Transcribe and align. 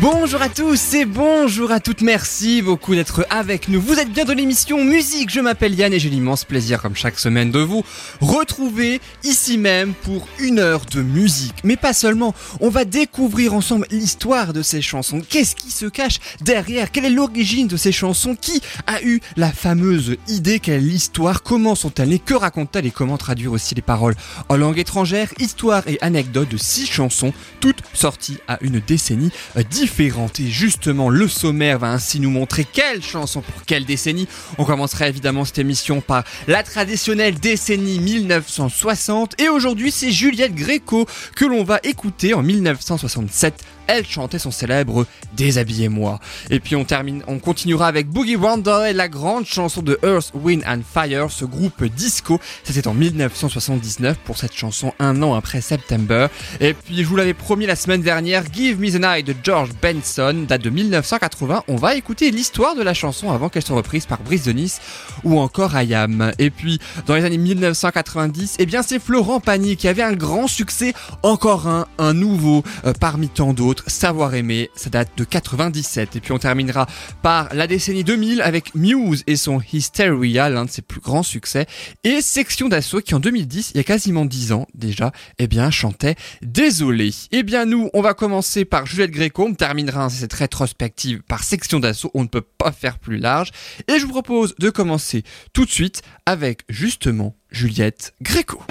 Bonjour 0.00 0.40
à 0.40 0.48
tous 0.48 0.94
et 0.94 1.04
bonjour 1.04 1.70
à 1.72 1.78
toutes, 1.78 2.00
merci 2.00 2.62
beaucoup 2.62 2.94
d'être 2.94 3.26
avec 3.28 3.68
nous. 3.68 3.82
Vous 3.82 3.98
êtes 3.98 4.10
bien 4.10 4.24
dans 4.24 4.32
l'émission 4.32 4.82
Musique, 4.82 5.28
je 5.28 5.40
m'appelle 5.40 5.74
Yann 5.74 5.92
et 5.92 5.98
j'ai 5.98 6.08
l'immense 6.08 6.46
plaisir 6.46 6.80
comme 6.80 6.96
chaque 6.96 7.18
semaine 7.18 7.50
de 7.50 7.58
vous 7.58 7.84
retrouver 8.22 9.02
ici 9.24 9.58
même 9.58 9.92
pour 9.92 10.26
une 10.38 10.58
heure 10.58 10.86
de 10.86 11.02
musique. 11.02 11.56
Mais 11.64 11.76
pas 11.76 11.92
seulement, 11.92 12.34
on 12.60 12.70
va 12.70 12.86
découvrir 12.86 13.52
ensemble 13.52 13.86
l'histoire 13.90 14.54
de 14.54 14.62
ces 14.62 14.80
chansons. 14.80 15.20
Qu'est-ce 15.20 15.54
qui 15.54 15.70
se 15.70 15.84
cache 15.84 16.18
derrière? 16.40 16.92
Quelle 16.92 17.04
est 17.04 17.10
l'origine 17.10 17.68
de 17.68 17.76
ces 17.76 17.92
chansons? 17.92 18.36
Qui 18.40 18.62
a 18.86 19.02
eu 19.02 19.20
la 19.36 19.52
fameuse 19.52 20.16
idée? 20.28 20.60
Quelle 20.60 20.76
est 20.76 20.86
l'histoire? 20.86 21.42
Comment 21.42 21.74
sont-elles 21.74 22.08
nées? 22.08 22.18
Que 22.18 22.32
racontent-elles? 22.32 22.86
Et 22.86 22.90
comment 22.90 23.18
traduire 23.18 23.52
aussi 23.52 23.74
les 23.74 23.82
paroles 23.82 24.14
en 24.48 24.56
langue 24.56 24.78
étrangère? 24.78 25.28
Histoire 25.38 25.86
et 25.88 25.98
anecdotes 26.00 26.48
de 26.48 26.56
six 26.56 26.86
chansons, 26.86 27.34
toutes 27.60 27.82
sorties 27.92 28.38
à 28.48 28.56
une 28.62 28.80
décennie 28.80 29.30
différente 29.68 29.89
et 29.98 30.46
justement, 30.46 31.10
le 31.10 31.28
sommaire 31.28 31.78
va 31.78 31.90
ainsi 31.92 32.20
nous 32.20 32.30
montrer 32.30 32.64
quelle 32.64 33.02
chanson 33.02 33.42
pour 33.42 33.64
quelle 33.64 33.84
décennie. 33.84 34.28
On 34.56 34.64
commencera 34.64 35.08
évidemment 35.08 35.44
cette 35.44 35.58
émission 35.58 36.00
par 36.00 36.24
la 36.48 36.62
traditionnelle 36.62 37.38
décennie 37.38 37.98
1960 37.98 39.40
et 39.40 39.48
aujourd'hui 39.48 39.90
c'est 39.90 40.10
Juliette 40.10 40.54
Gréco 40.54 41.06
que 41.36 41.44
l'on 41.44 41.64
va 41.64 41.80
écouter 41.82 42.32
en 42.34 42.42
1967 42.42 43.62
elle 43.90 44.06
chantait 44.06 44.38
son 44.38 44.52
célèbre 44.52 45.04
Déshabillez-moi. 45.36 46.20
Et 46.50 46.60
puis 46.60 46.76
on 46.76 46.84
termine, 46.84 47.22
on 47.26 47.38
continuera 47.38 47.88
avec 47.88 48.08
Boogie 48.08 48.36
Wonder 48.36 48.86
et 48.88 48.92
la 48.92 49.08
grande 49.08 49.46
chanson 49.46 49.82
de 49.82 49.98
Earth, 50.04 50.32
Wind 50.34 50.62
and 50.66 50.82
Fire, 50.88 51.30
ce 51.30 51.44
groupe 51.44 51.84
disco. 51.84 52.40
C'était 52.62 52.86
en 52.86 52.94
1979 52.94 54.18
pour 54.24 54.38
cette 54.38 54.54
chanson 54.54 54.92
un 54.98 55.22
an 55.22 55.34
après 55.34 55.60
September. 55.60 56.28
Et 56.60 56.74
puis 56.74 57.02
je 57.02 57.04
vous 57.04 57.16
l'avais 57.16 57.34
promis 57.34 57.66
la 57.66 57.74
semaine 57.76 58.02
dernière, 58.02 58.44
Give 58.52 58.78
Me 58.78 58.90
the 58.90 59.00
Night 59.00 59.26
de 59.26 59.34
George 59.42 59.70
Benson 59.82 60.44
date 60.48 60.62
de 60.62 60.70
1980. 60.70 61.64
On 61.66 61.76
va 61.76 61.96
écouter 61.96 62.30
l'histoire 62.30 62.76
de 62.76 62.82
la 62.82 62.94
chanson 62.94 63.32
avant 63.32 63.48
qu'elle 63.48 63.64
soit 63.64 63.76
reprise 63.76 64.06
par 64.06 64.20
Brice 64.20 64.44
de 64.44 64.52
Nice 64.52 64.80
ou 65.24 65.40
encore 65.40 65.74
Ayam. 65.74 66.32
Et 66.38 66.50
puis 66.50 66.78
dans 67.06 67.14
les 67.16 67.24
années 67.24 67.38
1990, 67.38 68.56
eh 68.58 68.66
bien 68.66 68.82
c'est 68.82 69.00
Florent 69.00 69.40
Pagny 69.40 69.76
qui 69.76 69.88
avait 69.88 70.02
un 70.02 70.12
grand 70.12 70.46
succès, 70.46 70.94
encore 71.22 71.66
un, 71.66 71.86
un 71.98 72.14
nouveau 72.14 72.62
euh, 72.84 72.92
parmi 72.92 73.28
tant 73.28 73.52
d'autres. 73.52 73.79
Savoir 73.86 74.34
aimer, 74.34 74.70
ça 74.74 74.90
date 74.90 75.10
de 75.16 75.24
97. 75.24 76.16
Et 76.16 76.20
puis 76.20 76.32
on 76.32 76.38
terminera 76.38 76.86
par 77.22 77.52
la 77.54 77.66
décennie 77.66 78.04
2000 78.04 78.42
avec 78.42 78.74
Muse 78.74 79.24
et 79.26 79.36
son 79.36 79.60
Hysteria, 79.72 80.48
l'un 80.48 80.64
de 80.64 80.70
ses 80.70 80.82
plus 80.82 81.00
grands 81.00 81.22
succès. 81.22 81.66
Et 82.04 82.20
Section 82.20 82.68
d'Assaut 82.68 83.00
qui 83.00 83.14
en 83.14 83.20
2010, 83.20 83.72
il 83.74 83.76
y 83.76 83.80
a 83.80 83.84
quasiment 83.84 84.24
10 84.24 84.52
ans 84.52 84.66
déjà, 84.74 85.12
eh 85.38 85.46
bien 85.46 85.70
chantait 85.70 86.16
Désolé. 86.42 87.10
Eh 87.32 87.42
bien 87.42 87.64
nous, 87.64 87.90
on 87.94 88.02
va 88.02 88.14
commencer 88.14 88.64
par 88.64 88.86
Juliette 88.86 89.10
Gréco, 89.10 89.46
on 89.46 89.54
terminera 89.54 90.08
cette 90.10 90.32
rétrospective 90.32 91.22
par 91.22 91.42
Section 91.42 91.80
d'Assaut, 91.80 92.10
on 92.14 92.22
ne 92.22 92.28
peut 92.28 92.40
pas 92.40 92.72
faire 92.72 92.98
plus 92.98 93.18
large. 93.18 93.50
Et 93.88 93.98
je 93.98 94.06
vous 94.06 94.12
propose 94.12 94.54
de 94.58 94.70
commencer 94.70 95.22
tout 95.52 95.64
de 95.64 95.70
suite 95.70 96.02
avec 96.26 96.62
justement 96.68 97.36
Juliette 97.50 98.14
Gréco. 98.20 98.62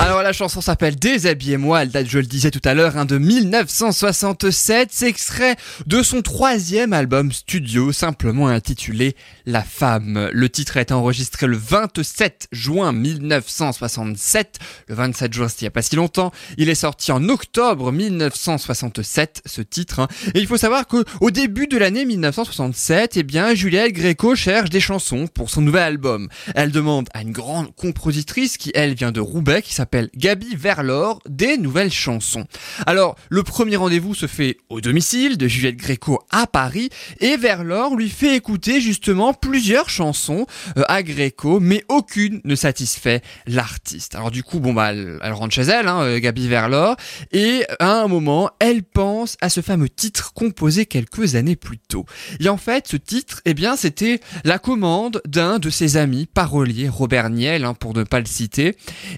Alors 0.00 0.22
la 0.22 0.32
chanson 0.32 0.62
s'appelle 0.62 0.96
Déshabillez-moi, 0.96 1.82
elle 1.82 1.90
date, 1.90 2.06
je 2.08 2.18
le 2.18 2.24
disais 2.24 2.50
tout 2.50 2.62
à 2.64 2.72
l'heure, 2.72 2.96
hein, 2.96 3.04
de 3.04 3.18
1967. 3.18 4.88
C'est 4.90 5.06
extrait 5.06 5.56
de 5.86 6.02
son 6.02 6.22
troisième 6.22 6.94
album 6.94 7.30
studio, 7.32 7.92
simplement 7.92 8.48
intitulé 8.48 9.14
La 9.44 9.62
Femme. 9.62 10.30
Le 10.32 10.48
titre 10.48 10.78
a 10.78 10.80
été 10.80 10.94
enregistré 10.94 11.46
le 11.46 11.58
27 11.58 12.48
juin 12.50 12.92
1967. 12.92 14.58
Le 14.88 14.94
27 14.94 15.34
juin, 15.34 15.48
c'était 15.48 15.60
il 15.60 15.64
n'y 15.64 15.68
a 15.68 15.72
pas 15.72 15.82
si 15.82 15.96
longtemps. 15.96 16.32
Il 16.56 16.70
est 16.70 16.74
sorti 16.74 17.12
en 17.12 17.28
octobre 17.28 17.92
1967, 17.92 19.42
ce 19.44 19.60
titre. 19.60 20.00
Hein. 20.00 20.08
Et 20.34 20.40
il 20.40 20.46
faut 20.46 20.56
savoir 20.56 20.86
qu'au 20.86 21.30
début 21.30 21.66
de 21.66 21.76
l'année 21.76 22.06
1967, 22.06 23.18
eh 23.18 23.22
bien, 23.22 23.52
Juliette 23.54 23.92
Gréco 23.92 24.34
cherche 24.34 24.70
des 24.70 24.80
chansons 24.80 25.26
pour 25.26 25.50
son 25.50 25.60
nouvel 25.60 25.82
album. 25.82 26.30
Elle 26.54 26.72
demande 26.72 27.10
à 27.12 27.20
une 27.20 27.32
grande 27.32 27.74
compositrice 27.76 28.56
qui, 28.56 28.72
elle, 28.74 28.94
vient 28.94 29.12
de 29.12 29.20
Roubaix, 29.20 29.60
qui 29.60 29.74
s'appelle 29.74 29.89
Gabi 30.16 30.54
Verlor 30.54 31.20
des 31.28 31.56
nouvelles 31.56 31.92
chansons. 31.92 32.44
Alors, 32.86 33.16
le 33.28 33.42
premier 33.42 33.76
rendez-vous 33.76 34.14
se 34.14 34.26
fait 34.26 34.58
au 34.68 34.80
domicile 34.80 35.36
de 35.36 35.48
Juliette 35.48 35.76
Gréco 35.76 36.20
à 36.30 36.46
Paris 36.46 36.90
et 37.18 37.36
Verlor 37.36 37.96
lui 37.96 38.08
fait 38.08 38.36
écouter 38.36 38.80
justement 38.80 39.34
plusieurs 39.34 39.90
chansons 39.90 40.46
euh, 40.76 40.82
à 40.88 41.02
Gréco, 41.02 41.60
mais 41.60 41.84
aucune 41.88 42.40
ne 42.44 42.54
satisfait 42.54 43.22
l'artiste. 43.46 44.14
Alors 44.14 44.30
du 44.30 44.42
coup, 44.42 44.60
bon 44.60 44.72
bah, 44.72 44.92
elle, 44.92 45.32
rentre 45.32 45.54
chez 45.54 45.62
elle, 45.62 45.88
hein, 45.88 46.02
euh, 46.02 46.18
Gabi 46.18 46.48
Verlor, 46.48 46.96
et 47.32 47.64
à 47.78 48.00
un 48.00 48.08
moment, 48.08 48.50
elle 48.58 48.82
pense 48.82 49.36
à 49.40 49.48
ce 49.48 49.60
fameux 49.60 49.88
titre 49.88 50.32
composé 50.32 50.86
quelques 50.86 51.34
années 51.34 51.56
plus 51.56 51.78
tôt. 51.78 52.04
Et 52.38 52.48
en 52.48 52.56
fait, 52.56 52.86
ce 52.88 52.96
titre, 52.96 53.40
eh 53.44 53.54
bien, 53.54 53.76
c'était 53.76 54.20
la 54.44 54.58
commande 54.58 55.20
d'un 55.26 55.58
de 55.58 55.70
ses 55.70 55.96
amis 55.96 56.26
paroliers, 56.26 56.88
Robert 56.88 57.30
Niel, 57.30 57.64
hein, 57.64 57.74
pour 57.74 57.94
ne 57.94 58.04
pas 58.04 58.20
le 58.20 58.26
citer. 58.26 58.76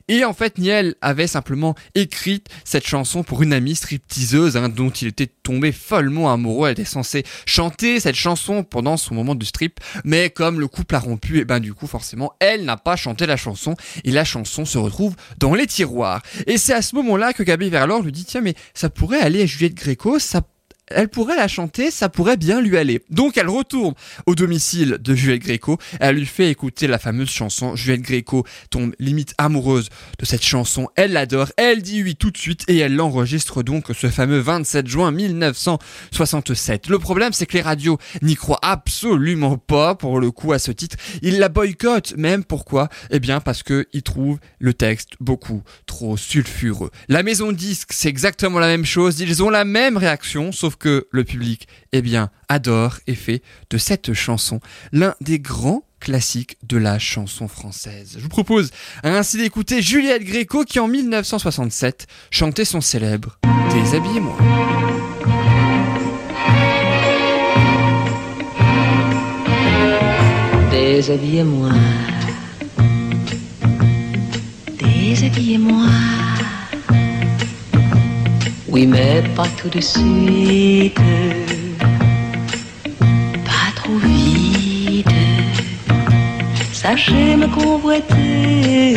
Et 0.08 0.24
en 0.24 0.32
fait, 0.32 0.58
Niel 0.62 0.94
avait 1.00 1.26
simplement 1.26 1.74
écrit 1.94 2.42
cette 2.64 2.86
chanson 2.86 3.22
pour 3.22 3.42
une 3.42 3.52
amie 3.52 3.74
stripteaseuse 3.74 4.56
hein, 4.56 4.68
dont 4.68 4.90
il 4.90 5.08
était 5.08 5.26
tombé 5.26 5.72
follement 5.72 6.32
amoureux. 6.32 6.68
Elle 6.68 6.72
était 6.72 6.84
censée 6.84 7.24
chanter 7.46 8.00
cette 8.00 8.14
chanson 8.14 8.64
pendant 8.64 8.96
son 8.96 9.14
moment 9.14 9.34
de 9.34 9.44
strip, 9.44 9.80
mais 10.04 10.30
comme 10.30 10.60
le 10.60 10.68
couple 10.68 10.94
a 10.94 10.98
rompu, 10.98 11.38
et 11.38 11.40
eh 11.40 11.44
ben 11.44 11.60
du 11.60 11.74
coup 11.74 11.86
forcément 11.86 12.32
elle 12.40 12.64
n'a 12.64 12.76
pas 12.76 12.96
chanté 12.96 13.26
la 13.26 13.36
chanson 13.36 13.74
et 14.04 14.10
la 14.10 14.24
chanson 14.24 14.64
se 14.64 14.78
retrouve 14.78 15.14
dans 15.38 15.54
les 15.54 15.66
tiroirs. 15.66 16.22
Et 16.46 16.58
c'est 16.58 16.72
à 16.72 16.82
ce 16.82 16.94
moment-là 16.96 17.32
que 17.32 17.42
Gabi 17.42 17.68
Verlor 17.68 18.02
lui 18.02 18.12
dit 18.12 18.24
tiens 18.24 18.40
mais 18.40 18.54
ça 18.74 18.88
pourrait 18.88 19.20
aller 19.20 19.42
à 19.42 19.46
Juliette 19.46 19.74
Gréco, 19.74 20.18
ça 20.18 20.42
elle 20.94 21.08
pourrait 21.08 21.36
la 21.36 21.48
chanter, 21.48 21.90
ça 21.90 22.08
pourrait 22.08 22.36
bien 22.36 22.60
lui 22.60 22.76
aller. 22.76 23.02
Donc 23.10 23.36
elle 23.36 23.48
retourne 23.48 23.94
au 24.26 24.34
domicile 24.34 24.98
de 25.00 25.14
Juliette 25.14 25.42
Gréco, 25.42 25.78
elle 26.00 26.16
lui 26.16 26.26
fait 26.26 26.50
écouter 26.50 26.86
la 26.86 26.98
fameuse 26.98 27.30
chanson, 27.30 27.76
Juliette 27.76 28.02
Gréco 28.02 28.44
tombe 28.70 28.94
limite 28.98 29.34
amoureuse 29.38 29.88
de 30.18 30.24
cette 30.24 30.44
chanson, 30.44 30.88
elle 30.96 31.12
l'adore, 31.12 31.48
elle 31.56 31.82
dit 31.82 32.02
oui 32.02 32.16
tout 32.16 32.30
de 32.30 32.36
suite 32.36 32.64
et 32.68 32.78
elle 32.78 32.94
l'enregistre 32.94 33.62
donc 33.62 33.86
ce 33.94 34.08
fameux 34.08 34.38
27 34.38 34.86
juin 34.86 35.10
1967. 35.10 36.88
Le 36.88 36.98
problème 36.98 37.32
c'est 37.32 37.46
que 37.46 37.54
les 37.54 37.62
radios 37.62 37.98
n'y 38.22 38.36
croient 38.36 38.60
absolument 38.62 39.56
pas 39.58 39.94
pour 39.94 40.20
le 40.20 40.30
coup 40.30 40.52
à 40.52 40.58
ce 40.58 40.72
titre, 40.72 40.96
ils 41.22 41.38
la 41.38 41.48
boycottent 41.48 42.16
même 42.16 42.44
pourquoi? 42.44 42.88
Eh 43.10 43.20
bien 43.20 43.40
parce 43.40 43.62
que 43.62 43.86
ils 43.92 44.02
trouvent 44.02 44.38
le 44.58 44.74
texte 44.74 45.10
beaucoup 45.20 45.62
trop 45.86 46.16
sulfureux. 46.16 46.90
La 47.08 47.22
maison 47.22 47.52
disque 47.52 47.92
c'est 47.92 48.08
exactement 48.08 48.58
la 48.58 48.66
même 48.68 48.84
chose, 48.84 49.20
ils 49.20 49.42
ont 49.42 49.50
la 49.50 49.64
même 49.64 49.96
réaction 49.96 50.52
sauf 50.52 50.76
que 50.76 50.81
le 50.84 51.24
public, 51.24 51.68
eh 51.92 52.02
bien, 52.02 52.30
adore 52.48 52.98
et 53.06 53.14
fait 53.14 53.42
de 53.70 53.78
cette 53.78 54.12
chanson 54.12 54.60
l'un 54.92 55.14
des 55.20 55.38
grands 55.38 55.84
classiques 56.00 56.58
de 56.64 56.76
la 56.76 56.98
chanson 56.98 57.46
française. 57.48 58.14
Je 58.16 58.22
vous 58.22 58.28
propose 58.28 58.70
ainsi 59.04 59.38
d'écouter 59.38 59.82
Juliette 59.82 60.24
Gréco 60.24 60.64
qui 60.64 60.80
en 60.80 60.88
1967 60.88 62.06
chantait 62.30 62.64
son 62.64 62.80
célèbre 62.80 63.38
Déshabillez-moi. 63.70 64.36
Déshabillez-moi. 70.70 71.70
Déshabillez-moi. 74.78 76.21
Oui, 78.72 78.86
mais 78.86 79.22
pas 79.36 79.46
tout 79.60 79.68
de 79.68 79.82
suite. 79.82 80.98
Pas 83.44 83.68
trop 83.76 83.96
vite. 83.98 85.06
Sachez 86.72 87.36
me 87.36 87.48
convoiter, 87.48 88.96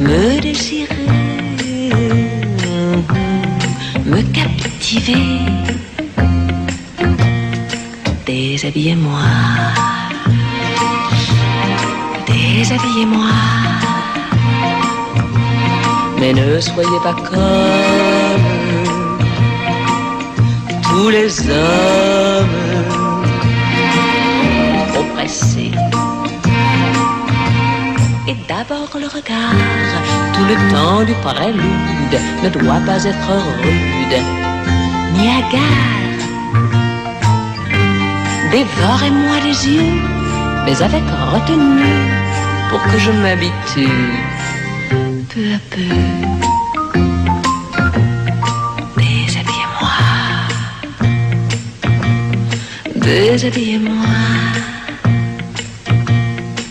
me 0.00 0.40
désirer, 0.40 1.06
me 4.06 4.22
captiver. 4.32 5.40
Déshabillez-moi. 8.24 9.20
Déshabillez-moi 12.26 13.59
mais 16.20 16.34
ne 16.34 16.60
soyez 16.60 17.00
pas 17.02 17.14
comme 17.14 18.44
tous 20.82 21.08
les 21.08 21.40
hommes 21.48 22.60
oppressés 25.00 25.72
et 28.28 28.36
d'abord 28.46 28.90
le 29.02 29.06
regard. 29.06 29.56
Tout 30.34 30.44
le 30.52 30.56
temps 30.72 31.02
du 31.04 31.14
prélude 31.24 32.16
ne 32.44 32.48
doit 32.50 32.82
pas 32.84 33.02
être 33.02 33.32
rude 33.62 34.18
ni 35.14 35.26
hagard. 35.38 36.10
Dévorez-moi 38.52 39.36
les 39.46 39.68
yeux, 39.72 40.00
mais 40.66 40.82
avec 40.82 41.04
retenue, 41.32 42.00
pour 42.68 42.82
que 42.82 42.98
je 42.98 43.10
m'habitue 43.10 44.39
peu 45.32 45.54
à 45.54 45.60
peu. 45.70 45.94
Déshabillez-moi, 48.96 49.96
déshabillez-moi. 52.96 54.06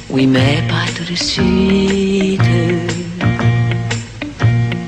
Oui, 0.09 0.27
mais 0.27 0.61
pas 0.67 0.85
tout 0.95 1.07
de 1.09 1.15
suite, 1.15 2.41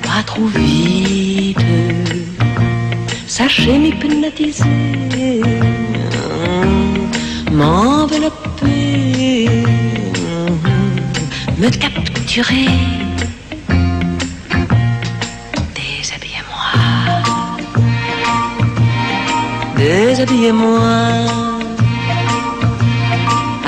pas 0.02 0.22
trop 0.26 0.46
vite. 0.46 1.58
Sachez 3.26 3.78
m'hypnotiser, 3.78 5.42
m'envelopper, 7.50 9.48
me 11.58 11.68
capturer. 11.70 12.68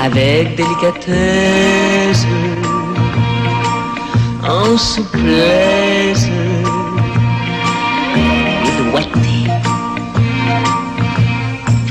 Avec 0.01 0.55
délicatesse, 0.55 2.25
en 4.43 4.77
souplesse 4.77 6.29
et 8.15 8.89
doigté. 8.89 9.49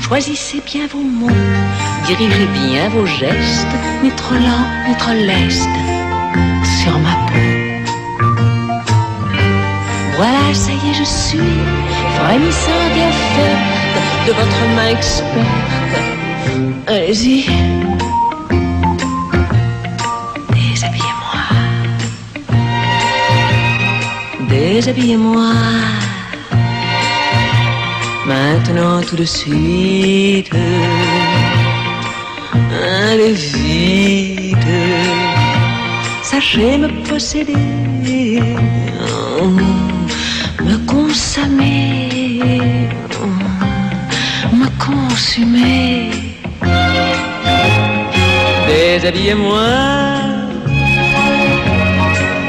Choisissez 0.00 0.62
bien 0.64 0.86
vos 0.86 1.02
mots, 1.02 1.28
dirigez 2.06 2.46
bien 2.46 2.88
vos 2.88 3.04
gestes, 3.04 3.66
ni 4.02 4.10
trop 4.12 4.34
lent, 4.34 4.66
ni 4.88 4.96
trop 4.96 5.12
leste, 5.12 5.68
sur 6.80 6.98
ma 7.00 7.14
peau. 7.26 7.38
Voilà, 10.16 10.54
ça 10.54 10.70
y 10.72 10.90
est, 10.90 10.94
je 10.94 11.04
suis 11.04 11.52
frémissante 12.16 12.96
et 12.96 13.06
offerte 13.08 13.73
de 14.26 14.32
votre 14.32 14.60
main 14.74 14.88
experte. 14.88 15.28
Allez-y. 16.86 17.46
Déshabillez-moi. 20.54 21.42
Déshabillez-moi. 24.48 25.52
Maintenant 28.26 29.02
tout 29.02 29.16
de 29.16 29.24
suite. 29.24 30.50
Allez 33.10 33.34
vite. 33.34 34.56
Sachez 36.22 36.78
me 36.78 36.88
posséder. 37.08 38.40
Me 40.66 40.76
consommer. 40.86 42.03
Déshabillez-moi, 48.66 49.68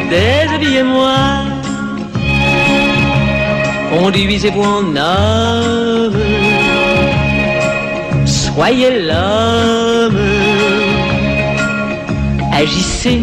déshabillez-moi, 0.10 1.16
conduisez-vous 3.92 4.64
en 4.64 4.96
homme, 4.96 6.20
soyez 8.26 9.00
l'homme, 9.00 10.18
agissez. 12.52 13.22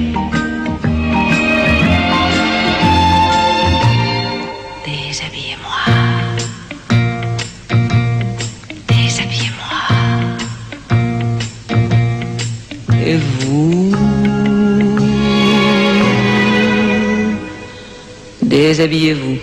Déshabillez-vous. 18.73 19.37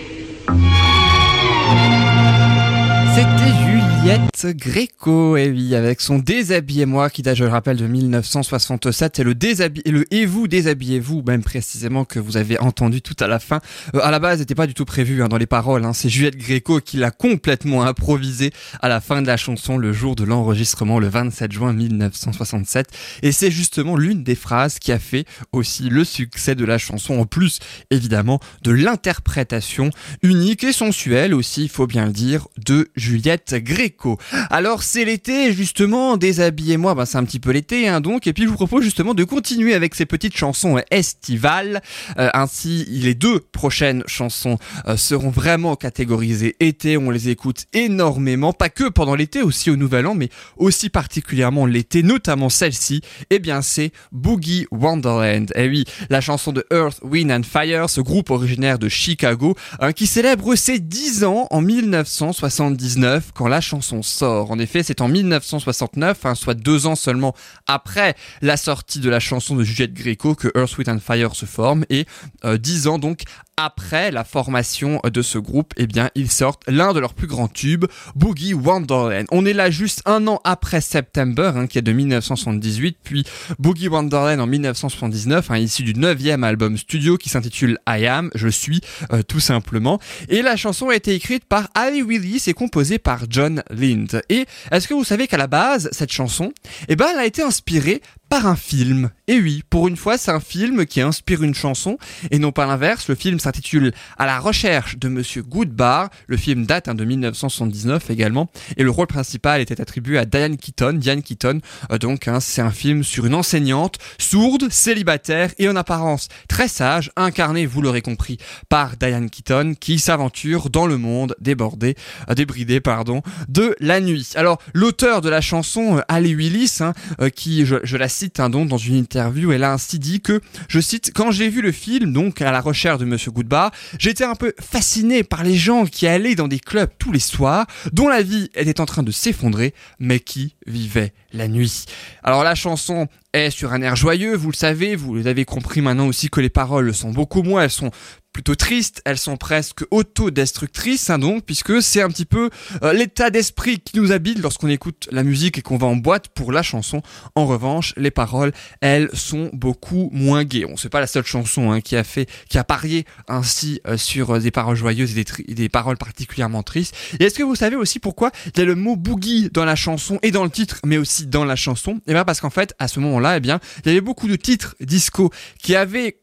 C'était 3.14 3.54
Juliette 3.64 4.39
Gréco, 4.46 5.38
et 5.38 5.50
oui, 5.50 5.76
avec 5.76 6.02
son 6.02 6.20
Déshabillez-moi 6.20 7.10
qui 7.10 7.22
date, 7.22 7.36
je 7.38 7.44
le 7.44 7.50
rappelle, 7.50 7.78
de 7.78 7.88
1967. 7.88 9.20
Et 9.20 9.24
le, 9.24 9.34
déshabi- 9.34 9.82
et 9.86 9.92
le 9.92 10.06
Et 10.14 10.26
vous, 10.26 10.48
déshabillez-vous, 10.48 11.24
même 11.26 11.44
précisément, 11.44 12.06
que 12.06 12.20
vous 12.20 12.38
avez 12.38 12.60
entendu 12.60 13.02
tout 13.02 13.16
à 13.20 13.28
la 13.28 13.40
fin. 13.40 13.60
Euh, 13.96 14.00
à 14.02 14.12
la 14.12 14.20
base, 14.20 14.40
n'était 14.40 14.56
pas 14.56 14.68
du 14.68 14.74
tout 14.74 14.86
prévu 14.86 15.22
hein, 15.24 15.28
dans 15.28 15.38
les 15.38 15.46
paroles. 15.46 15.86
Hein. 15.86 15.94
C'est 15.94 16.10
Juliette 16.10 16.38
Gréco 16.38 16.80
qui 16.80 16.98
l'a 16.98 17.12
complètement 17.12 17.84
improvisé 17.84 18.52
à 18.82 18.88
la 18.90 19.02
fin 19.02 19.22
de 19.22 19.28
la 19.28 19.38
chanson 19.38 19.78
le 19.78 19.94
jour 19.94 20.16
de 20.16 20.24
l'enregistrement, 20.24 21.00
le 21.00 21.08
27 21.08 21.52
juin 21.52 21.74
1967. 21.74 22.88
Et 23.24 23.32
c'est 23.32 23.52
justement 23.52 23.96
l'une 23.96 24.24
des 24.24 24.36
phrases 24.36 24.80
qui 24.80 24.92
a 24.92 25.00
fait 25.00 25.26
aussi 25.52 25.90
le 25.90 26.04
succès 26.04 26.56
de 26.56 26.66
la 26.66 26.78
chanson, 26.78 27.20
en 27.20 27.26
plus, 27.26 27.60
évidemment, 27.92 28.40
de 28.64 28.72
l'interprétation 28.72 29.90
unique 30.24 30.64
et 30.64 30.74
sensuelle 30.74 31.34
aussi, 31.34 31.64
il 31.64 31.70
faut 31.70 31.88
bien 31.88 32.06
le 32.06 32.12
dire, 32.12 32.48
de 32.66 32.90
Juliette 32.96 33.56
Gréco. 33.56 34.18
Alors 34.50 34.84
c'est 34.84 35.06
l'été, 35.06 35.54
justement, 35.54 36.18
déshabillez-moi, 36.18 36.96
ben, 36.96 37.06
c'est 37.06 37.18
un 37.18 37.24
petit 37.24 37.40
peu 37.40 37.52
l'été, 37.52 37.88
hein, 37.88 38.02
donc, 38.02 38.28
et 38.28 38.34
puis 38.34 38.44
je 38.44 38.50
vous 38.50 38.56
propose 38.56 38.84
justement 38.84 39.14
de 39.14 39.24
continuer 39.24 39.74
avec 39.74 39.96
ces 39.96 40.06
petites 40.06 40.38
chansons 40.38 40.78
euh, 40.78 40.81
estivales. 40.92 41.81
Euh, 42.18 42.30
ainsi, 42.34 42.86
les 42.90 43.16
deux 43.16 43.40
prochaines 43.40 44.04
chansons 44.08 44.58
euh, 44.88 44.98
seront 44.98 45.30
vraiment 45.30 45.76
catégorisées 45.76 46.56
été, 46.60 46.98
on 46.98 47.10
les 47.10 47.30
écoute 47.30 47.66
énormément, 47.74 48.54
pas 48.54 48.69
que 48.69 48.90
pendant 48.90 49.16
l'été, 49.16 49.42
aussi 49.42 49.71
au 49.71 49.76
Nouvel 49.76 50.06
An, 50.07 50.16
mais 50.16 50.30
aussi 50.57 50.90
particulièrement 50.90 51.66
l'été, 51.66 52.04
notamment 52.04 52.50
celle-ci, 52.50 53.02
eh 53.30 53.40
bien 53.40 53.62
c'est 53.62 53.92
Boogie 54.12 54.68
Wonderland. 54.71 55.52
Eh 55.56 55.68
oui, 55.68 55.86
la 56.09 56.21
chanson 56.21 56.52
de 56.52 56.66
Earth, 56.71 57.00
Wind 57.04 57.31
and 57.31 57.44
Fire, 57.44 57.90
ce 57.90 58.02
groupe 58.02 58.30
originaire 58.30 58.80
de 58.80 58.90
Chicago, 58.90 59.56
hein, 59.80 59.94
qui 59.94 60.07
célèbre 60.07 60.56
ses 60.56 60.80
10 60.80 61.24
ans 61.24 61.48
en 61.50 61.62
1979 61.62 63.31
quand 63.33 63.48
la 63.48 63.62
chanson 63.62 64.02
En 64.28 64.59
effet, 64.59 64.83
c'est 64.83 65.02
en 65.02 65.07
1969, 65.07 66.26
hein, 66.26 66.35
soit 66.35 66.54
deux 66.54 66.88
ans 66.88 66.95
seulement 66.95 67.35
après 67.68 68.16
la 68.42 68.57
sortie 68.57 68.99
de 68.99 69.09
la 69.09 69.19
chanson 69.19 69.56
de 69.56 69.64
Juliette 69.64 69.94
Gréco 69.94 70.35
que 70.35 70.49
Earth, 70.56 70.78
Wind 70.78 70.90
and 70.90 70.99
Fire 70.99 71.35
se 71.35 71.45
forme 71.45 71.85
et 71.90 72.06
euh, 72.45 72.57
10 72.57 72.88
ans 72.88 72.99
donc 72.99 73.23
après 73.59 74.09
la 74.11 74.23
formation 74.23 75.01
de 75.04 75.21
ce 75.21 75.37
groupe, 75.37 75.73
eh 75.75 75.85
bien, 75.85 76.09
ils 76.16 76.31
sortent 76.31 76.63
l'un 76.68 76.94
de 76.94 76.99
leurs 76.99 77.13
plus 77.13 77.28
grands 77.28 77.49
tubes, 77.49 77.85
Boogie 78.16 78.54
Wonderland. 78.54 79.25
On 79.31 79.45
est 79.45 79.54
là 79.54 79.69
juste 79.69 80.01
un 80.06 80.28
an 80.28 80.39
après 80.45 80.80
September, 80.80 81.51
hein, 81.56 81.68
qui 81.68 81.78
est 81.78 81.81
de 81.81 81.92
1978, 81.92 82.97
puis 83.04 83.25
Boogie 83.59 83.89
Wonderland 83.89 84.39
en 84.39 84.47
1979, 84.47 85.51
hein, 85.51 85.57
issu 85.57 85.83
du 85.83 85.94
neuvième 85.94 86.45
album 86.45 86.78
studio 86.78 87.18
qui 87.18 87.28
s'intitule 87.28 87.78
I 87.87 88.07
Am, 88.07 88.30
je 88.33 88.47
suis, 88.47 88.80
euh, 89.11 89.23
tout 89.23 89.42
simplement. 89.42 89.99
Et 90.30 90.42
la 90.42 90.56
chanson 90.56 90.87
a 90.87 90.95
été 90.95 91.13
écrite 91.13 91.44
par 91.44 91.68
Ali 91.75 92.01
Willis 92.01 92.44
et 92.47 92.54
composée 92.54 92.97
par 92.97 93.25
John 93.30 93.61
Lind. 93.69 94.21
Et 94.30 94.45
est-ce 94.71 94.87
que 94.87 94.94
vous 94.94 95.04
savez 95.04 95.28
qu'à 95.28 95.37
la 95.37 95.47
base, 95.47 95.89
cette 95.92 96.13
chanson, 96.13 96.54
eh 96.87 96.95
ben, 96.95 97.07
elle 97.11 97.19
a 97.19 97.25
été 97.25 97.42
inspirée 97.42 98.01
par 98.30 98.45
un 98.45 98.56
film. 98.56 99.09
Et 99.28 99.40
oui, 99.40 99.64
pour 99.69 99.88
une 99.88 99.98
fois, 99.98 100.18
c'est 100.18 100.31
un 100.31 100.40
film 100.40 100.86
qui 100.86 101.02
inspire 101.02 101.44
une 101.44 101.56
chanson 101.56 101.98
et 102.31 102.40
non 102.40 102.52
pas 102.52 102.66
l'inverse. 102.66 103.07
Le 103.07 103.16
film 103.16 103.40
s'intitule 103.40 103.92
À 104.18 104.26
la 104.26 104.40
recherche 104.40 104.98
de 104.98 105.07
Monsieur 105.07 105.42
Goodbar. 105.42 106.09
Le 106.28 106.38
film 106.38 106.66
date 106.66 106.88
hein, 106.88 106.95
de 106.95 107.06
1979 107.06 108.09
également 108.09 108.50
et 108.78 108.83
le 108.83 108.90
rôle 108.90 109.07
principal 109.07 109.62
était 109.62 109.81
attribué 109.81 110.18
à 110.18 110.26
Diane 110.26 110.57
Keaton. 110.57 110.94
Diane 110.94 111.24
Keaton, 111.24 111.59
euh, 111.92 111.98
donc, 111.98 112.28
hein, 112.28 112.40
c'est 112.40 112.62
un 112.62 112.71
film 112.71 113.04
sur 113.04 113.26
une 113.26 113.36
enseignante 113.36 113.98
sourde, 114.18 114.68
célibataire 114.69 115.52
et 115.57 115.68
en 115.68 115.76
apparence 115.76 116.28
très 116.48 116.68
sage, 116.68 117.12
incarnée, 117.16 117.66
vous 117.66 117.81
l'aurez 117.81 118.02
compris, 118.02 118.38
par 118.69 118.98
Diane 118.98 119.30
Keaton, 119.30 119.74
qui 119.80 120.00
s'aventure 120.00 120.69
dans 120.69 120.88
le 120.88 120.98
monde 120.98 121.36
débordé, 121.40 121.95
euh, 122.30 122.33
débridé, 122.33 122.80
pardon, 122.80 123.21
de 123.48 123.76
la 123.80 124.02
nuit. 124.02 124.31
Alors, 124.36 124.59
l'auteur 124.74 125.21
de 125.21 125.30
la 125.30 125.42
chanson, 125.42 125.98
euh, 125.98 126.02
Ali 126.07 126.36
Willis, 126.36 126.78
hein, 126.81 126.94
euh, 127.21 127.30
qui, 127.30 127.66
je, 127.66 127.78
je 127.83 127.98
la 127.98 128.07
hein, 128.38 128.49
donc 128.49 128.68
dans 128.68 128.78
une 128.78 128.95
interview, 128.95 129.52
elle 129.52 129.64
a 129.64 129.73
ainsi 129.73 129.99
dit 129.99 130.21
que, 130.21 130.42
je 130.68 130.80
cite, 130.80 131.11
quand 131.14 131.31
j'ai 131.31 131.49
vu 131.49 131.61
le 131.61 131.71
film, 131.71 132.14
donc 132.14 132.42
à 132.42 132.52
la 132.52 132.61
recherche 132.61 132.99
de 132.99 133.06
Monsieur 133.06 133.31
Goodbar, 133.31 133.71
j'étais 133.97 134.23
un 134.23 134.35
peu 134.35 134.54
fasciné 134.59 135.23
par 135.23 135.44
les 135.44 135.56
gens 135.56 135.85
qui 135.85 136.07
allaient 136.07 136.35
dans 136.35 136.47
des 136.47 136.59
clubs 136.59 136.90
tous 136.97 137.11
les 137.11 137.19
soirs, 137.19 137.66
dont 137.94 138.07
la 138.07 138.21
vie 138.21 138.49
était 138.56 138.81
en 138.81 138.85
train 138.85 139.04
de 139.04 139.11
s'effondrer, 139.11 139.73
mais 139.99 140.19
qui 140.19 140.56
vivaient 140.66 141.14
la 141.33 141.47
nuit. 141.47 141.85
Alors 142.23 142.44
la 142.44 142.56
chanson 142.56 143.07
est 143.33 143.52
sur 143.52 143.74
un 143.74 143.81
air 143.81 143.95
joyeux, 143.95 144.36
vous 144.36 144.52
le 144.52 144.56
savez, 144.56 144.95
vous 144.95 145.28
avez 145.28 145.45
compris 145.45 145.81
maintenant 145.81 146.07
aussi 146.07 146.30
que 146.30 146.42
les 146.42 146.50
paroles 146.50 146.94
sont 146.94 147.12
beaucoup 147.12 147.44
moins, 147.44 147.64
elles 147.64 147.69
sont 147.69 147.92
plutôt 148.33 148.56
tristes, 148.56 149.02
elles 149.06 149.18
sont 149.18 149.38
presque 149.38 149.83
autodestructrices, 149.92 151.09
hein, 151.09 151.19
donc, 151.19 151.45
puisque 151.45 151.81
c'est 151.81 152.02
un 152.02 152.09
petit 152.09 152.26
peu 152.26 152.50
euh, 152.83 152.94
l'état 152.94 153.30
d'esprit 153.30 153.80
qui 153.80 153.98
nous 153.98 154.12
habite 154.12 154.40
lorsqu'on 154.40 154.69
écoute 154.69 155.07
la 155.12 155.24
musique 155.24 155.57
et 155.57 155.62
qu'on 155.62 155.78
va 155.78 155.88
en 155.88 155.95
boîte 155.95 156.30
pour 156.30 156.52
la 156.52 156.62
chanson. 156.62 157.02
En 157.36 157.45
revanche, 157.45 157.94
les 157.98 158.12
paroles, 158.12 158.52
elles, 158.81 159.09
sont 159.14 159.50
beaucoup 159.54 160.09
moins 160.14 160.44
gaies. 160.44 160.66
On 160.66 160.78
sait 160.78 160.90
pas 160.90 161.00
la 161.00 161.07
seule 161.07 161.26
chanson 161.26 161.71
hein, 161.71 161.81
qui 161.81 161.95
a 161.95 162.04
fait, 162.04 162.30
qui 162.50 162.57
a 162.57 162.64
parié 162.64 163.06
ainsi 163.28 163.81
euh, 163.88 163.98
sur 163.98 164.36
euh, 164.36 164.40
des 164.40 164.52
paroles 164.52 164.76
joyeuses 164.76 165.18
et 165.18 165.24
des, 165.24 165.54
des 165.54 165.69
paroles 165.69 165.98
particulièrement 165.98 166.64
tristes. 166.64 166.95
Et 167.19 167.26
est-ce 167.26 167.36
que 167.36 167.44
vous 167.44 167.56
savez 167.56 167.76
aussi 167.76 168.00
pourquoi 168.00 168.31
il 168.45 168.59
y 168.59 168.62
a 168.62 168.66
le 168.66 168.76
mot 168.76 168.95
boogie 168.95 169.50
dans 169.52 169.66
la 169.66 169.76
chanson 169.76 170.19
et 170.21 170.31
dans 170.31 170.44
le 170.44 170.50
titre, 170.50 170.80
mais 170.86 170.98
aussi 170.98 171.26
dans 171.26 171.45
la 171.45 171.56
chanson? 171.56 171.94
Et 171.94 172.12
eh 172.12 172.14
bien 172.14 172.26
parce 172.26 172.40
qu'en 172.40 172.50
fait, 172.50 172.76
à 172.80 172.88
ce 172.88 173.00
moment-là, 173.19 173.38
eh 173.38 173.40
bien, 173.40 173.59
il 173.85 173.90
y 173.90 173.92
avait 173.92 174.02
beaucoup 174.02 174.28
de 174.28 174.35
titres 174.35 174.76
disco 174.80 175.31
qui 175.61 175.76
avaient 175.76 176.18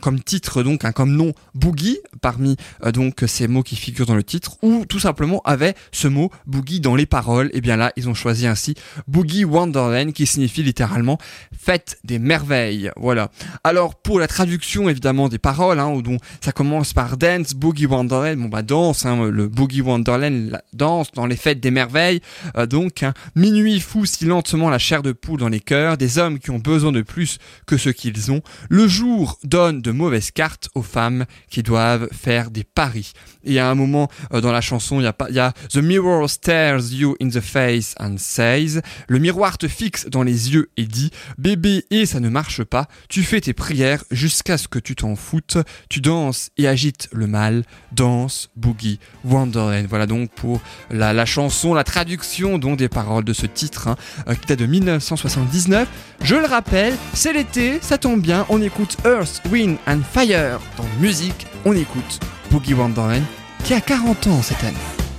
comme 0.00 0.20
titre 0.20 0.62
donc, 0.62 0.84
un 0.84 0.92
comme 0.92 1.12
nom 1.12 1.32
boogie 1.54 1.98
parmi 2.20 2.56
euh, 2.84 2.92
donc 2.92 3.24
ces 3.26 3.48
mots 3.48 3.62
qui 3.62 3.76
figurent 3.76 4.06
dans 4.06 4.14
le 4.14 4.24
titre 4.24 4.56
ou 4.62 4.84
tout 4.86 4.98
simplement 4.98 5.40
avait 5.44 5.74
ce 5.92 6.08
mot 6.08 6.30
boogie 6.46 6.80
dans 6.80 6.96
les 6.96 7.06
paroles. 7.06 7.48
Et 7.48 7.58
eh 7.58 7.60
bien 7.60 7.76
là, 7.76 7.92
ils 7.96 8.08
ont 8.08 8.14
choisi 8.14 8.46
ainsi 8.46 8.74
Boogie 9.06 9.44
Wonderland 9.44 10.12
qui 10.12 10.26
signifie 10.26 10.62
littéralement 10.62 11.18
fête 11.56 11.98
des 12.04 12.18
merveilles. 12.18 12.90
Voilà. 12.96 13.30
Alors 13.64 13.94
pour 13.94 14.18
la 14.18 14.26
traduction 14.26 14.88
évidemment 14.88 15.28
des 15.28 15.38
paroles, 15.38 15.78
hein, 15.78 15.96
dont 16.00 16.18
ça 16.40 16.52
commence 16.52 16.92
par 16.92 17.16
dance, 17.16 17.54
Boogie 17.54 17.86
Wonderland, 17.86 18.38
bon 18.38 18.48
bah 18.48 18.62
danse, 18.62 19.06
hein, 19.06 19.28
le 19.30 19.48
Boogie 19.48 19.82
Wonderland 19.82 20.50
la 20.50 20.62
danse 20.72 21.12
dans 21.12 21.26
les 21.26 21.36
fêtes 21.36 21.60
des 21.60 21.70
merveilles. 21.70 22.20
Euh, 22.56 22.66
donc 22.66 23.02
hein, 23.02 23.14
minuit 23.34 23.80
fou 23.80 24.06
si 24.06 24.24
lentement 24.24 24.70
la 24.70 24.78
chair 24.78 25.02
de 25.02 25.12
poule 25.12 25.40
dans 25.40 25.48
les 25.48 25.60
cœurs, 25.60 25.96
des 25.96 26.18
hommes 26.18 26.38
qui 26.40 26.50
ont 26.50 26.58
besoin 26.58 26.92
de 26.92 27.02
plus 27.02 27.38
que 27.66 27.76
ce 27.76 27.90
qu'ils 27.90 28.32
ont. 28.32 28.42
Le 28.68 28.88
jour 28.88 29.38
donne 29.44 29.82
de 29.82 29.90
mauvaises 29.90 30.30
cartes 30.30 30.68
aux 30.74 30.82
femmes 30.82 31.26
qui 31.48 31.62
doivent 31.62 32.08
faire 32.12 32.50
des 32.50 32.64
paris. 32.64 33.12
Et 33.44 33.58
à 33.58 33.70
un 33.70 33.74
moment 33.74 34.08
euh, 34.32 34.40
dans 34.40 34.52
la 34.52 34.60
chanson, 34.60 35.00
il 35.00 35.04
y 35.04 35.38
a, 35.38 35.52
The 35.70 35.76
mirror 35.76 36.28
stares 36.28 36.92
you 36.92 37.16
in 37.20 37.28
the 37.28 37.40
face 37.40 37.94
and 37.98 38.16
says, 38.18 38.80
le 39.08 39.18
miroir 39.18 39.58
te 39.58 39.68
fixe 39.68 40.06
dans 40.06 40.22
les 40.22 40.52
yeux 40.52 40.70
et 40.76 40.86
dit, 40.86 41.10
bébé 41.38 41.84
et 41.90 42.06
ça 42.06 42.20
ne 42.20 42.28
marche 42.28 42.64
pas, 42.64 42.88
tu 43.08 43.22
fais 43.22 43.40
tes 43.40 43.52
prières 43.52 44.04
jusqu'à 44.10 44.58
ce 44.58 44.68
que 44.68 44.78
tu 44.78 44.96
t'en 44.96 45.16
foutes, 45.16 45.58
tu 45.88 46.00
danses 46.00 46.50
et 46.56 46.66
agites 46.66 47.08
le 47.12 47.26
mal, 47.26 47.64
danse, 47.92 48.50
boogie, 48.56 48.98
wonderland. 49.24 49.86
Voilà 49.88 50.06
donc 50.06 50.30
pour 50.30 50.60
la, 50.90 51.24
chanson, 51.24 51.74
la 51.74 51.84
traduction 51.84 52.58
des 52.58 52.88
paroles 52.88 53.24
de 53.24 53.32
ce 53.32 53.46
titre 53.46 53.88
hein, 53.88 53.96
euh, 54.28 54.34
qui 54.34 54.46
date 54.46 54.58
de 54.58 54.66
1979. 54.66 55.88
Je 56.22 56.29
le 56.36 56.46
rappelle, 56.46 56.94
c'est 57.12 57.32
l'été, 57.32 57.80
ça 57.82 57.98
tombe 57.98 58.20
bien, 58.20 58.46
on 58.50 58.62
écoute 58.62 58.96
Earth, 59.04 59.42
Wind 59.50 59.78
and 59.88 60.00
Fire 60.12 60.60
dans 60.76 60.84
musique, 61.00 61.46
on 61.64 61.74
écoute 61.74 62.20
Boogie 62.50 62.74
Wonderland 62.74 63.24
qui 63.64 63.74
a 63.74 63.80
40 63.80 64.28
ans 64.28 64.42
cette 64.42 64.62
année. 64.62 65.09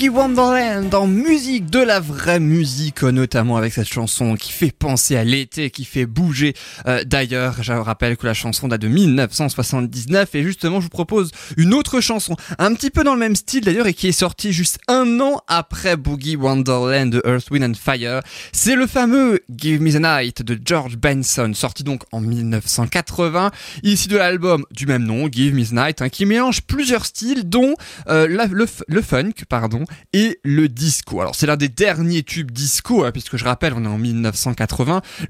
Boogie 0.00 0.08
Wonderland 0.08 1.08
musique, 1.08 1.68
de 1.68 1.80
la 1.80 2.00
vraie 2.00 2.40
musique, 2.40 3.02
notamment 3.02 3.58
avec 3.58 3.74
cette 3.74 3.86
chanson 3.86 4.34
qui 4.34 4.49
fait 4.60 4.76
penser 4.76 5.16
à 5.16 5.24
l'été, 5.24 5.70
qui 5.70 5.86
fait 5.86 6.04
bouger. 6.04 6.52
Euh, 6.86 7.02
d'ailleurs, 7.04 7.62
je 7.62 7.72
rappelle 7.72 8.18
que 8.18 8.26
la 8.26 8.34
chanson 8.34 8.68
date 8.68 8.82
de 8.82 8.88
1979 8.88 10.34
et 10.34 10.42
justement, 10.42 10.80
je 10.80 10.84
vous 10.84 10.90
propose 10.90 11.30
une 11.56 11.72
autre 11.72 12.02
chanson, 12.02 12.36
un 12.58 12.74
petit 12.74 12.90
peu 12.90 13.02
dans 13.02 13.14
le 13.14 13.18
même 13.18 13.36
style 13.36 13.64
d'ailleurs 13.64 13.86
et 13.86 13.94
qui 13.94 14.08
est 14.08 14.12
sortie 14.12 14.52
juste 14.52 14.78
un 14.86 15.18
an 15.20 15.40
après 15.48 15.96
Boogie 15.96 16.36
Wonderland 16.36 17.10
de 17.10 17.22
Earth, 17.24 17.50
Wind 17.50 17.64
and 17.64 17.72
Fire. 17.74 18.20
C'est 18.52 18.74
le 18.74 18.86
fameux 18.86 19.40
Give 19.56 19.80
Me 19.80 19.92
the 19.92 20.02
Night 20.02 20.42
de 20.42 20.60
George 20.62 20.98
Benson, 20.98 21.52
sorti 21.54 21.82
donc 21.82 22.02
en 22.12 22.20
1980, 22.20 23.52
ici 23.82 24.08
de 24.08 24.18
l'album 24.18 24.66
du 24.70 24.84
même 24.84 25.04
nom, 25.04 25.26
Give 25.32 25.54
Me 25.54 25.64
the 25.64 25.72
Night, 25.72 26.02
hein, 26.02 26.10
qui 26.10 26.26
mélange 26.26 26.60
plusieurs 26.60 27.06
styles, 27.06 27.48
dont 27.48 27.76
euh, 28.08 28.26
le, 28.28 29.00
funk, 29.00 29.32
pardon, 29.48 29.84
et 30.12 30.38
le 30.44 30.68
disco. 30.68 31.22
Alors 31.22 31.34
c'est 31.34 31.46
l'un 31.46 31.56
des 31.56 31.70
derniers 31.70 32.24
tubes 32.24 32.50
disco, 32.50 33.04
hein, 33.04 33.10
puisque 33.10 33.38
je 33.38 33.44
rappelle, 33.46 33.72
on 33.72 33.84
est 33.84 33.88
en 33.88 33.96
1980, 33.96 34.49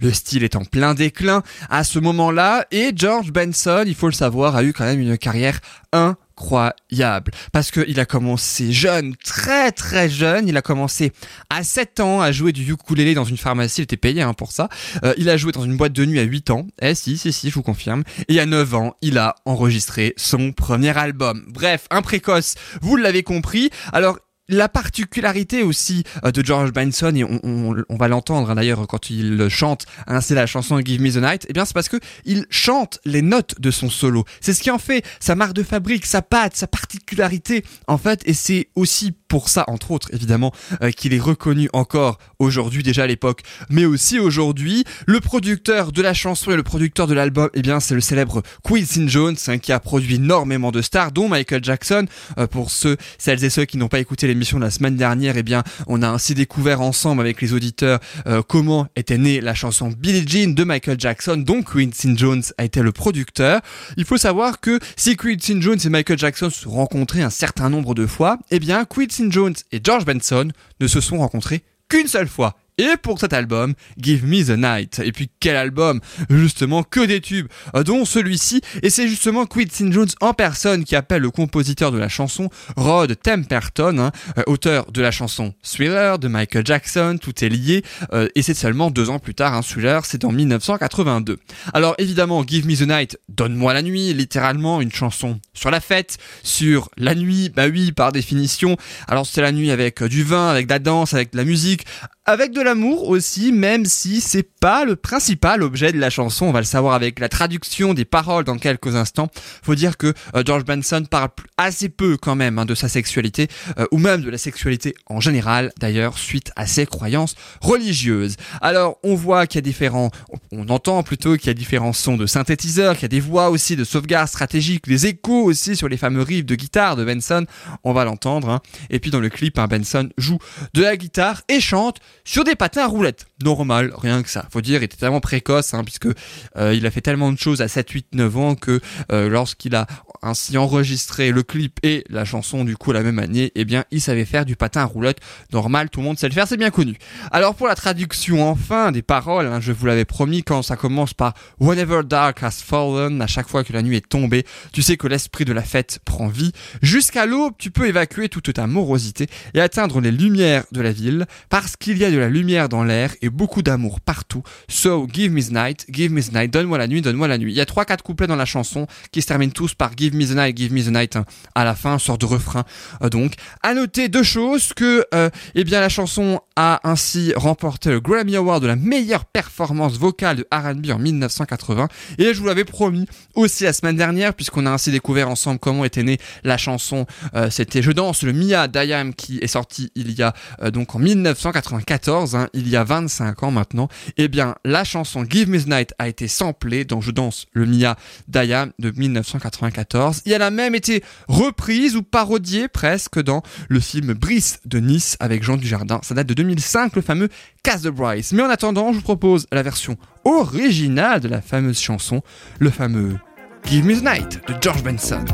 le 0.01 0.13
style 0.13 0.45
est 0.45 0.57
en 0.57 0.65
plein 0.65 0.95
déclin 0.95 1.43
à 1.69 1.85
ce 1.85 1.99
moment-là, 1.99 2.67
et 2.71 2.93
George 2.95 3.33
Benson, 3.33 3.85
il 3.87 3.95
faut 3.95 4.09
le 4.09 4.13
savoir, 4.13 4.57
a 4.57 4.65
eu 4.65 4.73
quand 4.73 4.85
même 4.85 5.01
une 5.01 5.19
carrière 5.19 5.61
incroyable 5.93 7.33
parce 7.53 7.71
qu'il 7.71 7.99
a 8.01 8.05
commencé 8.05 8.73
jeune, 8.73 9.15
très 9.17 9.73
très 9.73 10.09
jeune. 10.09 10.49
Il 10.49 10.57
a 10.57 10.63
commencé 10.63 11.13
à 11.51 11.63
7 11.63 12.01
ans 12.01 12.21
à 12.21 12.33
jouer 12.33 12.53
du 12.53 12.71
ukulélé 12.71 13.15
dans 13.15 13.25
une 13.25 13.37
pharmacie. 13.37 13.81
Il 13.81 13.85
était 13.85 13.97
payé 13.97 14.23
hein, 14.23 14.35
pour 14.35 14.53
ça. 14.53 14.69
Euh, 15.05 15.15
il 15.19 15.29
a 15.29 15.37
joué 15.37 15.53
dans 15.53 15.65
une 15.65 15.77
boîte 15.77 15.93
de 15.93 16.05
nuit 16.05 16.21
à 16.21 16.23
8 16.23 16.51
ans. 16.51 16.67
Eh 16.81 16.95
si, 16.95 17.19
si, 17.19 17.33
si, 17.33 17.51
je 17.51 17.55
vous 17.55 17.63
confirme. 17.63 18.05
Et 18.29 18.41
à 18.41 18.47
9 18.47 18.75
ans, 18.75 18.95
il 19.03 19.19
a 19.19 19.35
enregistré 19.45 20.15
son 20.17 20.53
premier 20.53 20.97
album. 20.97 21.45
Bref, 21.49 21.87
un 21.91 22.03
précoce, 22.03 22.55
vous 22.81 22.97
l'avez 22.97 23.23
compris. 23.23 23.71
Alors, 23.93 24.19
la 24.51 24.69
particularité 24.69 25.63
aussi 25.63 26.05
euh, 26.25 26.31
de 26.31 26.45
George 26.45 26.73
Benson, 26.73 27.15
et 27.15 27.25
on, 27.25 27.97
va 27.97 28.09
l'entendre 28.09 28.51
hein, 28.51 28.55
d'ailleurs 28.55 28.87
quand 28.87 29.11
il 29.11 29.49
chante, 29.49 29.87
hein, 30.07 30.21
c'est 30.21 30.35
la 30.35 30.47
chanson 30.47 30.81
Give 30.81 31.01
Me 31.01 31.11
the 31.11 31.17
Night, 31.17 31.45
et 31.45 31.49
eh 31.51 31.53
bien 31.53 31.65
c'est 31.65 31.75
parce 31.75 31.89
que 31.89 31.99
il 32.25 32.47
chante 32.51 33.01
les 33.05 33.23
notes 33.23 33.61
de 33.61 33.71
son 33.71 33.89
solo. 33.89 34.25
C'est 34.41 34.53
ce 34.53 34.61
qui 34.61 34.71
en 34.71 34.79
fait 34.79 35.05
sa 35.21 35.35
marque 35.35 35.55
de 35.55 35.63
fabrique, 35.63 36.07
sa 36.07 36.23
patte, 36.23 36.57
sa 36.57 36.67
particularité 36.67 37.65
en 37.87 37.99
fait, 37.99 38.23
et 38.27 38.35
c'est 38.35 38.69
aussi 38.75 39.13
pour 39.31 39.49
ça, 39.49 39.65
entre 39.69 39.93
autres, 39.93 40.09
évidemment, 40.13 40.53
euh, 40.83 40.91
qu'il 40.91 41.15
est 41.15 41.21
reconnu 41.21 41.71
encore 41.73 42.19
aujourd'hui, 42.41 42.83
déjà 42.83 43.05
à 43.05 43.07
l'époque, 43.07 43.43
mais 43.71 43.85
aussi 43.85 44.19
aujourd'hui. 44.19 44.85
Le 45.07 45.21
producteur 45.21 45.93
de 45.93 46.03
la 46.03 46.13
chanson 46.15 46.51
et 46.51 46.57
le 46.57 46.65
producteur 46.65 47.07
de 47.07 47.15
l'album, 47.15 47.49
eh 47.55 47.63
bien, 47.63 47.79
c'est 47.79 47.95
le 47.95 48.01
célèbre 48.01 48.43
Quincy 48.65 49.09
Jones, 49.09 49.37
hein, 49.47 49.59
qui 49.59 49.71
a 49.71 49.79
produit 49.79 50.17
énormément 50.17 50.73
de 50.73 50.83
stars, 50.83 51.13
dont 51.13 51.29
Michael 51.29 51.63
Jackson. 51.63 52.07
Euh, 52.39 52.49
pour 52.49 52.73
ceux, 52.73 52.97
celles 53.19 53.45
et 53.45 53.51
ceux 53.51 53.65
qui 53.65 53.79
n'ont 53.79 53.87
pas 53.87 54.01
écouté 54.01 54.27
l'émission 54.41 54.59
la 54.59 54.71
semaine 54.71 54.97
dernière, 54.97 55.37
eh 55.37 55.43
bien, 55.43 55.63
on 55.87 56.01
a 56.01 56.09
ainsi 56.09 56.35
découvert 56.35 56.81
ensemble 56.81 57.21
avec 57.21 57.43
les 57.43 57.53
auditeurs 57.53 58.01
euh, 58.27 58.41
comment 58.41 58.89
était 58.97 59.19
née 59.19 59.43
la 59.43 59.53
chanson 59.53 59.93
Billie 59.95 60.27
Jean 60.27 60.55
de 60.55 60.65
Michael 60.65 60.99
Jackson, 60.99 61.37
dont 61.37 61.63
Quincy 61.63 62.17
Jones 62.17 62.43
a 62.57 62.65
été 62.65 62.81
le 62.81 62.91
producteur. 62.91 63.61
Il 63.99 64.07
faut 64.07 64.17
savoir 64.17 64.61
que 64.61 64.81
si 64.97 65.15
Quincy 65.15 65.61
Jones 65.61 65.79
et 65.85 65.91
Michael 65.91 66.19
Jackson 66.19 66.49
se 66.49 66.67
rencontraient 66.67 67.21
un 67.21 67.29
certain 67.29 67.69
nombre 67.69 67.95
de 67.95 68.07
fois, 68.07 68.39
eh 68.51 68.61
bien, 68.61 68.87
Quincy 68.87 69.31
Jones 69.31 69.57
et 69.73 69.81
George 69.85 70.07
Benson 70.07 70.49
ne 70.81 70.87
se 70.87 71.03
sont 71.03 71.19
rencontrés 71.19 71.63
qu'une 71.91 72.07
seule 72.07 72.29
fois 72.29 72.57
et 72.79 72.97
pour 73.03 73.19
cet 73.21 73.33
album, 73.33 73.75
Give 73.99 74.25
Me 74.25 74.45
the 74.45 74.59
Night. 74.59 75.01
Et 75.05 75.13
puis 75.13 75.31
quel 75.41 75.57
album? 75.57 76.01
Justement, 76.29 76.83
que 76.83 77.05
des 77.05 77.21
tubes, 77.21 77.49
euh, 77.75 77.83
dont 77.83 78.05
celui-ci. 78.05 78.61
Et 78.83 78.91
c'est 78.91 79.09
justement 79.09 79.47
Quincy 79.47 79.91
Jones 79.93 80.09
en 80.21 80.35
personne 80.35 80.85
qui 80.85 80.97
appelle 80.97 81.23
le 81.23 81.31
compositeur 81.31 81.93
de 81.93 81.99
la 81.99 82.09
chanson, 82.09 82.49
Rod 82.77 83.15
Temperton, 83.21 83.99
hein, 83.99 84.13
euh, 84.39 84.43
auteur 84.47 84.91
de 84.93 85.03
la 85.03 85.11
chanson 85.11 85.55
Thriller 85.63 86.19
de 86.19 86.29
Michael 86.29 86.67
Jackson. 86.67 87.19
Tout 87.21 87.45
est 87.45 87.49
lié. 87.49 87.83
Euh, 88.13 88.29
et 88.35 88.43
c'est 88.43 88.55
seulement 88.55 88.91
deux 88.91 89.11
ans 89.11 89.19
plus 89.19 89.35
tard, 89.35 89.55
un 89.55 89.63
Thriller, 89.63 90.05
c'est 90.05 90.25
en 90.25 90.33
1982. 90.33 91.39
Alors 91.73 91.95
évidemment, 91.99 92.45
Give 92.47 92.67
Me 92.67 92.77
the 92.77 92.89
Night, 92.89 93.19
Donne-moi 93.29 93.73
la 93.75 93.83
nuit, 93.83 94.13
littéralement 94.13 94.81
une 94.81 94.93
chanson 94.93 95.41
sur 95.55 95.71
la 95.71 95.81
fête, 95.81 96.19
sur 96.43 96.91
la 96.97 97.15
nuit, 97.15 97.51
bah 97.55 97.69
oui, 97.69 97.93
par 97.93 98.13
définition. 98.13 98.77
Alors 99.09 99.27
c'est 99.27 99.41
la 99.41 99.53
nuit 99.53 99.71
avec 99.71 100.03
du 100.03 100.25
vin, 100.25 100.49
avec 100.49 100.67
de 100.67 100.73
la 100.73 100.79
danse, 100.79 101.15
avec 101.15 101.33
de 101.33 101.39
la 101.39 101.45
musique, 101.45 101.87
avec 102.31 102.53
de 102.53 102.61
l'amour 102.61 103.09
aussi, 103.09 103.51
même 103.51 103.85
si 103.87 104.21
c'est 104.21 104.49
pas 104.61 104.85
le 104.85 104.95
principal 104.95 105.65
objet 105.65 105.91
de 105.91 105.99
la 105.99 106.11
chanson. 106.11 106.47
On 106.47 106.53
va 106.53 106.61
le 106.61 106.65
savoir 106.65 106.95
avec 106.95 107.19
la 107.19 107.29
traduction 107.29 107.93
des 107.93 108.05
paroles 108.05 108.45
dans 108.45 108.57
quelques 108.57 108.95
instants. 108.95 109.29
Faut 109.65 109.75
dire 109.75 109.97
que 109.97 110.15
euh, 110.37 110.45
George 110.47 110.65
Benson 110.65 111.05
parle 111.11 111.31
assez 111.57 111.89
peu 111.89 112.17
quand 112.17 112.37
même 112.37 112.59
hein, 112.61 112.67
de 112.67 112.77
sa 112.77 112.89
sexualité, 112.89 113.49
euh, 113.79 113.87
ou 113.91 113.99
même 113.99 114.23
de 114.23 114.31
la 114.31 114.39
sexualité 114.39 114.95
en 115.07 115.19
général, 115.19 115.73
d'ailleurs, 115.81 116.19
suite 116.19 116.53
à 116.55 116.69
ses 116.69 116.87
croyances 116.87 117.35
religieuses. 117.61 118.37
Alors, 118.61 118.99
on 119.03 119.17
voit 119.17 119.49
qu'il 119.49 119.59
y 119.59 119.63
a 119.63 119.63
différents, 119.63 120.11
on 120.53 120.69
entend 120.69 121.03
plutôt 121.03 121.37
qu'il 121.37 121.49
y 121.49 121.51
a 121.51 121.55
différents 121.55 121.93
sons 121.93 122.17
de 122.17 122.27
synthétiseurs, 122.27 122.95
qu'il 122.95 123.03
y 123.03 123.07
a 123.07 123.09
des 123.09 123.21
voix 123.21 123.51
aussi 123.51 123.75
de 123.75 123.83
sauvegarde 123.83 124.29
stratégique, 124.29 124.87
des 124.87 125.07
échos 125.07 125.43
aussi 125.43 125.75
sur 125.75 125.89
les 125.89 125.97
fameux 125.97 126.23
riffs 126.23 126.47
de 126.47 126.55
guitare 126.55 126.95
de 126.95 127.05
Benson. 127.05 127.45
On 127.83 127.93
va 127.93 128.05
l'entendre. 128.05 128.51
Hein. 128.51 128.61
Et 128.89 129.01
puis 129.01 129.11
dans 129.11 129.21
le 129.21 129.31
clip, 129.31 129.59
hein, 129.59 129.67
Benson 129.67 130.09
joue 130.17 130.39
de 130.75 130.83
la 130.83 130.97
guitare 130.97 131.43
et 131.49 131.61
chante 131.61 131.99
sur 132.25 132.45
des 132.45 132.55
patins 132.55 132.83
à 132.83 132.87
roulettes. 132.87 133.27
Normal, 133.43 133.93
rien 133.97 134.23
que 134.23 134.29
ça. 134.29 134.47
Faut 134.51 134.61
dire, 134.61 134.81
il 134.81 134.85
était 134.85 134.97
tellement 134.97 135.21
précoce, 135.21 135.75
hein, 135.75 135.85
puisque 135.85 136.09
euh, 136.57 136.75
il 136.75 136.87
a 136.87 136.91
fait 136.91 137.01
tellement 137.01 137.33
de 137.33 137.39
choses 137.39 137.61
à 137.61 137.69
7, 137.69 137.91
8, 137.91 138.07
9 138.13 138.37
ans 138.37 138.55
que 138.55 138.81
euh, 139.13 139.29
lorsqu'il 139.29 139.75
a 139.75 139.87
ainsi 140.23 140.59
enregistré 140.59 141.31
le 141.31 141.43
clip 141.43 141.79
et 141.83 142.05
la 142.09 142.25
chanson 142.25 142.65
du 142.65 142.77
coup 142.77 142.93
la 142.93 143.03
même 143.03 143.19
année, 143.19 143.53
eh 143.55 143.65
bien 143.65 143.85
il 143.91 144.01
savait 144.01 144.25
faire 144.25 144.45
du 144.45 144.57
patin 144.57 144.83
à 144.83 144.85
roulettes. 144.85 145.21
Normal, 145.53 145.91
tout 145.91 146.01
le 146.01 146.07
monde 146.07 146.19
sait 146.19 146.29
le 146.29 146.35
faire, 146.35 146.47
c'est 146.47 146.57
bien 146.57 146.71
connu. 146.71 146.97
Alors 147.31 147.55
pour 147.55 147.69
la 147.69 147.75
traduction 147.75 148.49
enfin 148.49 148.93
des 148.93 149.03
paroles, 149.03 149.47
hein, 149.47 149.61
je 149.61 149.73
vous 149.73 149.87
l'avais 149.87 150.05
promis, 150.05 150.43
quand 150.43 150.63
ça 150.63 150.77
commence 150.77 151.15
par 151.15 151.35
Whenever 151.59 152.03
dark 152.05 152.43
has 152.43 152.63
fallen, 152.65 153.21
à 153.23 153.27
chaque 153.27 153.49
fois 153.49 153.65
que 153.65 153.73
la 153.73 153.83
nuit 153.83 153.97
est 153.97 154.09
tombée, 154.09 154.45
tu 154.73 154.83
sais 154.83 154.97
que 154.97 155.07
l'esprit 155.07 155.45
de 155.45 155.53
la 155.53 155.63
fête 155.63 156.01
prend 156.05 156.29
vie. 156.29 156.53
Jusqu'à 156.83 157.27
l'aube, 157.27 157.55
tu 157.59 157.71
peux 157.71 157.89
évacuer 157.89 158.29
toute 158.29 158.53
ta 158.53 158.67
morosité 158.67 159.27
et 159.55 159.61
atteindre 159.61 160.01
les 160.01 160.13
lumières 160.13 160.65
de 160.73 160.81
la 160.81 160.93
ville, 160.93 161.27
parce 161.49 161.77
qu'il 161.77 161.99
y 161.99 162.05
a 162.05 162.11
de 162.11 162.19
la 162.19 162.29
lumière 162.29 162.69
dans 162.69 162.85
l'air 162.85 163.15
et 163.23 163.31
beaucoup 163.31 163.63
d'amour 163.63 164.01
partout. 164.01 164.43
So 164.69 165.07
give 165.13 165.33
me 165.33 165.41
night, 165.51 165.87
give 165.91 166.13
me 166.13 166.21
night, 166.33 166.53
donne-moi 166.53 166.79
la 166.79 166.87
nuit, 166.87 167.03
donne-moi 167.03 167.29
la 167.29 167.39
nuit. 167.39 167.53
Il 167.53 167.57
y 167.57 167.61
a 167.61 167.67
trois 167.67 167.85
quatre 167.85 168.03
couplets 168.03 168.27
dans 168.27 168.37
la 168.37 168.45
chanson 168.45 168.87
qui 169.13 169.23
se 169.23 169.27
terminent 169.27 169.53
tous 169.53 169.75
par 169.75 169.93
give 169.97 170.10
me 170.15 170.27
the 170.27 170.35
night, 170.35 170.57
give 170.57 170.73
me 170.73 170.83
the 170.83 170.89
night 170.89 171.17
hein, 171.17 171.25
à 171.55 171.65
la 171.65 171.75
fin, 171.75 171.99
sorte 171.99 172.21
de 172.21 172.27
refrain. 172.27 172.65
Euh, 173.03 173.09
donc, 173.09 173.35
à 173.63 173.75
noter 173.75 174.09
deux 174.09 174.23
choses 174.23 174.73
que, 174.75 175.05
euh, 175.15 175.31
eh 175.55 175.65
bien, 175.65 175.81
la 175.81 175.89
chanson 175.89 176.41
a 176.57 176.81
ainsi 176.85 177.33
remporté 177.37 177.91
le 177.91 178.01
Grammy 178.01 178.37
Award 178.37 178.63
de 178.63 178.67
la 178.67 178.77
meilleure 178.77 179.25
performance 179.25 179.99
vocale 179.99 180.39
de 180.39 180.47
R&B 180.53 180.91
en 180.91 180.99
1980 180.99 181.89
et 182.19 182.35
je 182.35 182.41
vous 182.41 182.47
l'avais 182.47 182.65
promis 182.65 183.07
aussi 183.35 183.65
la 183.65 183.73
semaine 183.73 183.97
dernière 183.97 184.35
puisqu'on 184.35 184.67
a 184.67 184.71
ainsi 184.71 184.91
découvert 184.91 185.29
ensemble 185.29 185.59
comment 185.59 185.85
était 185.85 186.03
née 186.03 186.19
la 186.45 186.59
chanson. 186.59 187.07
Euh, 187.35 187.51
c'était 187.51 187.83
Je 187.83 187.93
danse 187.93 188.23
le 188.23 188.33
Mia 188.33 188.69
Dayam 188.69 189.15
qui 189.15 189.39
est 189.39 189.47
sorti 189.47 189.91
il 189.95 190.13
y 190.13 190.23
a 190.23 190.35
donc 190.73 190.95
en 190.95 190.99
1994, 190.99 192.37
hein, 192.37 192.49
il 192.53 192.69
y 192.69 192.77
a 192.77 192.85
25 192.85 193.43
ans 193.43 193.51
maintenant. 193.51 193.89
Eh 194.17 194.29
bien, 194.29 194.55
la 194.65 194.85
chanson 194.85 195.25
Give 195.29 195.49
Me 195.49 195.59
the 195.59 195.67
Night 195.67 195.95
a 195.99 196.09
été 196.09 196.29
samplée 196.29 196.85
dans 196.85 197.01
Je 197.01 197.11
danse 197.11 197.47
le 197.53 197.67
Mia 197.67 197.97
Dayam 198.29 198.73
de 198.79 198.91
1994 198.91 200.00
et 200.27 200.31
elle 200.31 200.43
a 200.43 200.51
même 200.51 200.75
été 200.75 201.03
reprise 201.29 201.97
ou 201.97 202.03
parodiée 202.03 202.69
presque 202.69 203.21
dans 203.21 203.43
le 203.69 203.81
film 203.81 204.15
Brice 204.15 204.61
de 204.65 204.79
Nice 204.79 205.17
avec 205.21 205.43
Jean 205.43 205.57
Dujardin. 205.57 206.01
Ça 206.03 206.15
date 206.15 206.27
de 206.27 206.35
2005, 206.35 206.97
le 206.97 207.03
fameux 207.03 207.29
Cast 207.63 207.85
de 207.85 207.91
Bryce. 207.91 208.33
Mais 208.33 208.43
en 208.43 208.51
attendant, 208.51 208.93
je 208.93 208.97
vous 208.97 209.03
propose 209.03 209.47
la 209.53 209.63
version 209.63 209.97
originale 210.25 211.21
de 211.21 211.29
la 211.29 211.43
fameuse 211.43 211.81
chanson, 211.81 212.23
le 212.59 212.71
fameux 212.71 213.17
Give 213.65 213.85
Me 213.85 213.95
the 213.95 214.05
Night 214.05 214.41
de 214.49 214.55
George 214.61 214.83
Benson. 214.83 215.25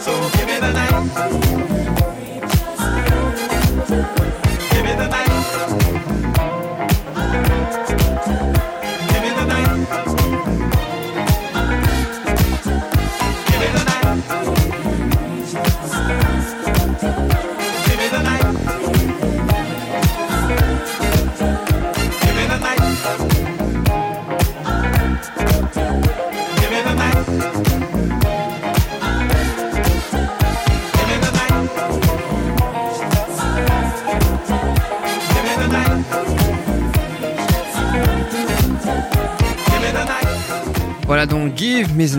So 0.00 0.12
give 0.32 0.46
me 0.46 0.58
the 0.58 0.72
night. 0.72 1.43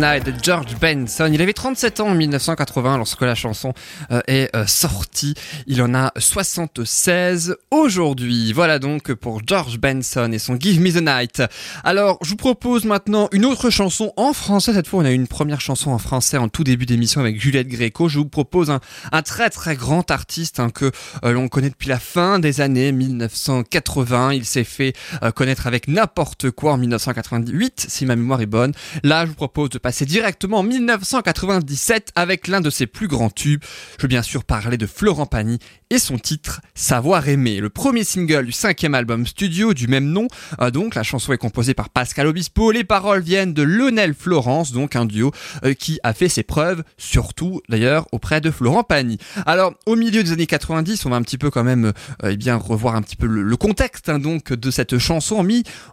De 0.06 0.32
George 0.40 0.78
Benson. 0.80 1.32
Il 1.34 1.42
avait 1.42 1.54
37 1.54 2.00
ans 2.00 2.10
en 2.10 2.14
1980 2.14 2.98
lorsque 2.98 3.22
la 3.22 3.34
chanson 3.34 3.74
euh, 4.12 4.22
est 4.28 4.56
euh, 4.56 4.68
sortie. 4.68 5.34
Il 5.66 5.82
en 5.82 5.96
a 5.96 6.12
76 6.20 7.56
aujourd'hui. 7.72 8.54
Voilà 8.54 8.78
donc 8.78 9.12
pour 9.14 9.42
George 9.44 9.80
Benson 9.80 10.30
et 10.32 10.38
son 10.38 10.60
Give 10.60 10.80
Me 10.80 10.92
the 10.92 11.02
Night. 11.02 11.42
Alors, 11.84 12.20
je 12.22 12.30
vous 12.30 12.36
propose 12.36 12.86
maintenant 12.86 13.30
une 13.32 13.46
autre 13.46 13.72
chanson 13.72 14.14
en 14.16 14.34
français. 14.34 14.74
Cette 14.74 14.88
fois, 14.88 15.02
on 15.02 15.06
a 15.06 15.12
eu 15.12 15.16
une 15.16 15.28
première 15.28 15.60
chanson 15.60 15.90
en 15.90 15.98
français 15.98 16.38
en 16.38 16.50
tout 16.50 16.64
début 16.64 16.86
d'émission 16.86 17.20
avec 17.20 17.42
Juliette 17.42 17.68
Gréco. 17.68 18.08
Je 18.08 18.20
vous 18.20 18.30
propose 18.30 18.70
un, 18.70 19.22
très 19.24 19.50
très 19.50 19.76
grand 19.76 20.12
artiste 20.12 20.60
hein, 20.60 20.70
que 20.70 20.92
euh, 21.24 21.32
l'on 21.32 21.48
connaît 21.48 21.72
depuis 21.72 21.90
la 21.90 22.00
fin 22.00 22.38
des 22.38 22.62
années 22.62 22.92
1980. 22.92 24.34
Il 24.34 24.46
s'est 24.46 24.66
fait 24.66 24.94
connaître 25.34 25.66
avec 25.66 25.88
n'importe 25.88 26.52
quoi 26.52 26.74
en 26.74 26.78
1998, 26.78 27.88
si 27.90 28.06
ma 28.06 28.16
mémoire 28.16 28.42
est 28.42 28.46
bonne. 28.46 28.74
Là, 29.02 29.26
je 29.26 29.32
vous 29.32 29.36
propose 29.36 29.72
de 29.72 29.80
passer 29.80 29.95
directement 30.04 30.58
en 30.58 30.64
1997 30.64 32.12
avec 32.16 32.50
l'un 32.50 32.60
de 32.60 32.70
ses 32.70 32.88
plus 32.88 33.08
grands 33.08 33.30
tubes. 33.30 33.64
Je 33.98 34.02
veux 34.02 34.10
bien 34.10 34.22
sûr 34.22 34.44
parler 34.44 34.76
de 34.76 34.86
Florent 34.86 35.26
Pagny 35.26 35.60
et 35.90 36.00
son 36.00 36.18
titre 36.18 36.62
Savoir 36.74 37.28
aimer, 37.30 37.60
le 37.60 37.70
premier 37.70 38.04
single 38.04 38.46
du 38.46 38.52
cinquième 38.52 38.96
album 38.96 39.26
studio 39.26 39.74
du 39.74 39.88
même 39.88 40.06
nom. 40.06 40.28
Euh, 40.60 40.72
donc, 40.72 40.96
la 40.96 41.04
chanson 41.04 41.34
est 41.34 41.38
composée 41.38 41.74
par 41.74 41.90
Pascal 41.90 42.28
Obispo. 42.28 42.72
Les 42.72 42.84
paroles 42.84 43.22
viennent 43.22 43.54
de 43.54 43.64
Lionel 43.64 44.14
Florence, 44.14 44.72
donc 44.72 44.96
un 44.96 45.06
duo 45.06 45.32
euh, 45.64 45.74
qui 45.74 46.00
a 46.04 46.14
fait 46.14 46.30
ses 46.30 46.44
preuves, 46.44 46.84
surtout 46.98 47.62
d'ailleurs 47.70 48.08
auprès 48.12 48.42
de 48.42 48.52
Florent 48.52 48.84
Pagny. 48.84 49.18
Alors, 49.46 49.74
au 49.86 49.96
milieu 49.96 50.24
des 50.24 50.32
années 50.32 50.48
90, 50.48 51.06
on 51.06 51.10
va 51.10 51.16
un 51.18 51.22
petit 51.22 51.38
peu 51.38 51.50
quand 51.50 51.64
même, 51.64 51.94
euh, 52.24 52.32
eh 52.32 52.38
bien, 52.38 52.56
revoir 52.56 52.96
un 52.96 53.02
petit 53.02 53.16
peu 53.16 53.28
le, 53.28 53.56
contexte 53.58 54.10
hein, 54.10 54.20
donc 54.20 54.52
de 54.52 54.72
cette 54.72 54.98
chanson. 54.98 55.46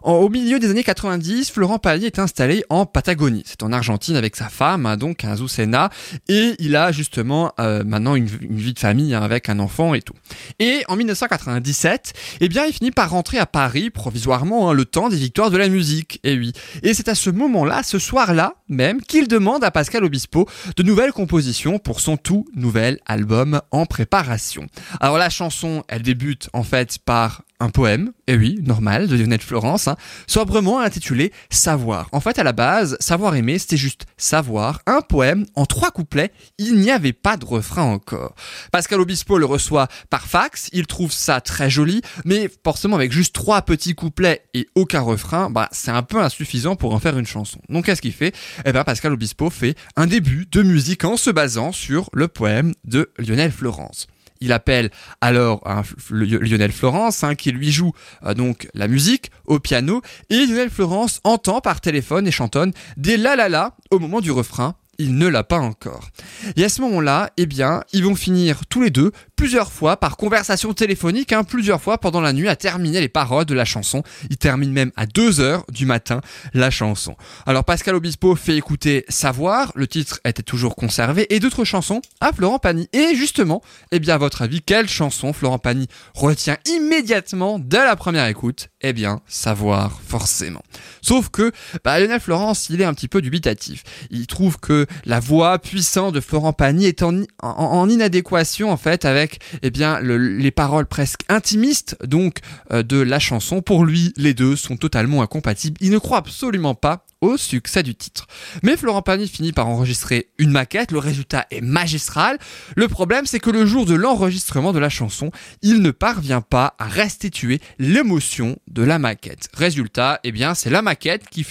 Au 0.03 0.29
milieu 0.29 0.59
des 0.59 0.69
années 0.69 0.83
90, 0.83 1.51
Florent 1.51 1.79
Pagny 1.79 2.05
est 2.05 2.19
installé 2.19 2.63
en 2.69 2.85
Patagonie. 2.85 3.43
C'est 3.45 3.63
en 3.63 3.71
Argentine 3.71 4.15
avec 4.15 4.35
sa 4.35 4.49
femme, 4.49 4.85
hein, 4.85 4.97
donc 4.97 5.23
Azucena, 5.23 5.89
et 6.27 6.55
il 6.59 6.75
a 6.75 6.91
justement 6.91 7.53
euh, 7.59 7.83
maintenant 7.83 8.15
une, 8.15 8.27
une 8.41 8.57
vie 8.57 8.73
de 8.73 8.79
famille 8.79 9.13
hein, 9.13 9.21
avec 9.21 9.49
un 9.49 9.59
enfant 9.59 9.82
et 9.93 10.01
tout. 10.01 10.13
Et 10.59 10.83
en 10.87 10.95
1997, 10.95 12.13
eh 12.41 12.45
il 12.45 12.73
finit 12.73 12.91
par 12.91 13.09
rentrer 13.09 13.39
à 13.39 13.45
Paris 13.45 13.89
provisoirement 13.89 14.69
hein, 14.69 14.73
le 14.73 14.85
temps 14.85 15.09
des 15.09 15.17
victoires 15.17 15.51
de 15.51 15.57
la 15.57 15.67
musique. 15.67 16.19
Et 16.23 16.37
oui. 16.37 16.53
Et 16.83 16.93
c'est 16.93 17.09
à 17.09 17.15
ce 17.15 17.29
moment-là, 17.29 17.83
ce 17.83 17.99
soir-là 17.99 18.55
même, 18.69 19.01
qu'il 19.01 19.27
demande 19.27 19.63
à 19.63 19.71
Pascal 19.71 20.03
Obispo 20.03 20.47
de 20.75 20.83
nouvelles 20.83 21.11
compositions 21.11 21.79
pour 21.79 21.99
son 21.99 22.17
tout 22.17 22.45
nouvel 22.55 22.99
album 23.05 23.61
en 23.71 23.85
préparation. 23.85 24.67
Alors 24.99 25.17
la 25.17 25.29
chanson, 25.29 25.83
elle 25.87 26.01
débute 26.01 26.49
en 26.53 26.63
fait 26.63 26.99
par 26.99 27.43
un 27.63 27.69
poème, 27.69 28.11
et 28.27 28.35
oui, 28.35 28.59
normal, 28.61 29.07
de 29.07 29.15
Lionel 29.15 29.41
Florence, 29.41 29.87
hein, 29.87 29.95
sobrement 30.27 30.79
intitulé 30.79 31.31
Savoir. 31.49 32.09
En 32.11 32.19
fait, 32.19 32.37
à 32.37 32.43
la 32.43 32.51
base, 32.51 32.97
Savoir 32.99 33.35
aimer, 33.35 33.57
c'était 33.57 33.77
juste 33.77 34.05
savoir, 34.17 34.81
un 34.85 35.01
poème 35.01 35.45
en 35.55 35.65
trois 35.65 35.91
couplets, 35.91 36.31
il 36.57 36.75
n'y 36.75 36.91
avait 36.91 37.13
pas 37.13 37.37
de 37.37 37.45
refrain 37.45 37.83
encore. 37.83 38.35
Pascal 38.71 38.99
Obispo 38.99 39.37
le 39.37 39.45
reçoit 39.45 39.87
par 40.09 40.27
fax, 40.27 40.69
il 40.73 40.87
trouve 40.87 41.11
ça 41.11 41.39
très 41.41 41.69
joli, 41.69 42.01
mais 42.25 42.49
forcément 42.63 42.97
avec 42.97 43.11
juste 43.11 43.33
trois 43.33 43.61
petits 43.61 43.95
couplets 43.95 44.43
et 44.53 44.67
aucun 44.75 45.01
refrain, 45.01 45.49
bah 45.49 45.69
c'est 45.71 45.91
un 45.91 46.03
peu 46.03 46.21
insuffisant 46.21 46.75
pour 46.75 46.93
en 46.93 46.99
faire 46.99 47.17
une 47.17 47.25
chanson. 47.25 47.59
Donc 47.69 47.85
qu'est-ce 47.85 48.01
qu'il 48.01 48.13
fait? 48.13 48.35
Eh 48.65 48.73
ben 48.73 48.83
Pascal 48.83 49.13
Obispo 49.13 49.49
fait 49.49 49.75
un 49.95 50.07
début 50.07 50.47
de 50.51 50.61
musique 50.63 51.05
en 51.05 51.15
se 51.15 51.29
basant 51.29 51.71
sur 51.71 52.09
le 52.13 52.27
poème 52.27 52.73
de 52.83 53.11
Lionel 53.17 53.51
Florence. 53.51 54.07
Il 54.43 54.51
appelle 54.51 54.91
alors 55.21 55.63
Lionel 56.11 56.71
Florence 56.71 57.23
hein, 57.23 57.35
qui 57.35 57.51
lui 57.51 57.71
joue 57.71 57.93
euh, 58.25 58.33
donc 58.33 58.67
la 58.73 58.87
musique 58.87 59.31
au 59.45 59.59
piano 59.59 60.01
et 60.29 60.45
Lionel 60.45 60.69
Florence 60.69 61.21
entend 61.23 61.61
par 61.61 61.81
téléphone 61.81 62.27
et 62.27 62.31
chantonne 62.31 62.73
des 62.97 63.17
la 63.17 63.35
la 63.35 63.49
la 63.49 63.75
au 63.89 63.99
moment 63.99 64.21
du 64.21 64.31
refrain. 64.31 64.75
Il 64.99 65.17
ne 65.17 65.27
l'a 65.27 65.43
pas 65.43 65.57
encore. 65.57 66.09
Et 66.55 66.63
à 66.63 66.69
ce 66.69 66.79
moment-là, 66.81 67.31
eh 67.37 67.47
bien, 67.47 67.81
ils 67.93 68.03
vont 68.03 68.13
finir 68.13 68.67
tous 68.67 68.83
les 68.83 68.91
deux 68.91 69.11
plusieurs 69.43 69.73
fois 69.73 69.97
par 69.97 70.15
conversation 70.15 70.71
téléphonique, 70.71 71.33
hein, 71.33 71.43
plusieurs 71.43 71.81
fois 71.81 71.97
pendant 71.97 72.21
la 72.21 72.31
nuit 72.31 72.47
à 72.47 72.55
terminer 72.55 73.01
les 73.01 73.09
paroles 73.09 73.43
de 73.43 73.53
la 73.53 73.65
chanson. 73.65 74.01
Ils 74.29 74.37
terminent 74.37 74.71
même 74.71 74.93
à 74.95 75.05
2 75.05 75.41
heures 75.41 75.65
du 75.69 75.85
matin 75.85 76.21
la 76.53 76.71
chanson. 76.71 77.17
Alors 77.45 77.65
Pascal 77.65 77.95
Obispo 77.95 78.37
fait 78.37 78.55
écouter 78.55 79.03
Savoir, 79.09 79.73
le 79.75 79.85
titre 79.85 80.21
était 80.23 80.43
toujours 80.43 80.77
conservé, 80.77 81.27
et 81.29 81.41
d'autres 81.41 81.65
chansons 81.65 82.01
à 82.21 82.31
Florent 82.31 82.57
Pagny. 82.57 82.87
Et 82.93 83.15
justement, 83.15 83.61
eh 83.91 83.99
bien, 83.99 84.15
à 84.15 84.17
votre 84.17 84.43
avis, 84.43 84.61
quelle 84.61 84.87
chanson 84.87 85.33
Florent 85.33 85.59
Pagny 85.59 85.89
retient 86.13 86.55
immédiatement 86.65 87.59
dès 87.59 87.83
la 87.83 87.97
première 87.97 88.27
écoute? 88.27 88.69
Eh 88.79 88.93
bien, 88.93 89.19
Savoir, 89.27 89.99
forcément. 90.07 90.63
Sauf 91.01 91.27
que 91.27 91.51
bah, 91.83 91.99
Lionel 91.99 92.21
Florence, 92.21 92.69
il 92.69 92.79
est 92.79 92.85
un 92.85 92.93
petit 92.93 93.09
peu 93.09 93.21
dubitatif. 93.21 93.83
Il 94.09 94.25
trouve 94.25 94.57
que 94.57 94.87
la 95.03 95.19
voix 95.19 95.59
puissante 95.59 96.15
de 96.15 96.21
Florent 96.21 96.53
Pagny 96.53 96.85
est 96.85 97.03
en, 97.03 97.23
en 97.41 97.89
inadéquation 97.89 98.71
en 98.71 98.77
fait 98.77 99.03
avec 99.03 99.32
eh 99.61 99.69
bien 99.69 99.99
le- 99.99 100.17
les 100.37 100.51
paroles 100.51 100.85
presque 100.85 101.21
intimistes 101.29 101.97
donc 102.05 102.39
euh, 102.71 102.83
de 102.83 102.97
la 102.97 103.19
chanson. 103.19 103.61
Pour 103.61 103.85
lui, 103.85 104.13
les 104.17 104.33
deux 104.33 104.55
sont 104.55 104.77
totalement 104.77 105.21
incompatibles. 105.21 105.77
Il 105.81 105.91
ne 105.91 105.97
croit 105.97 106.17
absolument 106.19 106.75
pas 106.75 107.02
au 107.23 107.37
succès 107.37 107.83
du 107.83 107.95
titre. 107.95 108.27
Mais 108.63 108.75
Florent 108.75 109.01
Pagny 109.01 109.29
finit 109.29 109.53
par 109.53 109.69
enregistrer 109.69 110.27
une 110.37 110.51
maquette, 110.51 110.91
le 110.91 110.99
résultat 110.99 111.47
est 111.51 111.61
magistral. 111.61 112.37
Le 112.75 112.89
problème, 112.89 113.25
c'est 113.25 113.39
que 113.39 113.49
le 113.49 113.65
jour 113.65 113.85
de 113.85 113.93
l'enregistrement 113.93 114.73
de 114.73 114.79
la 114.79 114.89
chanson, 114.89 115.31
il 115.61 115.81
ne 115.81 115.91
parvient 115.91 116.41
pas 116.41 116.75
à 116.79 116.85
restituer 116.85 117.61
l'émotion 117.79 118.57
de 118.67 118.83
la 118.83 118.99
maquette. 118.99 119.47
Résultat, 119.53 120.19
eh 120.25 120.33
bien, 120.33 120.53
c'est 120.53 120.69
la 120.69 120.81
maquette 120.81 121.29
qui, 121.29 121.45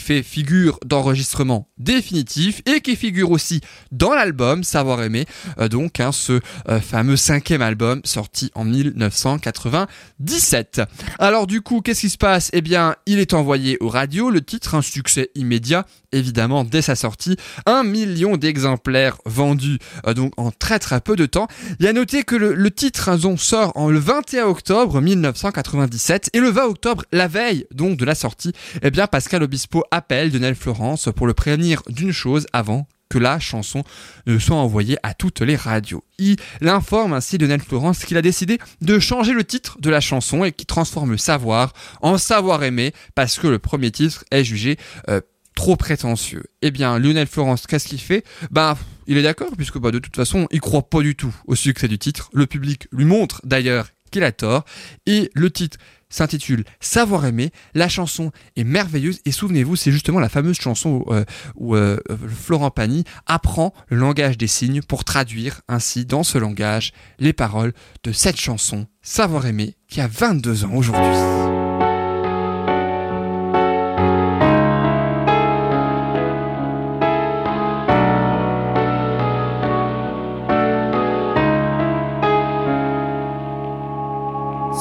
fait 0.00 0.22
figure 0.22 0.80
d'enregistrement 0.84 1.68
définitif 1.76 2.62
et 2.64 2.80
qui 2.80 2.96
figure 2.96 3.30
aussi 3.30 3.60
dans 3.90 4.14
l'album 4.14 4.64
Savoir 4.64 5.02
aimer, 5.02 5.26
euh, 5.58 5.68
donc 5.68 6.00
hein, 6.00 6.12
ce 6.12 6.40
euh, 6.68 6.80
fameux 6.80 7.16
cinquième 7.16 7.60
album 7.60 8.00
sorti 8.04 8.50
en 8.54 8.64
1997. 8.64 10.80
Alors 11.18 11.46
du 11.46 11.60
coup, 11.60 11.82
qu'est-ce 11.82 12.00
qui 12.00 12.10
se 12.10 12.16
passe? 12.16 12.48
Eh 12.54 12.62
bien, 12.62 12.96
il 13.04 13.18
est 13.18 13.34
envoyé 13.34 13.76
aux 13.80 13.88
radios, 13.88 14.30
le 14.30 14.40
titre, 14.40 14.74
un 14.74 14.80
succès 15.02 15.30
immédiat, 15.34 15.84
évidemment, 16.12 16.62
dès 16.62 16.80
sa 16.80 16.94
sortie, 16.94 17.36
un 17.66 17.82
million 17.82 18.36
d'exemplaires 18.36 19.18
vendus, 19.26 19.78
euh, 20.06 20.14
donc 20.14 20.32
en 20.36 20.52
très 20.52 20.78
très 20.78 21.00
peu 21.00 21.16
de 21.16 21.26
temps. 21.26 21.48
Il 21.80 21.86
y 21.86 21.88
a 21.88 21.92
noté 21.92 22.22
que 22.22 22.36
le, 22.36 22.70
titre 22.70 23.08
hein, 23.08 23.18
sort 23.36 23.72
en 23.74 23.90
le 23.90 23.98
21 23.98 24.44
octobre 24.44 25.00
1997 25.00 26.30
et 26.34 26.38
le 26.38 26.50
20 26.50 26.66
octobre, 26.66 27.04
la 27.10 27.26
veille 27.26 27.66
donc 27.74 27.96
de 27.96 28.04
la 28.04 28.14
sortie, 28.14 28.52
eh 28.82 28.92
bien 28.92 29.08
Pascal 29.08 29.42
Obispo 29.42 29.82
appelle 29.90 30.30
Lionel 30.30 30.54
Florence 30.54 31.08
pour 31.16 31.26
le 31.26 31.34
prévenir 31.34 31.82
d'une 31.88 32.12
chose 32.12 32.46
avant 32.52 32.86
la 33.18 33.38
chanson 33.38 33.84
ne 34.26 34.38
soit 34.38 34.56
envoyée 34.56 34.96
à 35.02 35.14
toutes 35.14 35.40
les 35.40 35.56
radios. 35.56 36.04
Il 36.18 36.36
informe 36.62 37.12
ainsi 37.12 37.38
Lionel 37.38 37.60
Florence 37.60 38.04
qu'il 38.04 38.16
a 38.16 38.22
décidé 38.22 38.58
de 38.80 38.98
changer 38.98 39.32
le 39.32 39.44
titre 39.44 39.78
de 39.80 39.90
la 39.90 40.00
chanson 40.00 40.44
et 40.44 40.52
qu'il 40.52 40.66
transforme 40.66 41.18
savoir 41.18 41.72
en 42.00 42.18
savoir 42.18 42.62
aimer 42.64 42.92
parce 43.14 43.38
que 43.38 43.46
le 43.46 43.58
premier 43.58 43.90
titre 43.90 44.24
est 44.30 44.44
jugé 44.44 44.76
euh, 45.08 45.20
trop 45.54 45.76
prétentieux. 45.76 46.44
Eh 46.62 46.70
bien, 46.70 46.98
Lionel 46.98 47.26
Florence, 47.26 47.66
qu'est-ce 47.66 47.88
qu'il 47.88 48.00
fait? 48.00 48.24
Ben, 48.50 48.76
il 49.06 49.16
est 49.18 49.22
d'accord 49.22 49.50
puisque 49.56 49.78
bah, 49.78 49.90
de 49.90 49.98
toute 49.98 50.16
façon, 50.16 50.46
il 50.50 50.60
croit 50.60 50.88
pas 50.88 51.00
du 51.00 51.16
tout 51.16 51.34
au 51.46 51.54
succès 51.54 51.88
du 51.88 51.98
titre. 51.98 52.30
Le 52.32 52.46
public 52.46 52.88
lui 52.92 53.04
montre 53.04 53.40
d'ailleurs 53.44 53.88
qu'il 54.10 54.24
a 54.24 54.32
tort 54.32 54.64
et 55.06 55.30
le 55.34 55.50
titre 55.50 55.78
s'intitule 56.12 56.64
Savoir 56.78 57.26
aimer. 57.26 57.50
La 57.74 57.88
chanson 57.88 58.30
est 58.54 58.62
merveilleuse 58.62 59.20
et 59.24 59.32
souvenez-vous, 59.32 59.74
c'est 59.74 59.90
justement 59.90 60.20
la 60.20 60.28
fameuse 60.28 60.60
chanson 60.60 61.02
où, 61.06 61.12
euh, 61.12 61.24
où, 61.56 61.74
euh, 61.74 61.98
Florent 62.28 62.70
Pagny 62.70 63.02
apprend 63.26 63.74
le 63.88 63.96
langage 63.96 64.38
des 64.38 64.46
signes 64.46 64.82
pour 64.82 65.02
traduire 65.02 65.62
ainsi 65.68 66.04
dans 66.04 66.22
ce 66.22 66.38
langage 66.38 66.92
les 67.18 67.32
paroles 67.32 67.72
de 68.04 68.12
cette 68.12 68.38
chanson 68.38 68.86
Savoir 69.00 69.46
aimer 69.46 69.74
qui 69.88 70.00
a 70.00 70.06
22 70.06 70.64
ans 70.64 70.74
aujourd'hui. 70.74 71.02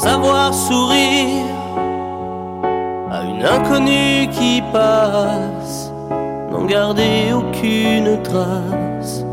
savoir 0.04 0.54
sourire 0.54 1.11
inconnue 3.46 4.28
qui 4.32 4.62
passe, 4.72 5.92
n'en 6.52 6.66
garder 6.66 7.34
aucune 7.34 8.22
trace, 8.24 9.26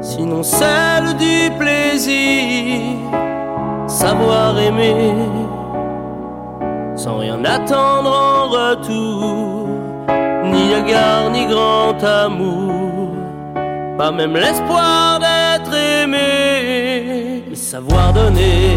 sinon 0.00 0.42
celle 0.42 1.14
du 1.16 1.50
plaisir, 1.58 2.82
savoir 3.86 4.58
aimer, 4.58 5.14
sans 6.96 7.18
rien 7.18 7.44
attendre 7.44 8.10
en 8.10 8.48
retour, 8.48 9.68
ni 10.44 10.72
égard 10.72 11.30
ni 11.30 11.46
grand 11.46 12.02
amour, 12.02 13.14
pas 13.96 14.10
même 14.10 14.34
l'espoir 14.34 15.18
d'être 15.18 15.74
aimé, 15.74 17.44
mais 17.48 17.56
savoir 17.56 18.12
donner 18.12 18.76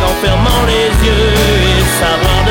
qu'en 0.00 0.14
fermant 0.22 0.62
les 0.66 0.88
yeux 1.06 1.34
et 1.70 1.82
savoir 2.00 2.47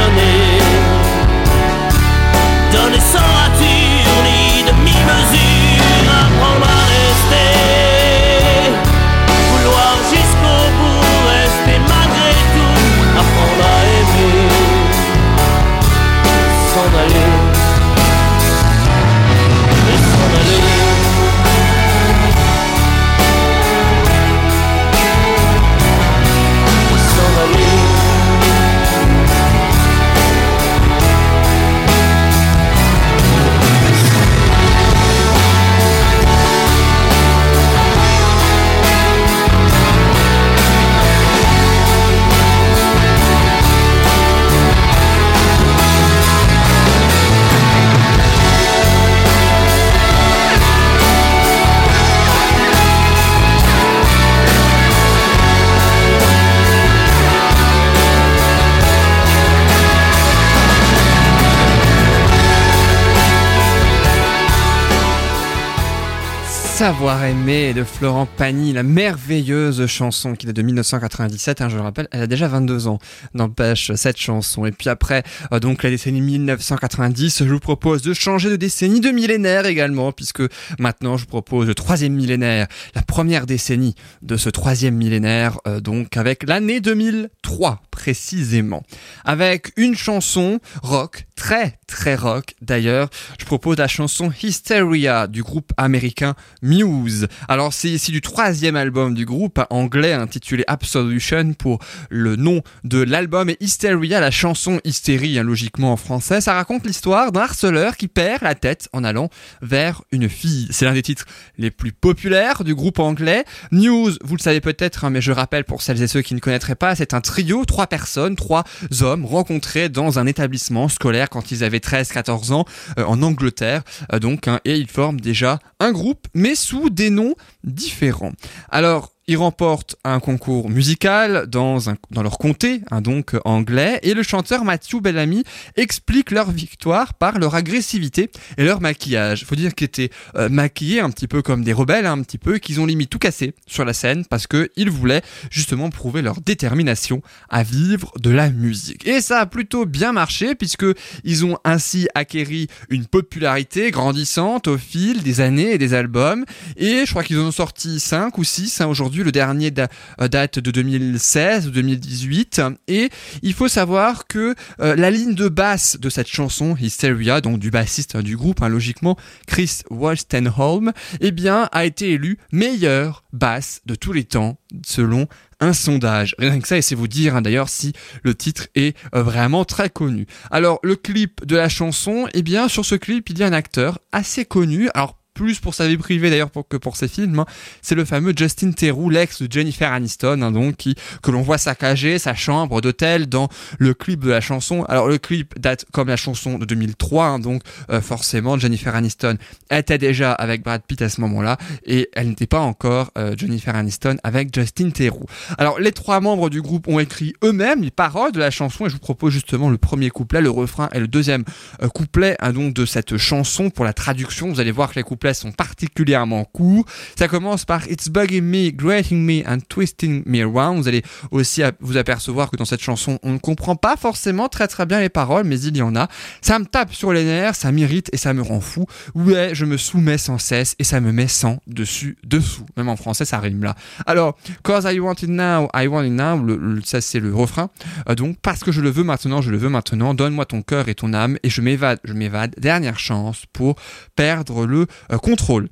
Savoir 66.77 67.23
aimer 67.25 67.73
de 67.73 67.83
Florent 67.83 68.27
Pagny, 68.27 68.71
la 68.71 68.83
merveilleuse 68.83 69.87
chanson 69.87 70.35
qui 70.35 70.45
date 70.45 70.57
de 70.57 70.61
1997, 70.61 71.61
hein, 71.61 71.69
je 71.69 71.75
le 71.75 71.81
rappelle, 71.81 72.07
elle 72.11 72.21
a 72.21 72.27
déjà 72.27 72.47
22 72.47 72.87
ans, 72.87 72.99
n'empêche 73.33 73.91
cette 73.95 74.17
chanson. 74.17 74.63
Et 74.63 74.71
puis 74.71 74.87
après, 74.87 75.23
euh, 75.51 75.59
donc 75.59 75.81
la 75.81 75.89
décennie 75.89 76.21
1990, 76.21 77.45
je 77.45 77.51
vous 77.51 77.59
propose 77.59 78.03
de 78.03 78.13
changer 78.13 78.51
de 78.51 78.57
décennie, 78.57 78.99
de 78.99 79.09
millénaire 79.09 79.65
également, 79.65 80.11
puisque 80.11 80.43
maintenant 80.77 81.17
je 81.17 81.23
vous 81.23 81.29
propose 81.29 81.65
le 81.65 81.73
troisième 81.73 82.13
millénaire, 82.13 82.67
la 82.93 83.01
première 83.01 83.47
décennie 83.47 83.95
de 84.21 84.37
ce 84.37 84.51
troisième 84.51 84.93
millénaire, 84.93 85.57
euh, 85.65 85.79
donc 85.79 86.15
avec 86.15 86.47
l'année 86.47 86.79
2003 86.79 87.81
précisément, 87.89 88.83
avec 89.25 89.71
une 89.77 89.95
chanson 89.95 90.59
rock, 90.83 91.25
très 91.37 91.79
très 91.87 92.15
rock 92.15 92.55
d'ailleurs, 92.61 93.09
je 93.39 93.45
propose 93.45 93.77
la 93.77 93.87
chanson 93.87 94.29
Hysteria 94.43 95.27
du 95.27 95.43
groupe 95.43 95.71
américain 95.77 96.35
Muse. 96.61 97.27
Alors 97.47 97.71
c'est 97.71 97.89
ici 97.89 98.11
du 98.11 98.19
troisième 98.19 98.75
album 98.75 99.13
du 99.13 99.23
groupe 99.23 99.61
anglais 99.69 100.11
intitulé 100.11 100.65
Absolution 100.67 101.53
pour 101.53 101.79
le 102.09 102.35
nom 102.35 102.61
de 102.83 103.01
l'album 103.01 103.49
et 103.49 103.57
Hysteria, 103.61 104.19
la 104.19 104.31
chanson 104.31 104.81
hystérie 104.83 105.39
hein, 105.39 105.43
logiquement 105.43 105.93
en 105.93 105.97
français, 105.97 106.41
ça 106.41 106.53
raconte 106.53 106.85
l'histoire 106.85 107.31
d'un 107.31 107.41
harceleur 107.41 107.95
qui 107.95 108.07
perd 108.07 108.41
la 108.41 108.55
tête 108.55 108.89
en 108.91 109.03
allant 109.03 109.29
vers 109.61 110.01
une 110.11 110.27
fille. 110.27 110.67
C'est 110.71 110.85
l'un 110.85 110.93
des 110.93 111.03
titres 111.03 111.25
les 111.57 111.71
plus 111.71 111.91
populaires 111.91 112.63
du 112.63 112.73
groupe 112.73 112.99
anglais. 112.99 113.45
Muse, 113.71 114.17
vous 114.23 114.35
le 114.35 114.41
savez 114.41 114.59
peut-être, 114.59 115.05
hein, 115.05 115.11
mais 115.11 115.21
je 115.21 115.31
rappelle 115.31 115.63
pour 115.63 115.83
celles 115.83 116.01
et 116.01 116.07
ceux 116.07 116.23
qui 116.23 116.33
ne 116.33 116.39
connaîtraient 116.39 116.75
pas, 116.75 116.95
c'est 116.95 117.13
un 117.13 117.21
trio, 117.21 117.63
trois 117.63 117.87
personnes, 117.87 118.35
trois 118.35 118.63
hommes 119.01 119.25
rencontrés 119.25 119.87
dans 119.87 120.17
un 120.17 120.25
établissement 120.25 120.89
scolaire 120.89 121.26
quand 121.29 121.51
ils 121.51 121.63
avaient 121.63 121.79
13-14 121.79 122.53
ans 122.53 122.65
euh, 122.97 123.05
en 123.05 123.21
Angleterre. 123.21 123.83
Euh, 124.13 124.19
donc, 124.19 124.47
hein, 124.47 124.59
et 124.65 124.75
ils 124.75 124.89
forment 124.89 125.19
déjà 125.19 125.59
un 125.79 125.91
groupe, 125.91 126.27
mais 126.33 126.55
sous 126.55 126.89
des 126.89 127.09
noms 127.09 127.35
différents. 127.63 128.33
Alors, 128.69 129.11
ils 129.27 129.37
remportent 129.37 129.97
un 130.03 130.19
concours 130.19 130.69
musical 130.69 131.47
dans, 131.47 131.89
un, 131.89 131.95
dans 132.11 132.23
leur 132.23 132.37
comté, 132.37 132.81
hein, 132.91 133.01
donc 133.01 133.33
euh, 133.33 133.39
anglais, 133.43 133.99
et 134.03 134.13
le 134.13 134.23
chanteur 134.23 134.63
Matthew 134.63 135.01
Bellamy 135.01 135.43
explique 135.75 136.31
leur 136.31 136.49
victoire 136.49 137.13
par 137.13 137.37
leur 137.37 137.53
agressivité 137.53 138.31
et 138.57 138.63
leur 138.63 138.79
maquillage. 138.79 139.43
Faut 139.43 139.55
dire 139.55 139.75
qu'ils 139.75 139.85
étaient 139.85 140.09
euh, 140.35 140.47
maquillés 140.47 141.01
un 141.01 141.09
petit 141.09 141.27
peu 141.27 141.41
comme 141.41 141.63
des 141.63 141.73
rebelles, 141.73 142.05
hein, 142.05 142.13
un 142.13 142.21
petit 142.21 142.37
peu, 142.37 142.57
qu'ils 142.57 142.79
ont 142.79 142.85
limite 142.85 143.09
tout 143.09 143.19
cassé 143.19 143.53
sur 143.67 143.83
la 143.83 143.93
scène 143.93 144.23
parce 144.25 144.47
que 144.47 144.69
ils 144.77 144.89
voulaient 144.89 145.21
justement 145.51 145.89
prouver 145.89 146.21
leur 146.21 146.39
détermination 146.39 147.21
à 147.49 147.63
vivre 147.63 148.13
de 148.21 148.29
la 148.29 148.49
musique. 148.49 149.05
Et 149.05 149.19
ça 149.19 149.41
a 149.41 149.45
plutôt 149.45 149.85
bien 149.85 150.13
marché 150.13 150.55
puisque 150.55 150.85
ils 151.25 151.45
ont 151.45 151.57
ainsi 151.65 152.07
acquéri 152.15 152.67
une 152.89 153.05
popularité 153.05 153.91
grandissante 153.91 154.67
au 154.67 154.77
fil 154.77 155.21
des 155.21 155.41
années 155.41 155.73
et 155.73 155.77
des 155.77 155.93
albums. 155.93 156.45
Et 156.77 157.05
je 157.05 157.09
crois 157.09 157.23
qu'ils 157.23 157.39
en 157.39 157.47
ont 157.47 157.51
sorti 157.51 157.99
5 157.99 158.37
ou 158.37 158.43
6 158.45 158.81
hein, 158.81 158.87
aujourd'hui 158.87 159.16
le 159.23 159.31
dernier 159.31 159.73
euh, 160.21 160.27
date 160.27 160.59
de 160.59 160.71
2016 160.71 161.67
ou 161.67 161.71
2018. 161.71 162.61
Et 162.87 163.09
il 163.41 163.53
faut 163.53 163.67
savoir 163.67 164.27
que 164.27 164.55
euh, 164.79 164.95
la 164.95 165.11
ligne 165.11 165.35
de 165.35 165.49
basse 165.49 165.97
de 165.99 166.09
cette 166.09 166.27
chanson, 166.27 166.75
Hysteria, 166.79 167.41
donc 167.41 167.59
du 167.59 167.71
bassiste 167.71 168.15
hein, 168.15 168.21
du 168.21 168.37
groupe, 168.37 168.61
hein, 168.61 168.69
logiquement, 168.69 169.17
Chris 169.47 169.81
Wolstenholm, 169.89 170.91
eh 171.21 171.31
bien, 171.31 171.69
a 171.71 171.85
été 171.85 172.11
élu 172.11 172.37
meilleure 172.51 173.23
basse 173.33 173.81
de 173.85 173.95
tous 173.95 174.13
les 174.13 174.23
temps, 174.23 174.57
selon 174.85 175.27
un 175.59 175.73
sondage. 175.73 176.35
Rien 176.37 176.59
que 176.59 176.67
ça, 176.67 176.77
et 176.77 176.81
c'est 176.81 176.95
vous 176.95 177.07
dire 177.07 177.35
hein, 177.35 177.41
d'ailleurs 177.41 177.69
si 177.69 177.93
le 178.23 178.35
titre 178.35 178.67
est 178.75 178.95
euh, 179.15 179.23
vraiment 179.23 179.65
très 179.65 179.89
connu. 179.89 180.27
Alors, 180.51 180.79
le 180.83 180.95
clip 180.95 181.45
de 181.45 181.55
la 181.55 181.69
chanson, 181.69 182.27
eh 182.33 182.41
bien, 182.41 182.67
sur 182.67 182.85
ce 182.85 182.95
clip, 182.95 183.29
il 183.29 183.39
y 183.39 183.43
a 183.43 183.47
un 183.47 183.53
acteur 183.53 183.99
assez 184.11 184.45
connu. 184.45 184.89
Alors, 184.93 185.19
plus 185.37 185.59
pour 185.59 185.75
sa 185.75 185.87
vie 185.87 185.97
privée 185.97 186.31
d'ailleurs 186.31 186.49
que 186.67 186.77
pour 186.77 186.97
ses 186.97 187.07
films, 187.07 187.39
hein. 187.39 187.45
c'est 187.83 187.93
le 187.93 188.05
fameux 188.05 188.33
Justin 188.35 188.71
Theroux, 188.71 189.11
l'ex 189.11 189.39
de 189.39 189.51
Jennifer 189.51 189.91
Aniston, 189.91 190.41
hein, 190.41 190.51
donc 190.51 190.77
qui 190.77 190.95
que 191.21 191.29
l'on 191.29 191.43
voit 191.43 191.59
saccager 191.59 192.17
sa 192.17 192.33
chambre 192.33 192.81
d'hôtel 192.81 193.27
dans 193.27 193.47
le 193.77 193.93
clip 193.93 194.21
de 194.21 194.31
la 194.31 194.41
chanson. 194.41 194.83
Alors 194.85 195.07
le 195.07 195.19
clip 195.19 195.59
date 195.59 195.85
comme 195.93 196.07
la 196.07 196.17
chanson 196.17 196.57
de 196.57 196.65
2003, 196.65 197.25
hein, 197.25 197.39
donc 197.39 197.61
euh, 197.91 198.01
forcément 198.01 198.57
Jennifer 198.57 198.95
Aniston 198.95 199.37
était 199.69 199.99
déjà 199.99 200.31
avec 200.31 200.63
Brad 200.63 200.81
Pitt 200.81 201.03
à 201.03 201.09
ce 201.09 201.21
moment-là 201.21 201.57
et 201.85 202.09
elle 202.13 202.29
n'était 202.29 202.47
pas 202.47 202.61
encore 202.61 203.11
euh, 203.19 203.35
Jennifer 203.37 203.75
Aniston 203.75 204.17
avec 204.23 204.53
Justin 204.53 204.89
Theroux. 204.89 205.27
Alors 205.59 205.79
les 205.79 205.91
trois 205.91 206.19
membres 206.19 206.49
du 206.49 206.63
groupe 206.63 206.87
ont 206.87 206.99
écrit 206.99 207.35
eux-mêmes 207.43 207.83
les 207.83 207.91
paroles 207.91 208.31
de 208.31 208.39
la 208.39 208.49
chanson 208.49 208.87
et 208.87 208.89
je 208.89 208.95
vous 208.95 208.99
propose 208.99 209.33
justement 209.33 209.69
le 209.69 209.77
premier 209.77 210.09
couplet, 210.09 210.41
le 210.41 210.49
refrain 210.49 210.89
et 210.93 210.99
le 210.99 211.07
deuxième 211.07 211.43
euh, 211.83 211.89
couplet 211.89 212.35
donc 212.53 212.73
de 212.73 212.87
cette 212.87 213.17
chanson 213.17 213.69
pour 213.69 213.85
la 213.85 213.93
traduction. 213.93 214.49
Vous 214.49 214.59
allez 214.59 214.71
voir 214.71 214.89
que 214.89 214.95
les 214.95 215.03
couplets 215.03 215.26
sont 215.33 215.51
particulièrement 215.51 216.45
courts. 216.45 216.85
Ça 217.17 217.27
commence 217.27 217.65
par 217.65 217.89
It's 217.89 218.09
bugging 218.09 218.43
me, 218.43 218.71
grating 218.71 219.23
me 219.23 219.47
and 219.47 219.59
twisting 219.69 220.23
me 220.25 220.41
around. 220.43 220.81
Vous 220.81 220.87
allez 220.87 221.03
aussi 221.31 221.61
vous 221.79 221.97
apercevoir 221.97 222.49
que 222.51 222.57
dans 222.57 222.65
cette 222.65 222.81
chanson, 222.81 223.19
on 223.23 223.33
ne 223.33 223.37
comprend 223.37 223.75
pas 223.75 223.95
forcément 223.97 224.49
très 224.49 224.67
très 224.67 224.85
bien 224.85 224.99
les 224.99 225.09
paroles, 225.09 225.45
mais 225.45 225.59
il 225.59 225.77
y 225.77 225.81
en 225.81 225.95
a. 225.95 226.07
Ça 226.41 226.59
me 226.59 226.65
tape 226.65 226.93
sur 226.93 227.13
les 227.13 227.23
nerfs, 227.23 227.55
ça 227.55 227.71
m'irrite 227.71 228.09
et 228.13 228.17
ça 228.17 228.33
me 228.33 228.41
rend 228.41 228.61
fou. 228.61 228.85
Ouais, 229.15 229.51
je 229.53 229.65
me 229.65 229.77
soumets 229.77 230.17
sans 230.17 230.37
cesse 230.37 230.75
et 230.79 230.83
ça 230.83 230.99
me 230.99 231.11
met 231.11 231.27
sans 231.27 231.59
dessus 231.67 232.17
dessous. 232.23 232.65
Même 232.75 232.89
en 232.89 232.95
français, 232.95 233.25
ça 233.25 233.39
rime 233.39 233.63
là. 233.63 233.75
Alors, 234.05 234.37
Cause 234.63 234.85
I 234.85 234.99
want 234.99 235.23
it 235.23 235.29
now, 235.29 235.69
I 235.73 235.87
want 235.87 236.05
it 236.05 236.11
now, 236.11 236.45
ça 236.83 237.01
c'est 237.01 237.19
le 237.19 237.33
refrain. 237.33 237.69
Euh, 238.09 238.15
donc, 238.15 238.37
parce 238.41 238.63
que 238.63 238.71
je 238.71 238.81
le 238.81 238.89
veux 238.89 239.03
maintenant, 239.03 239.41
je 239.41 239.51
le 239.51 239.57
veux 239.57 239.69
maintenant, 239.69 240.13
donne-moi 240.13 240.45
ton 240.45 240.61
cœur 240.61 240.89
et 240.89 240.95
ton 240.95 241.13
âme 241.13 241.37
et 241.43 241.49
je 241.49 241.61
m'évade, 241.61 241.99
je 242.03 242.13
m'évade. 242.13 242.55
Dernière 242.57 242.99
chance 242.99 243.43
pour 243.53 243.75
perdre 244.15 244.65
le 244.65 244.87
euh, 245.17 245.19
contrôle. 245.19 245.69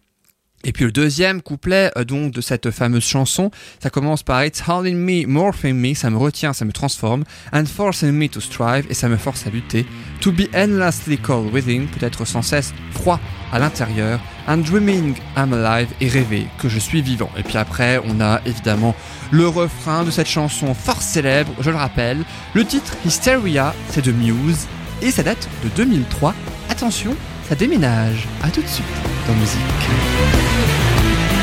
Et 0.66 0.72
puis 0.72 0.86
le 0.86 0.92
deuxième 0.92 1.44
couplet 1.44 1.92
euh, 1.96 2.04
donc 2.04 2.32
de 2.32 2.42
cette 2.42 2.72
fameuse 2.72 3.06
chanson, 3.06 3.52
ça 3.82 3.92
commence 3.92 4.24
par 4.24 4.44
It's 4.44 4.64
holding 4.68 4.98
me, 4.98 5.28
morphing 5.28 5.76
me, 5.76 5.94
ça 5.94 6.10
me 6.10 6.18
retient, 6.18 6.54
ça 6.54 6.66
me 6.66 6.72
transforme, 6.72 7.24
and 7.54 7.66
forcing 7.66 8.12
me 8.12 8.28
to 8.28 8.42
strive, 8.42 8.88
et 8.90 8.96
ça 8.96 9.08
me 9.08 9.16
force 9.16 9.46
à 9.46 9.52
lutter, 9.52 9.86
to 10.22 10.32
be 10.32 10.48
endlessly 10.56 11.20
cold 11.20 11.54
within, 11.54 11.86
peut-être 11.86 12.26
sans 12.26 12.42
cesse 12.42 12.74
froid 12.92 13.20
à 13.54 13.60
l'intérieur, 13.60 14.20
and 14.48 14.58
dreaming 14.58 15.14
I'm 15.38 15.54
alive, 15.54 15.90
et 16.02 16.08
rêver 16.08 16.48
que 16.58 16.68
je 16.68 16.80
suis 16.80 17.04
vivant. 17.04 17.30
Et 17.38 17.44
puis 17.44 17.58
après, 17.58 18.02
on 18.04 18.20
a 18.20 18.42
évidemment 18.48 18.96
le 19.30 19.48
refrain 19.48 20.04
de 20.04 20.10
cette 20.10 20.28
chanson 20.28 20.74
fort 20.74 21.04
célèbre, 21.04 21.54
je 21.60 21.70
le 21.70 21.78
rappelle, 21.78 22.24
le 22.56 22.66
titre 22.66 22.96
Hysteria, 23.06 23.76
c'est 23.92 24.04
de 24.04 24.12
Muse, 24.12 24.66
et 25.04 25.12
ça 25.12 25.22
date 25.22 25.48
de 25.64 25.70
2003. 25.76 26.34
Attention, 26.70 27.16
ça 27.48 27.56
déménage. 27.56 28.28
À 28.44 28.50
tout 28.50 28.62
de 28.62 28.68
suite 28.68 28.86
dans 29.28 29.34
musique. 29.36 31.35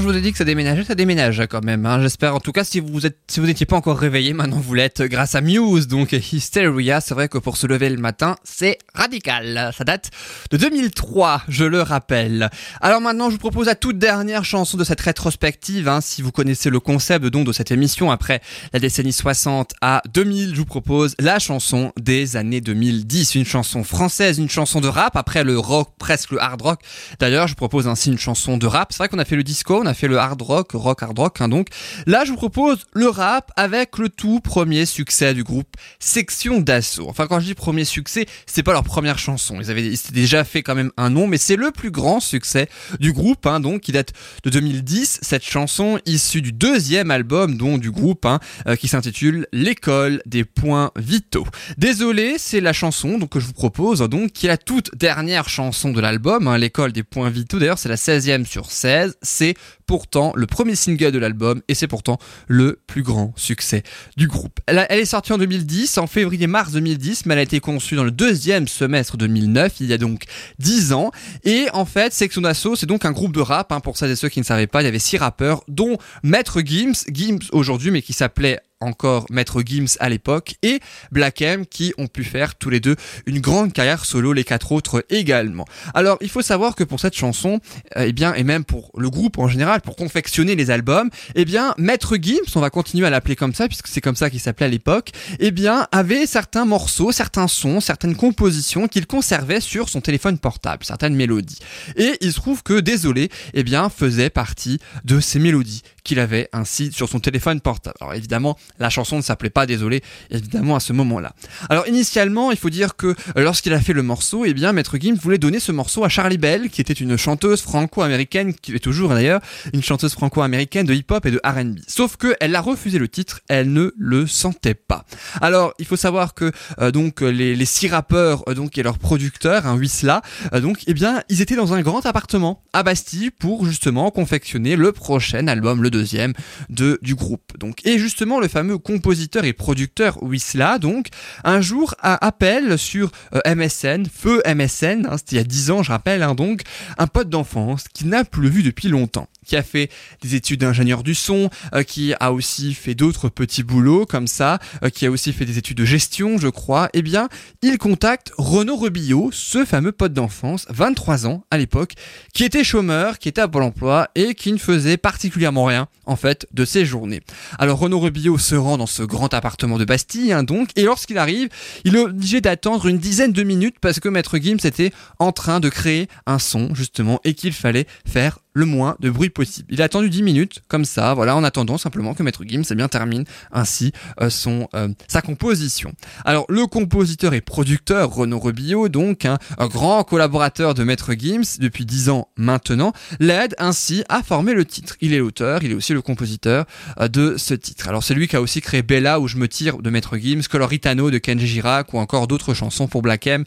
Je 0.00 0.04
vous 0.06 0.16
ai 0.16 0.20
dit 0.20 0.32
que 0.32 0.38
ça 0.38 0.44
déménageait, 0.44 0.84
ça 0.84 0.94
déménage 0.94 1.42
quand 1.50 1.64
même. 1.64 1.84
hein. 1.86 2.00
J'espère, 2.00 2.34
en 2.34 2.40
tout 2.40 2.52
cas, 2.52 2.64
si 2.64 2.80
vous 2.80 3.00
n'étiez 3.46 3.66
pas 3.66 3.76
encore 3.76 3.98
réveillé, 3.98 4.32
maintenant 4.32 4.58
vous 4.60 4.74
l'êtes 4.74 5.02
grâce 5.02 5.34
à 5.34 5.40
Muse. 5.40 5.88
Donc 5.88 6.12
Hysteria, 6.12 7.00
c'est 7.00 7.14
vrai 7.14 7.28
que 7.28 7.38
pour 7.38 7.56
se 7.56 7.66
lever 7.66 7.88
le 7.90 7.96
matin, 7.98 8.36
c'est 8.44 8.78
radical. 8.94 9.70
Ça 9.76 9.84
date 9.84 10.10
de 10.50 10.56
2003, 10.56 11.42
je 11.48 11.64
le 11.64 11.82
rappelle. 11.82 12.50
Alors 12.80 13.00
maintenant, 13.00 13.28
je 13.28 13.34
vous 13.34 13.38
propose 13.38 13.66
la 13.66 13.74
toute 13.74 13.98
dernière 13.98 14.44
chanson 14.44 14.76
de 14.76 14.84
cette 14.84 15.00
rétrospective. 15.00 15.88
hein. 15.88 16.00
Si 16.00 16.22
vous 16.22 16.32
connaissez 16.32 16.70
le 16.70 16.80
concept 16.80 17.24
donc 17.26 17.46
de 17.46 17.52
cette 17.52 17.70
émission 17.70 18.10
après 18.10 18.40
la 18.72 18.78
décennie 18.80 19.12
60 19.12 19.72
à 19.80 20.02
2000, 20.12 20.50
je 20.54 20.56
vous 20.60 20.64
propose 20.64 21.14
la 21.18 21.38
chanson 21.38 21.92
des 22.00 22.36
années 22.36 22.60
2010, 22.60 23.34
une 23.34 23.44
chanson 23.44 23.84
française, 23.84 24.38
une 24.38 24.48
chanson 24.50 24.80
de 24.80 24.88
rap 24.88 25.16
après 25.16 25.44
le 25.44 25.58
rock, 25.58 25.90
presque 25.98 26.30
le 26.30 26.40
hard 26.42 26.62
rock. 26.62 26.80
D'ailleurs, 27.20 27.46
je 27.46 27.52
vous 27.52 27.56
propose 27.56 27.88
ainsi 27.88 28.10
une 28.10 28.18
chanson 28.18 28.56
de 28.56 28.66
rap. 28.66 28.92
C'est 28.92 28.98
vrai 28.98 29.08
qu'on 29.08 29.18
a 29.18 29.24
fait 29.24 29.36
le 29.36 29.42
disco, 29.42 29.82
a 29.88 29.94
fait 29.94 30.08
le 30.08 30.18
hard 30.18 30.40
rock, 30.40 30.70
rock 30.72 31.02
hard 31.02 31.18
rock. 31.18 31.40
hein, 31.40 31.48
donc 31.48 31.68
là, 32.06 32.24
je 32.24 32.30
vous 32.30 32.36
propose 32.36 32.86
le 32.92 33.08
rap 33.08 33.50
avec 33.56 33.98
le 33.98 34.08
tout 34.08 34.40
premier 34.40 34.86
succès 34.86 35.34
du 35.34 35.44
groupe 35.44 35.68
Section 35.98 36.60
d'Assaut. 36.60 37.06
Enfin, 37.08 37.26
quand 37.26 37.40
je 37.40 37.46
dis 37.46 37.54
premier 37.54 37.84
succès, 37.84 38.26
c'est 38.46 38.62
pas 38.62 38.72
leur 38.72 38.84
première 38.84 39.18
chanson. 39.18 39.58
Ils 39.60 39.70
avaient 39.70 39.92
déjà 40.12 40.44
fait 40.44 40.62
quand 40.62 40.74
même 40.74 40.92
un 40.96 41.10
nom, 41.10 41.26
mais 41.26 41.38
c'est 41.38 41.56
le 41.56 41.70
plus 41.70 41.90
grand 41.90 42.20
succès 42.20 42.68
du 43.00 43.12
groupe, 43.12 43.46
hein, 43.46 43.60
donc 43.60 43.82
qui 43.82 43.92
date 43.92 44.12
de 44.44 44.50
2010. 44.50 45.18
Cette 45.22 45.44
chanson 45.44 45.98
issue 46.06 46.42
du 46.42 46.52
deuxième 46.52 47.10
album 47.10 47.56
du 47.78 47.90
groupe, 47.90 48.24
hein, 48.24 48.40
euh, 48.66 48.76
qui 48.76 48.88
s'intitule 48.88 49.46
L'école 49.52 50.22
des 50.26 50.44
points 50.44 50.90
vitaux. 50.96 51.46
Désolé, 51.76 52.36
c'est 52.38 52.60
la 52.60 52.72
chanson 52.72 53.18
que 53.26 53.40
je 53.40 53.46
vous 53.46 53.52
propose, 53.52 54.00
donc 54.00 54.32
qui 54.32 54.46
est 54.46 54.48
la 54.48 54.56
toute 54.56 54.94
dernière 54.96 55.48
chanson 55.48 55.90
de 55.90 56.00
l'album, 56.00 56.46
hein, 56.46 56.58
L'école 56.58 56.92
des 56.92 57.02
points 57.02 57.30
vitaux. 57.30 57.58
D'ailleurs, 57.58 57.78
c'est 57.78 57.88
la 57.88 57.96
16e 57.96 58.44
sur 58.44 58.70
16. 58.70 59.16
C'est 59.22 59.54
pourtant 59.88 60.32
le 60.36 60.46
premier 60.46 60.76
single 60.76 61.10
de 61.10 61.18
l'album 61.18 61.62
et 61.66 61.74
c'est 61.74 61.88
pourtant 61.88 62.18
le 62.46 62.78
plus 62.86 63.02
grand 63.02 63.32
succès 63.36 63.82
du 64.16 64.28
groupe. 64.28 64.60
Elle, 64.66 64.86
est 64.90 65.04
sortie 65.06 65.32
en 65.32 65.38
2010, 65.38 65.96
en 65.96 66.06
février-mars 66.06 66.72
2010, 66.72 67.24
mais 67.26 67.32
elle 67.32 67.40
a 67.40 67.42
été 67.42 67.58
conçue 67.58 67.96
dans 67.96 68.04
le 68.04 68.10
deuxième 68.10 68.68
semestre 68.68 69.16
2009, 69.16 69.80
il 69.80 69.86
y 69.86 69.94
a 69.94 69.98
donc 69.98 70.24
10 70.58 70.92
ans. 70.92 71.10
Et 71.44 71.68
en 71.72 71.86
fait, 71.86 72.12
Section 72.12 72.42
d'Assaut, 72.42 72.76
c'est 72.76 72.86
donc 72.86 73.06
un 73.06 73.12
groupe 73.12 73.32
de 73.32 73.40
rap, 73.40 73.72
hein, 73.72 73.80
pour 73.80 73.96
celles 73.96 74.10
et 74.10 74.16
ceux 74.16 74.28
qui 74.28 74.40
ne 74.40 74.44
savaient 74.44 74.66
pas, 74.66 74.82
il 74.82 74.84
y 74.84 74.88
avait 74.88 74.98
six 74.98 75.16
rappeurs, 75.16 75.64
dont 75.68 75.96
Maître 76.22 76.60
Gims, 76.60 76.92
Gims 77.10 77.48
aujourd'hui, 77.52 77.90
mais 77.90 78.02
qui 78.02 78.12
s'appelait 78.12 78.60
encore 78.80 79.26
Maître 79.30 79.62
Gims 79.64 79.96
à 80.00 80.08
l'époque, 80.08 80.54
et 80.62 80.80
Black 81.12 81.42
M, 81.42 81.66
qui 81.66 81.92
ont 81.98 82.06
pu 82.06 82.24
faire 82.24 82.54
tous 82.54 82.70
les 82.70 82.80
deux 82.80 82.96
une 83.26 83.40
grande 83.40 83.72
carrière 83.72 84.04
solo, 84.04 84.32
les 84.32 84.44
quatre 84.44 84.72
autres 84.72 85.04
également. 85.10 85.64
Alors, 85.94 86.18
il 86.20 86.28
faut 86.28 86.42
savoir 86.42 86.74
que 86.74 86.84
pour 86.84 87.00
cette 87.00 87.14
chanson, 87.14 87.60
euh, 87.96 88.04
eh 88.06 88.12
bien, 88.12 88.34
et 88.34 88.44
même 88.44 88.64
pour 88.64 88.90
le 88.96 89.10
groupe 89.10 89.38
en 89.38 89.48
général, 89.48 89.80
pour 89.80 89.96
confectionner 89.96 90.56
les 90.56 90.70
albums, 90.70 91.10
eh 91.34 91.44
bien, 91.44 91.74
Maître 91.78 92.16
Gims, 92.20 92.52
on 92.54 92.60
va 92.60 92.70
continuer 92.70 93.06
à 93.06 93.10
l'appeler 93.10 93.36
comme 93.36 93.54
ça, 93.54 93.68
puisque 93.68 93.88
c'est 93.88 94.00
comme 94.00 94.16
ça 94.16 94.30
qu'il 94.30 94.40
s'appelait 94.40 94.66
à 94.66 94.70
l'époque, 94.70 95.10
eh 95.38 95.50
bien, 95.50 95.86
avait 95.92 96.26
certains 96.26 96.64
morceaux, 96.64 97.12
certains 97.12 97.48
sons, 97.48 97.80
certaines 97.80 98.16
compositions 98.16 98.88
qu'il 98.88 99.06
conservait 99.06 99.60
sur 99.60 99.88
son 99.88 100.00
téléphone 100.00 100.38
portable, 100.38 100.84
certaines 100.84 101.14
mélodies. 101.14 101.58
Et 101.96 102.16
il 102.20 102.32
se 102.32 102.36
trouve 102.36 102.62
que 102.62 102.80
Désolé, 102.88 103.28
eh 103.52 103.64
bien, 103.64 103.90
faisait 103.90 104.30
partie 104.30 104.78
de 105.04 105.20
ces 105.20 105.38
mélodies 105.38 105.82
qu'il 106.08 106.20
avait 106.20 106.48
ainsi 106.54 106.90
sur 106.90 107.06
son 107.06 107.20
téléphone 107.20 107.60
portable. 107.60 107.96
Alors 108.00 108.14
évidemment, 108.14 108.56
la 108.78 108.88
chanson 108.88 109.16
ne 109.16 109.22
s'appelait 109.22 109.50
pas 109.50 109.66
Désolé, 109.66 110.02
évidemment 110.30 110.76
à 110.76 110.80
ce 110.80 110.94
moment-là. 110.94 111.34
Alors 111.68 111.86
initialement, 111.86 112.50
il 112.50 112.56
faut 112.56 112.70
dire 112.70 112.96
que 112.96 113.08
euh, 113.08 113.14
lorsqu'il 113.36 113.74
a 113.74 113.80
fait 113.80 113.92
le 113.92 114.02
morceau, 114.02 114.46
eh 114.46 114.54
bien 114.54 114.72
Maître 114.72 114.96
Gims 114.98 115.18
voulait 115.20 115.36
donner 115.36 115.60
ce 115.60 115.70
morceau 115.72 116.04
à 116.04 116.08
Charlie 116.08 116.38
Bell, 116.38 116.70
qui 116.70 116.80
était 116.80 116.94
une 116.94 117.18
chanteuse 117.18 117.60
franco-américaine, 117.60 118.54
qui 118.54 118.74
est 118.74 118.78
toujours 118.78 119.10
d'ailleurs 119.10 119.40
une 119.74 119.82
chanteuse 119.82 120.14
franco-américaine 120.14 120.86
de 120.86 120.94
hip-hop 120.94 121.26
et 121.26 121.30
de 121.30 121.40
R&B. 121.44 121.80
Sauf 121.86 122.16
que 122.16 122.34
elle 122.40 122.56
a 122.56 122.62
refusé 122.62 122.98
le 122.98 123.08
titre, 123.08 123.40
elle 123.48 123.70
ne 123.74 123.92
le 123.98 124.26
sentait 124.26 124.74
pas. 124.74 125.04
Alors 125.42 125.74
il 125.78 125.84
faut 125.84 125.96
savoir 125.96 126.32
que 126.32 126.50
euh, 126.80 126.90
donc 126.90 127.20
les, 127.20 127.64
six 127.66 127.88
rappeurs 127.88 128.44
euh, 128.48 128.54
donc 128.54 128.78
et 128.78 128.82
leurs 128.82 128.98
producteurs, 128.98 129.66
un 129.66 129.76
Wisla, 129.76 130.22
euh, 130.54 130.60
donc 130.60 130.84
eh 130.86 130.94
bien 130.94 131.22
ils 131.28 131.42
étaient 131.42 131.56
dans 131.56 131.74
un 131.74 131.82
grand 131.82 132.06
appartement 132.06 132.62
à 132.72 132.82
Bastille 132.82 133.30
pour 133.30 133.66
justement 133.66 134.10
confectionner 134.10 134.76
le 134.76 134.92
prochain 134.92 135.46
album, 135.48 135.82
le 135.82 135.90
deuxième 135.98 136.32
de 136.68 136.98
du 137.02 137.14
groupe. 137.14 137.58
Donc 137.58 137.84
et 137.86 137.98
justement 137.98 138.40
le 138.40 138.48
fameux 138.48 138.78
compositeur 138.78 139.44
et 139.44 139.52
producteur 139.52 140.22
Wisla 140.22 140.78
donc 140.78 141.08
un 141.44 141.60
jour 141.60 141.94
a 142.00 142.24
appel 142.24 142.78
sur 142.78 143.10
euh, 143.34 143.54
MSN, 143.54 144.04
feu 144.06 144.42
MSN, 144.46 145.06
hein, 145.06 145.16
c'était 145.16 145.36
il 145.36 145.38
y 145.38 145.40
a 145.40 145.44
10 145.44 145.70
ans 145.70 145.82
je 145.82 145.90
rappelle 145.90 146.22
hein, 146.22 146.34
donc 146.34 146.62
un 146.98 147.06
pote 147.06 147.28
d'enfance 147.28 147.84
qui 147.92 148.06
n'a 148.06 148.24
plus 148.24 148.48
vu 148.48 148.62
depuis 148.62 148.88
longtemps 148.88 149.28
qui 149.48 149.56
a 149.56 149.62
fait 149.62 149.90
des 150.20 150.34
études 150.34 150.60
d'ingénieur 150.60 151.02
du 151.02 151.14
son, 151.14 151.50
euh, 151.74 151.82
qui 151.82 152.12
a 152.20 152.32
aussi 152.32 152.74
fait 152.74 152.94
d'autres 152.94 153.28
petits 153.30 153.62
boulots 153.62 154.04
comme 154.06 154.26
ça, 154.28 154.58
euh, 154.84 154.90
qui 154.90 155.06
a 155.06 155.10
aussi 155.10 155.32
fait 155.32 155.46
des 155.46 155.58
études 155.58 155.78
de 155.78 155.84
gestion, 155.84 156.38
je 156.38 156.48
crois, 156.48 156.90
eh 156.92 157.02
bien, 157.02 157.28
il 157.62 157.78
contacte 157.78 158.30
Renaud 158.36 158.76
Rebillot, 158.76 159.30
ce 159.32 159.64
fameux 159.64 159.92
pote 159.92 160.12
d'enfance, 160.12 160.66
23 160.68 161.26
ans 161.26 161.44
à 161.50 161.56
l'époque, 161.56 161.94
qui 162.34 162.44
était 162.44 162.62
chômeur, 162.62 163.18
qui 163.18 163.28
était 163.28 163.40
à 163.40 163.48
Pôle 163.48 163.62
emploi 163.62 164.08
et 164.14 164.34
qui 164.34 164.52
ne 164.52 164.58
faisait 164.58 164.98
particulièrement 164.98 165.64
rien, 165.64 165.87
en 166.06 166.16
fait, 166.16 166.46
de 166.52 166.64
ses 166.64 166.84
journées. 166.84 167.20
Alors 167.58 167.78
Renaud 167.78 168.00
Rebillot 168.00 168.38
se 168.38 168.54
rend 168.54 168.78
dans 168.78 168.86
ce 168.86 169.02
grand 169.02 169.32
appartement 169.34 169.78
de 169.78 169.84
Bastille, 169.84 170.32
hein, 170.32 170.42
donc, 170.42 170.70
et 170.76 170.82
lorsqu'il 170.82 171.18
arrive, 171.18 171.48
il 171.84 171.96
est 171.96 172.00
obligé 172.00 172.40
d'attendre 172.40 172.86
une 172.86 172.98
dizaine 172.98 173.32
de 173.32 173.42
minutes 173.42 173.76
parce 173.80 174.00
que 174.00 174.08
Maître 174.08 174.38
Gims 174.38 174.64
était 174.64 174.92
en 175.18 175.32
train 175.32 175.60
de 175.60 175.68
créer 175.68 176.08
un 176.26 176.38
son, 176.38 176.74
justement, 176.74 177.20
et 177.24 177.34
qu'il 177.34 177.52
fallait 177.52 177.86
faire 178.06 178.38
le 178.58 178.64
moins 178.64 178.96
de 178.98 179.08
bruit 179.08 179.30
possible. 179.30 179.68
Il 179.70 179.80
a 179.80 179.84
attendu 179.84 180.10
10 180.10 180.22
minutes, 180.22 180.62
comme 180.66 180.84
ça, 180.84 181.14
voilà, 181.14 181.36
en 181.36 181.44
attendant 181.44 181.78
simplement 181.78 182.14
que 182.14 182.24
Maître 182.24 182.42
Gims 182.44 182.64
eh 182.70 182.74
bien, 182.74 182.88
termine 182.88 183.24
ainsi 183.52 183.92
euh, 184.20 184.30
euh, 184.74 184.88
sa 185.06 185.22
composition. 185.22 185.92
Alors, 186.24 186.44
le 186.48 186.66
compositeur 186.66 187.34
et 187.34 187.40
producteur 187.40 188.12
Renaud 188.12 188.40
Rebillot, 188.40 188.88
donc 188.88 189.24
hein, 189.24 189.38
un 189.58 189.68
grand 189.68 190.02
collaborateur 190.02 190.74
de 190.74 190.82
Maître 190.82 191.12
Gims 191.16 191.58
depuis 191.60 191.86
10 191.86 192.08
ans 192.08 192.28
maintenant, 192.36 192.92
l'aide 193.20 193.54
ainsi 193.58 194.02
à 194.08 194.24
former 194.24 194.54
le 194.54 194.64
titre. 194.64 194.96
Il 195.00 195.14
est 195.14 195.18
l'auteur, 195.18 195.62
il 195.68 195.72
est 195.72 195.76
aussi 195.76 195.92
le 195.92 196.02
compositeur 196.02 196.64
euh, 197.00 197.08
de 197.08 197.36
ce 197.36 197.54
titre. 197.54 197.88
Alors, 197.88 198.02
c'est 198.02 198.14
lui 198.14 198.26
qui 198.28 198.36
a 198.36 198.40
aussi 198.40 198.60
créé 198.60 198.82
Bella 198.82 199.20
où 199.20 199.28
je 199.28 199.36
me 199.36 199.48
tire 199.48 199.78
de 199.78 199.90
Maître 199.90 200.16
Gims, 200.16 200.42
Coloritano 200.50 201.10
de 201.10 201.18
Kenji 201.18 201.60
ou 201.92 201.98
encore 201.98 202.26
d'autres 202.26 202.54
chansons 202.54 202.86
pour 202.88 203.02
Black 203.02 203.26
M 203.26 203.44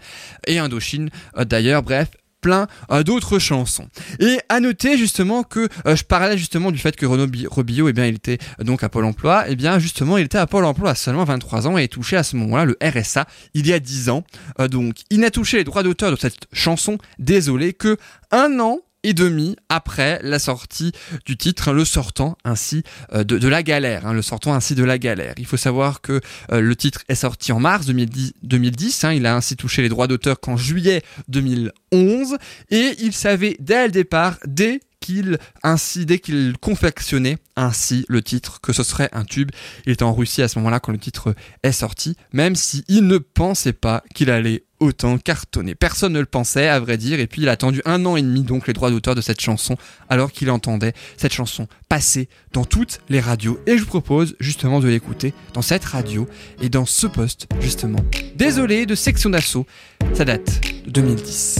et 0.48 0.60
Indochine 0.60 1.10
euh, 1.38 1.46
d'ailleurs, 1.46 1.82
bref, 1.84 2.10
plein 2.42 2.68
euh, 2.92 3.04
d'autres 3.04 3.40
chansons. 3.40 3.88
Et 4.20 4.40
à 4.50 4.60
noter 4.60 4.98
justement 4.98 5.44
que 5.44 5.70
je 5.86 6.04
parlais 6.04 6.38
justement 6.38 6.72
du 6.72 6.80
fait 6.80 6.96
que 6.96 7.06
Renaud 7.06 7.28
Bi- 7.28 7.48
Robillot, 7.48 7.88
eh 7.90 7.94
bien, 7.94 8.06
il 8.08 8.16
était 8.16 8.40
donc 8.60 8.84
à 8.84 8.90
Pôle 8.90 9.06
Emploi. 9.06 9.48
Et 9.50 9.56
bien, 9.56 9.78
justement, 9.80 10.18
il 10.18 10.26
était 10.26 10.40
à 10.40 10.48
Pôle 10.48 10.66
Emploi 10.66 10.90
à 10.92 10.96
seulement 10.96 11.24
23 11.24 11.68
ans 11.68 11.78
et 11.78 11.88
touché 11.88 12.18
à 12.18 12.24
ce 12.24 12.36
moment-là 12.38 12.66
le 12.66 12.78
RSA 12.84 13.28
il 13.54 13.68
y 13.68 13.74
a 13.74 13.80
10 13.80 14.10
ans. 14.10 14.24
Donc, 14.70 14.96
il 15.10 15.20
n'a 15.20 15.30
touché 15.32 15.58
les 15.58 15.64
droits 15.64 15.84
d'auteur 15.84 16.12
de 16.12 16.16
cette 16.18 16.48
chanson, 16.52 16.98
désolé, 17.20 17.74
que 17.74 17.98
un 18.32 18.60
an 18.60 18.80
et 19.04 19.14
demi 19.14 19.56
après 19.70 20.20
la 20.24 20.40
sortie 20.40 20.92
du 21.26 21.38
titre, 21.38 21.70
hein, 21.70 21.74
le 21.74 21.86
sortant 21.86 22.38
ainsi 22.44 22.84
euh, 23.14 23.24
de, 23.24 23.48
la 23.48 23.64
galère, 23.64 24.06
hein, 24.06 24.14
le 24.14 24.22
sortant 24.22 24.54
ainsi 24.54 24.76
de 24.76 24.84
la 24.84 24.98
galère. 24.98 25.34
Il 25.38 25.46
faut 25.46 25.58
savoir 25.58 26.02
que 26.02 26.22
euh, 26.52 26.62
le 26.62 26.76
titre 26.76 27.02
est 27.10 27.16
sorti 27.16 27.52
en 27.52 27.60
mars 27.60 27.86
2010, 27.86 28.34
2010 28.44 29.04
hein, 29.04 29.14
il 29.14 29.26
a 29.26 29.36
ainsi 29.36 29.56
touché 29.56 29.82
les 29.82 29.90
droits 29.90 30.08
d'auteur 30.08 30.40
qu'en 30.40 30.58
juillet 30.58 31.02
2011 31.28 32.38
et 32.70 32.96
il 33.00 33.14
savait 33.14 33.58
dès 33.60 33.86
le 33.86 33.92
départ, 33.92 34.38
dès 34.46 34.80
qu'il 35.02 35.38
ainsi 35.64 36.06
dès 36.06 36.20
qu'il 36.20 36.54
confectionnait 36.62 37.38
ainsi 37.58 38.06
le 38.08 38.22
titre 38.22 38.62
que 38.62 38.72
ce 38.72 38.84
serait 38.84 39.10
un 39.12 39.26
tube. 39.26 39.52
Il 39.86 39.92
était 39.92 40.04
en 40.04 40.14
Russie 40.14 40.42
à 40.42 40.48
ce 40.48 40.58
moment-là 40.60 40.80
quand 40.80 40.94
le 40.94 40.98
titre 40.98 41.36
est 41.64 41.74
sorti, 41.74 42.16
même 42.32 42.56
si 42.56 42.86
il 42.88 43.08
ne 43.08 43.18
pensait 43.18 43.74
pas 43.74 44.04
qu'il 44.16 44.30
allait 44.30 44.64
autant 44.80 45.18
cartonner. 45.18 45.76
Personne 45.76 46.14
ne 46.14 46.20
le 46.20 46.26
pensait, 46.26 46.68
à 46.68 46.80
vrai 46.80 46.98
dire, 46.98 47.20
et 47.20 47.28
puis 47.28 47.44
il 47.44 47.50
a 47.50 47.52
attendu 47.52 47.82
un 47.86 48.06
an 48.06 48.16
et 48.16 48.22
demi 48.22 48.42
donc 48.42 48.68
les 48.68 48.74
droits 48.74 48.90
d'auteur 48.90 49.14
de 49.14 49.22
cette 49.22 49.40
chanson, 49.40 49.78
alors 50.10 50.32
qu'il 50.32 50.50
entendait 50.50 50.94
cette 51.18 51.34
chanson 51.34 51.68
passer 51.88 52.30
dans 52.54 52.66
toutes 52.66 53.00
les 53.10 53.20
radios. 53.20 53.60
Et 53.68 53.78
je 53.78 53.84
vous 53.84 53.90
propose 53.90 54.36
justement 54.40 54.80
de 54.80 54.88
l'écouter 54.88 55.34
dans 55.54 55.62
cette 55.62 55.86
radio 55.86 56.28
et 56.62 56.70
dans 56.70 56.86
ce 56.86 57.06
poste 57.06 57.48
justement. 57.60 58.00
Désolé 58.36 58.86
de 58.86 58.96
section 58.96 59.30
d'assaut, 59.30 59.68
ça 60.14 60.26
date 60.26 60.62
de 60.86 60.92
2010. 60.92 61.60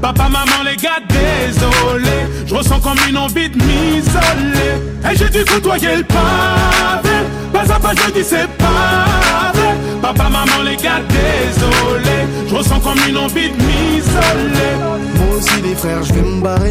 Papa, 0.00 0.28
maman, 0.28 0.62
les 0.64 0.76
gars, 0.76 1.00
désolé. 1.08 2.26
Je 2.46 2.54
ressens 2.54 2.80
comme 2.80 2.98
une 3.08 3.18
envie 3.18 3.48
de 3.50 3.56
m'isoler. 3.56 4.74
Et 5.10 5.16
j'ai 5.16 5.28
dû 5.28 5.44
côtoyer 5.44 5.96
le 5.96 6.04
pavé. 6.04 7.16
Pas 7.52 7.74
à 7.74 7.78
pas, 7.78 7.92
je 7.94 8.12
dis 8.12 8.24
c'est 8.24 8.48
pas 8.58 9.52
vrai. 9.54 9.74
Papa, 10.00 10.24
maman, 10.24 10.62
les 10.64 10.76
gars, 10.76 11.00
désolé. 11.08 12.26
Je 12.48 12.54
ressens 12.54 12.80
comme 12.80 12.98
une 13.08 13.18
envie 13.18 13.50
de 13.50 13.56
m'isoler. 13.56 14.74
Moi 15.16 15.36
aussi 15.36 15.60
des 15.60 15.74
frères, 15.74 16.02
je 16.02 16.12
vais 16.14 16.22
me 16.22 16.40
barrer. 16.40 16.70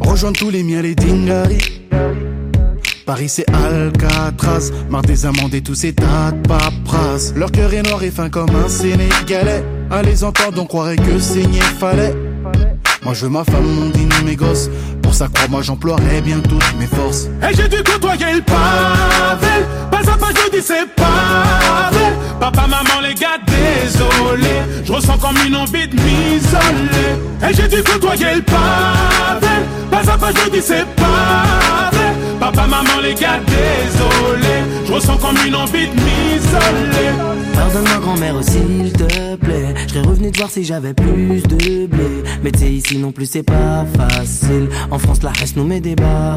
Rejoindre 0.00 0.38
tous 0.38 0.50
les 0.50 0.62
miens, 0.62 0.82
les 0.82 0.94
dingaris. 0.94 1.80
Paris 3.04 3.30
c'est 3.30 3.46
Alcatraz, 3.54 4.70
marre 4.90 5.00
des 5.00 5.24
amendes 5.24 5.54
et 5.54 5.62
tous 5.62 5.74
ces 5.74 5.94
tas 5.94 6.30
de 6.30 6.46
paperasses. 6.46 7.32
Leur 7.34 7.50
cœur 7.50 7.72
est 7.72 7.82
noir 7.82 8.02
et 8.02 8.10
fin 8.10 8.28
comme 8.28 8.50
un 8.54 8.68
Sénégalais. 8.68 9.64
À 9.90 10.02
les 10.02 10.24
entendre, 10.24 10.60
on 10.60 10.66
croirait 10.66 10.96
que 10.96 11.18
saigner 11.18 11.62
fallait. 11.80 12.14
Moi 13.04 13.14
je 13.14 13.24
veux 13.24 13.30
ma 13.30 13.44
femme, 13.44 13.64
mon 13.64 13.90
dîner, 13.90 14.22
mes 14.24 14.36
gosses. 14.36 14.68
Pour 15.02 15.14
ça, 15.14 15.28
crois-moi, 15.32 15.62
j'emploierai 15.62 16.20
bien 16.20 16.40
toutes 16.40 16.74
mes 16.78 16.86
forces. 16.86 17.28
Et 17.42 17.54
j'ai 17.54 17.68
dû 17.68 17.82
côtoyer 17.82 18.34
le 18.34 18.42
pavé. 18.42 19.64
Pas 19.90 19.98
à 19.98 20.16
pas, 20.16 20.28
je 20.28 20.50
dis 20.56 20.62
c'est 20.62 20.86
pas 20.94 21.90
vrai. 21.90 22.12
Papa, 22.40 22.66
maman, 22.66 23.00
les 23.02 23.14
gars, 23.14 23.38
désolé. 23.46 24.62
Je 24.84 24.92
ressens 24.92 25.16
comme 25.18 25.36
une 25.46 25.56
envie 25.56 25.88
de 25.88 25.94
m'isoler. 25.94 27.48
Et 27.48 27.54
j'ai 27.54 27.68
dû 27.68 27.82
côtoyer 27.82 28.34
le 28.36 28.42
pavé. 28.42 29.54
Pas 29.90 30.12
à 30.12 30.18
pas, 30.18 30.30
je 30.30 30.50
dis 30.50 30.62
c'est 30.62 30.86
pas 30.96 31.90
vrai. 31.92 32.12
Papa, 32.38 32.66
maman, 32.66 33.00
les 33.02 33.14
gars, 33.14 33.40
désolé. 33.46 34.64
Je 34.86 34.92
ressens 34.92 35.16
comme 35.16 35.36
une 35.46 35.54
envie 35.54 35.86
de 35.86 35.94
m'isoler. 35.94 37.12
Pardonne-moi 37.54 37.98
grand-mère 38.00 38.34
s'il 38.42 38.92
te 38.92 39.36
plaît 39.36 39.74
Je 39.86 39.94
serais 39.94 40.06
revenu 40.06 40.30
te 40.30 40.38
voir 40.38 40.50
si 40.50 40.64
j'avais 40.64 40.94
plus 40.94 41.42
de 41.42 41.86
blé 41.86 42.17
Ici 42.56 42.96
non 42.96 43.12
plus 43.12 43.26
c'est 43.26 43.42
pas 43.42 43.84
facile. 43.96 44.68
En 44.90 44.98
France 44.98 45.22
la 45.22 45.30
reste 45.32 45.56
nous 45.56 45.64
met 45.64 45.80
des 45.80 45.94
bas 45.94 46.36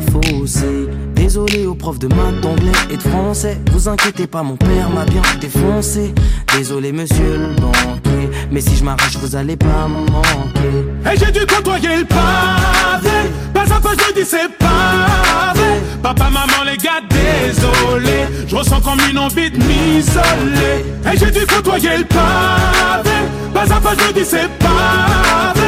Désolé 1.16 1.66
aux 1.66 1.76
profs 1.76 2.00
de 2.00 2.08
maths, 2.08 2.42
d'anglais 2.42 2.72
et 2.92 2.98
de 2.98 3.02
français. 3.02 3.58
Vous 3.72 3.88
inquiétez 3.88 4.28
pas 4.28 4.44
mon 4.44 4.58
père 4.58 4.90
m'a 4.90 5.06
bien 5.06 5.22
défoncé. 5.40 6.14
Désolé 6.58 6.92
monsieur 6.92 7.38
le 7.38 7.62
banquier 7.62 8.30
Mais 8.52 8.60
si 8.60 8.76
je 8.76 8.84
m'arrache 8.84 9.16
vous 9.22 9.36
allez 9.38 9.56
pas 9.56 9.88
me 9.88 10.12
manquer. 10.12 11.14
Et 11.14 11.18
j'ai 11.18 11.32
dû 11.32 11.46
côtoyer 11.46 11.98
le 12.00 12.06
pavé. 12.06 13.30
Pas 13.54 13.74
à 13.74 13.80
pas 13.80 13.92
je 13.92 14.14
dis 14.14 14.26
c'est 14.26 14.50
pavé 14.60 15.62
Papa, 16.04 16.26
maman, 16.26 16.66
les 16.66 16.78
gars, 16.78 17.02
désolé. 17.10 18.26
Je 18.48 18.56
ressens 18.56 18.82
comme 18.82 19.00
une 19.10 19.20
envie 19.20 19.50
de 19.50 19.58
m'isoler. 19.58 20.84
Et 21.06 21.18
j'ai 21.18 21.32
dû 21.32 21.46
côtoyer 21.46 22.00
le 22.00 22.06
pavé. 22.06 23.16
Pas 23.54 23.74
à 23.74 23.80
pas 23.80 23.94
je 23.94 24.14
dis 24.14 24.26
c'est 24.26 24.50
pavé 24.60 25.61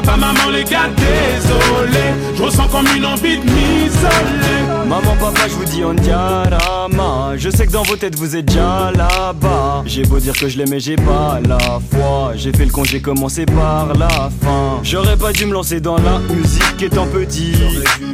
Papa, 0.00 0.16
maman, 0.16 0.50
les 0.52 0.62
gars, 0.62 0.88
désolé. 0.96 2.14
Je 2.36 2.42
ressens 2.44 2.68
comme 2.68 2.86
une 2.96 3.04
envie 3.04 3.36
de 3.36 3.42
m'isoler. 3.42 4.62
Maman, 4.86 5.16
papa, 5.18 5.48
je 5.48 5.54
vous 5.54 5.64
dis 5.64 5.82
on 5.84 5.92
diarama. 5.92 7.32
Je 7.36 7.50
sais 7.50 7.66
que 7.66 7.72
dans 7.72 7.82
vos 7.82 7.96
têtes 7.96 8.14
vous 8.14 8.36
êtes 8.36 8.44
déjà 8.44 8.92
là-bas. 8.94 9.82
J'ai 9.86 10.04
beau 10.04 10.20
dire 10.20 10.34
que 10.34 10.48
je 10.48 10.56
l'aimais, 10.56 10.78
j'ai 10.78 10.94
pas 10.94 11.40
la 11.48 11.58
foi. 11.90 12.32
J'ai 12.36 12.52
fait 12.52 12.64
le 12.64 12.70
con, 12.70 12.84
j'ai 12.84 13.00
commencé 13.00 13.44
par 13.44 13.92
la 13.98 14.08
fin. 14.40 14.78
J'aurais 14.84 15.16
pas 15.16 15.32
dû 15.32 15.46
me 15.46 15.52
lancer 15.52 15.80
dans 15.80 15.96
la 15.96 16.20
musique 16.32 16.80
étant 16.80 17.06
petit. 17.06 17.54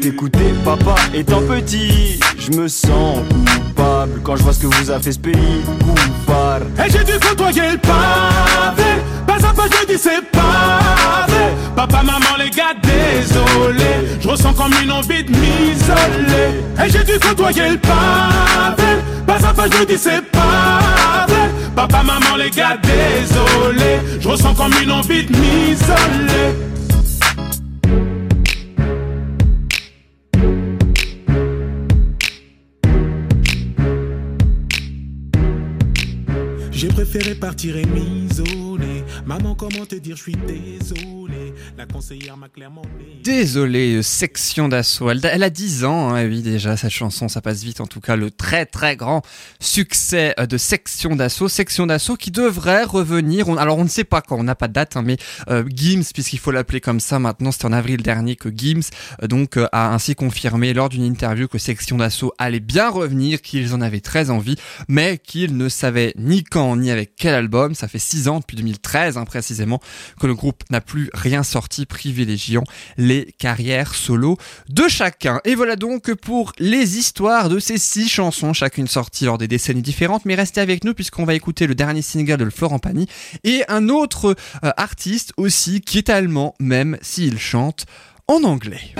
T'écouter 0.00 0.54
papa 0.64 0.94
étant 1.12 1.42
petit. 1.42 2.18
Je 2.38 2.58
me 2.58 2.66
sens 2.66 3.18
coupable 3.28 4.22
quand 4.22 4.36
je 4.36 4.42
vois 4.42 4.54
ce 4.54 4.60
que 4.60 4.68
vous 4.68 4.90
a 4.90 4.98
fait 5.00 5.12
ce 5.12 5.18
pays 5.18 5.34
coupable 5.80 6.66
Et 6.78 6.90
j'ai 6.90 7.04
dû 7.04 7.18
côtoyer 7.20 7.72
le 7.72 7.78
pavé 7.78 9.02
Pas 9.44 9.50
à 9.50 9.52
pas 9.52 9.76
je 9.80 9.86
dis 9.86 9.98
c'est 9.98 10.22
pavé 10.30 11.44
Papa, 11.76 12.02
maman, 12.02 12.36
les 12.38 12.50
gars, 12.50 12.74
désolé 12.82 14.18
Je 14.20 14.28
ressens 14.28 14.54
comme 14.54 14.72
une 14.82 14.90
envie 14.90 15.24
de 15.24 15.30
m'isoler. 15.30 16.62
Et 16.84 16.90
j'ai 16.90 17.04
dû 17.04 17.18
côtoyer 17.18 17.70
le 17.70 17.78
pavé. 17.78 19.02
Pas 19.26 19.46
à 19.46 19.52
pas 19.52 19.66
je 19.66 19.84
dis 19.84 19.98
c'est 19.98 20.22
pavé 20.30 21.42
Papa, 21.76 22.02
maman, 22.02 22.36
les 22.38 22.50
gars, 22.50 22.78
désolé 22.82 24.00
Je 24.20 24.28
ressens 24.28 24.54
comme 24.54 24.72
une 24.82 24.92
envie 24.92 25.24
de 25.24 25.32
m'isoler. 25.32 26.54
J'ai 36.70 36.88
préféré 36.88 37.34
partir 37.34 37.76
et 37.76 37.84
m'isoler. 37.86 38.93
Maman, 39.26 39.54
comment 39.54 39.86
te 39.86 39.94
dire, 39.94 40.16
je 40.16 40.22
suis 40.22 40.36
désolé. 40.46 41.54
La 41.76 41.86
conseillère 41.86 42.36
m'a 42.36 42.48
clairement. 42.48 42.82
Désolé, 43.22 43.96
euh, 43.96 44.02
section 44.02 44.68
d'assaut. 44.68 45.10
Elle, 45.10 45.42
a 45.42 45.50
10 45.50 45.84
ans, 45.84 46.14
hein, 46.14 46.26
oui 46.26 46.42
déjà, 46.42 46.76
cette 46.76 46.90
chanson, 46.90 47.28
ça 47.28 47.40
passe 47.40 47.62
vite 47.62 47.80
en 47.80 47.86
tout 47.86 48.00
cas. 48.00 48.16
Le 48.16 48.30
très 48.30 48.66
très 48.66 48.96
grand 48.96 49.22
succès 49.60 50.34
euh, 50.38 50.46
de 50.46 50.56
section 50.56 51.16
d'assaut. 51.16 51.48
Section 51.48 51.86
d'assaut 51.86 52.16
qui 52.16 52.30
devrait 52.30 52.84
revenir, 52.84 53.48
alors 53.58 53.78
on 53.78 53.84
ne 53.84 53.88
sait 53.88 54.04
pas 54.04 54.20
quand, 54.20 54.38
on 54.38 54.44
n'a 54.44 54.54
pas 54.54 54.68
de 54.68 54.72
date, 54.72 54.96
hein, 54.96 55.02
mais 55.04 55.16
euh, 55.48 55.64
Gims, 55.68 56.04
puisqu'il 56.12 56.38
faut 56.38 56.50
l'appeler 56.50 56.80
comme 56.80 57.00
ça 57.00 57.18
maintenant, 57.18 57.52
c'était 57.52 57.66
en 57.66 57.72
avril 57.72 58.02
dernier 58.02 58.36
que 58.36 58.48
Gims 58.54 58.90
euh, 59.22 59.26
donc 59.26 59.58
a 59.72 59.92
ainsi 59.92 60.14
confirmé 60.14 60.72
lors 60.74 60.88
d'une 60.88 61.04
interview 61.04 61.48
que 61.48 61.58
section 61.58 61.96
d'assaut 61.96 62.32
allait 62.38 62.60
bien 62.60 62.88
revenir, 62.88 63.42
qu'ils 63.42 63.74
en 63.74 63.80
avaient 63.80 64.00
très 64.00 64.30
envie, 64.30 64.56
mais 64.88 65.18
qu'ils 65.18 65.56
ne 65.56 65.68
savaient 65.68 66.14
ni 66.16 66.44
quand 66.44 66.76
ni 66.76 66.90
avec 66.90 67.14
quel 67.16 67.34
album. 67.34 67.74
Ça 67.74 67.88
fait 67.88 67.98
6 67.98 68.28
ans, 68.28 68.40
depuis 68.40 68.56
2013 68.56 68.93
hein, 68.94 69.24
précisément, 69.24 69.80
que 70.20 70.26
le 70.26 70.34
groupe 70.34 70.62
n'a 70.70 70.80
plus 70.80 71.10
rien 71.14 71.42
sorti, 71.42 71.86
privilégiant 71.86 72.64
les 72.96 73.34
carrières 73.38 73.94
solo 73.94 74.38
de 74.68 74.88
chacun. 74.88 75.40
Et 75.44 75.54
voilà 75.54 75.76
donc 75.76 76.14
pour 76.14 76.52
les 76.58 76.98
histoires 76.98 77.48
de 77.48 77.58
ces 77.58 77.78
six 77.78 78.08
chansons, 78.08 78.52
chacune 78.52 78.86
sortie 78.86 79.24
lors 79.24 79.38
des 79.38 79.48
décennies 79.48 79.82
différentes. 79.82 80.24
Mais 80.24 80.34
restez 80.34 80.60
avec 80.60 80.84
nous 80.84 80.94
puisqu'on 80.94 81.24
va 81.24 81.34
écouter 81.34 81.66
le 81.66 81.74
dernier 81.74 82.02
single 82.02 82.38
de 82.38 82.50
Florent 82.50 82.78
Pagny 82.78 83.06
et 83.42 83.62
un 83.68 83.88
autre 83.88 84.36
euh, 84.64 84.70
artiste 84.76 85.32
aussi 85.36 85.80
qui 85.80 85.98
est 85.98 86.10
allemand, 86.10 86.54
même 86.60 86.96
s'il 87.02 87.38
chante 87.38 87.86
en 88.28 88.42
anglais. 88.44 88.94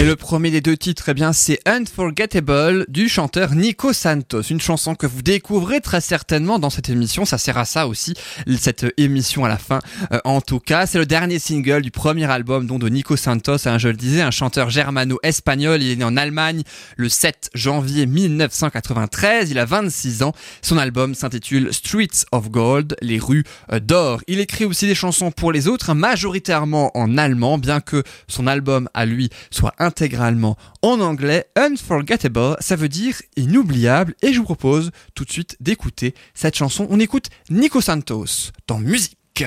Et 0.00 0.04
le 0.04 0.16
premier 0.16 0.50
des 0.50 0.60
deux 0.60 0.76
titres, 0.76 1.10
eh 1.10 1.14
bien, 1.14 1.32
c'est 1.32 1.60
Unforgettable 1.66 2.84
du 2.88 3.08
chanteur 3.08 3.54
Nico 3.54 3.92
Santos. 3.92 4.42
Une 4.42 4.60
chanson 4.60 4.96
que 4.96 5.06
vous 5.06 5.22
découvrez 5.22 5.80
très 5.80 6.00
certainement 6.00 6.58
dans 6.58 6.68
cette 6.68 6.88
émission. 6.88 7.24
Ça 7.24 7.38
sert 7.38 7.56
à 7.58 7.64
ça 7.64 7.86
aussi, 7.86 8.14
cette 8.58 8.86
émission 8.96 9.44
à 9.44 9.48
la 9.48 9.56
fin. 9.56 9.78
Euh, 10.10 10.18
en 10.24 10.40
tout 10.40 10.58
cas, 10.58 10.86
c'est 10.86 10.98
le 10.98 11.06
dernier 11.06 11.38
single 11.38 11.80
du 11.80 11.92
premier 11.92 12.24
album 12.28 12.66
dont 12.66 12.80
de 12.80 12.88
Nico 12.88 13.16
Santos. 13.16 13.68
Hein, 13.68 13.78
je 13.78 13.86
le 13.86 13.94
disais, 13.94 14.20
un 14.20 14.32
chanteur 14.32 14.68
germano-espagnol. 14.68 15.80
Il 15.80 15.92
est 15.92 15.96
né 15.96 16.04
en 16.04 16.16
Allemagne 16.16 16.64
le 16.96 17.08
7 17.08 17.50
janvier 17.54 18.06
1993. 18.06 19.52
Il 19.52 19.60
a 19.60 19.64
26 19.64 20.24
ans. 20.24 20.32
Son 20.60 20.76
album 20.76 21.14
s'intitule 21.14 21.72
Streets 21.72 22.26
of 22.32 22.50
Gold, 22.50 22.96
les 23.00 23.20
rues 23.20 23.44
euh, 23.72 23.78
d'or. 23.78 24.22
Il 24.26 24.40
écrit 24.40 24.64
aussi 24.64 24.88
des 24.88 24.96
chansons 24.96 25.30
pour 25.30 25.52
les 25.52 25.68
autres, 25.68 25.94
majoritairement 25.94 26.90
en 26.98 27.16
allemand, 27.16 27.58
bien 27.58 27.80
que 27.80 28.02
son 28.26 28.48
album 28.48 28.88
à 28.92 29.06
lui 29.06 29.30
soit 29.52 29.72
intégralement 29.84 30.56
en 30.82 31.00
anglais. 31.00 31.46
Unforgettable, 31.56 32.56
ça 32.60 32.76
veut 32.76 32.88
dire 32.88 33.16
inoubliable. 33.36 34.14
Et 34.22 34.32
je 34.32 34.38
vous 34.38 34.44
propose 34.44 34.90
tout 35.14 35.24
de 35.24 35.30
suite 35.30 35.56
d'écouter 35.60 36.14
cette 36.34 36.56
chanson. 36.56 36.86
On 36.90 37.00
écoute 37.00 37.28
Nico 37.50 37.80
Santos 37.80 38.50
dans 38.66 38.78
musique. 38.78 39.44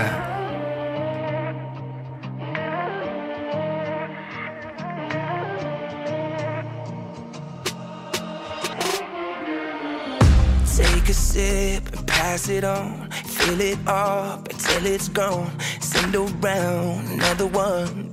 Take 11.07 11.15
a 11.15 11.19
sip 11.19 11.95
and 11.95 12.05
pass 12.05 12.49
it 12.49 12.65
on. 12.65 13.09
Fill 13.11 13.61
it 13.61 13.79
up 13.87 14.49
until 14.49 14.85
it's 14.85 15.07
gone. 15.07 15.57
Send 15.79 16.13
around 16.13 17.07
another 17.13 17.47
one. 17.47 18.11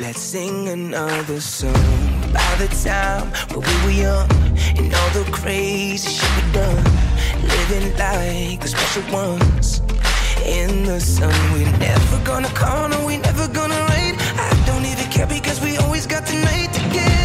Let's 0.00 0.20
sing 0.20 0.66
another 0.68 1.38
song. 1.38 1.74
By 2.32 2.54
the 2.56 2.68
time 2.82 3.30
we 3.50 3.60
were 3.84 3.90
young 3.90 4.30
and 4.78 4.94
all 4.94 5.10
the 5.10 5.30
crazy 5.30 6.08
shit 6.08 6.46
we 6.46 6.52
done, 6.52 6.84
living 7.42 7.92
like 7.98 8.62
the 8.62 8.68
special 8.68 9.02
ones. 9.12 9.82
In 10.42 10.84
the 10.84 10.98
sun, 10.98 11.34
we're 11.52 11.70
never 11.76 12.24
gonna 12.24 12.48
call, 12.54 12.88
no, 12.88 13.04
we 13.04 13.18
never 13.18 13.48
gonna 13.48 13.86
rain. 13.90 14.14
I 14.18 14.62
don't 14.64 14.86
even 14.86 15.12
care 15.12 15.26
because 15.26 15.60
we 15.60 15.76
always 15.76 16.06
got 16.06 16.24
the 16.24 16.36
night 16.36 16.72
together. 16.72 17.19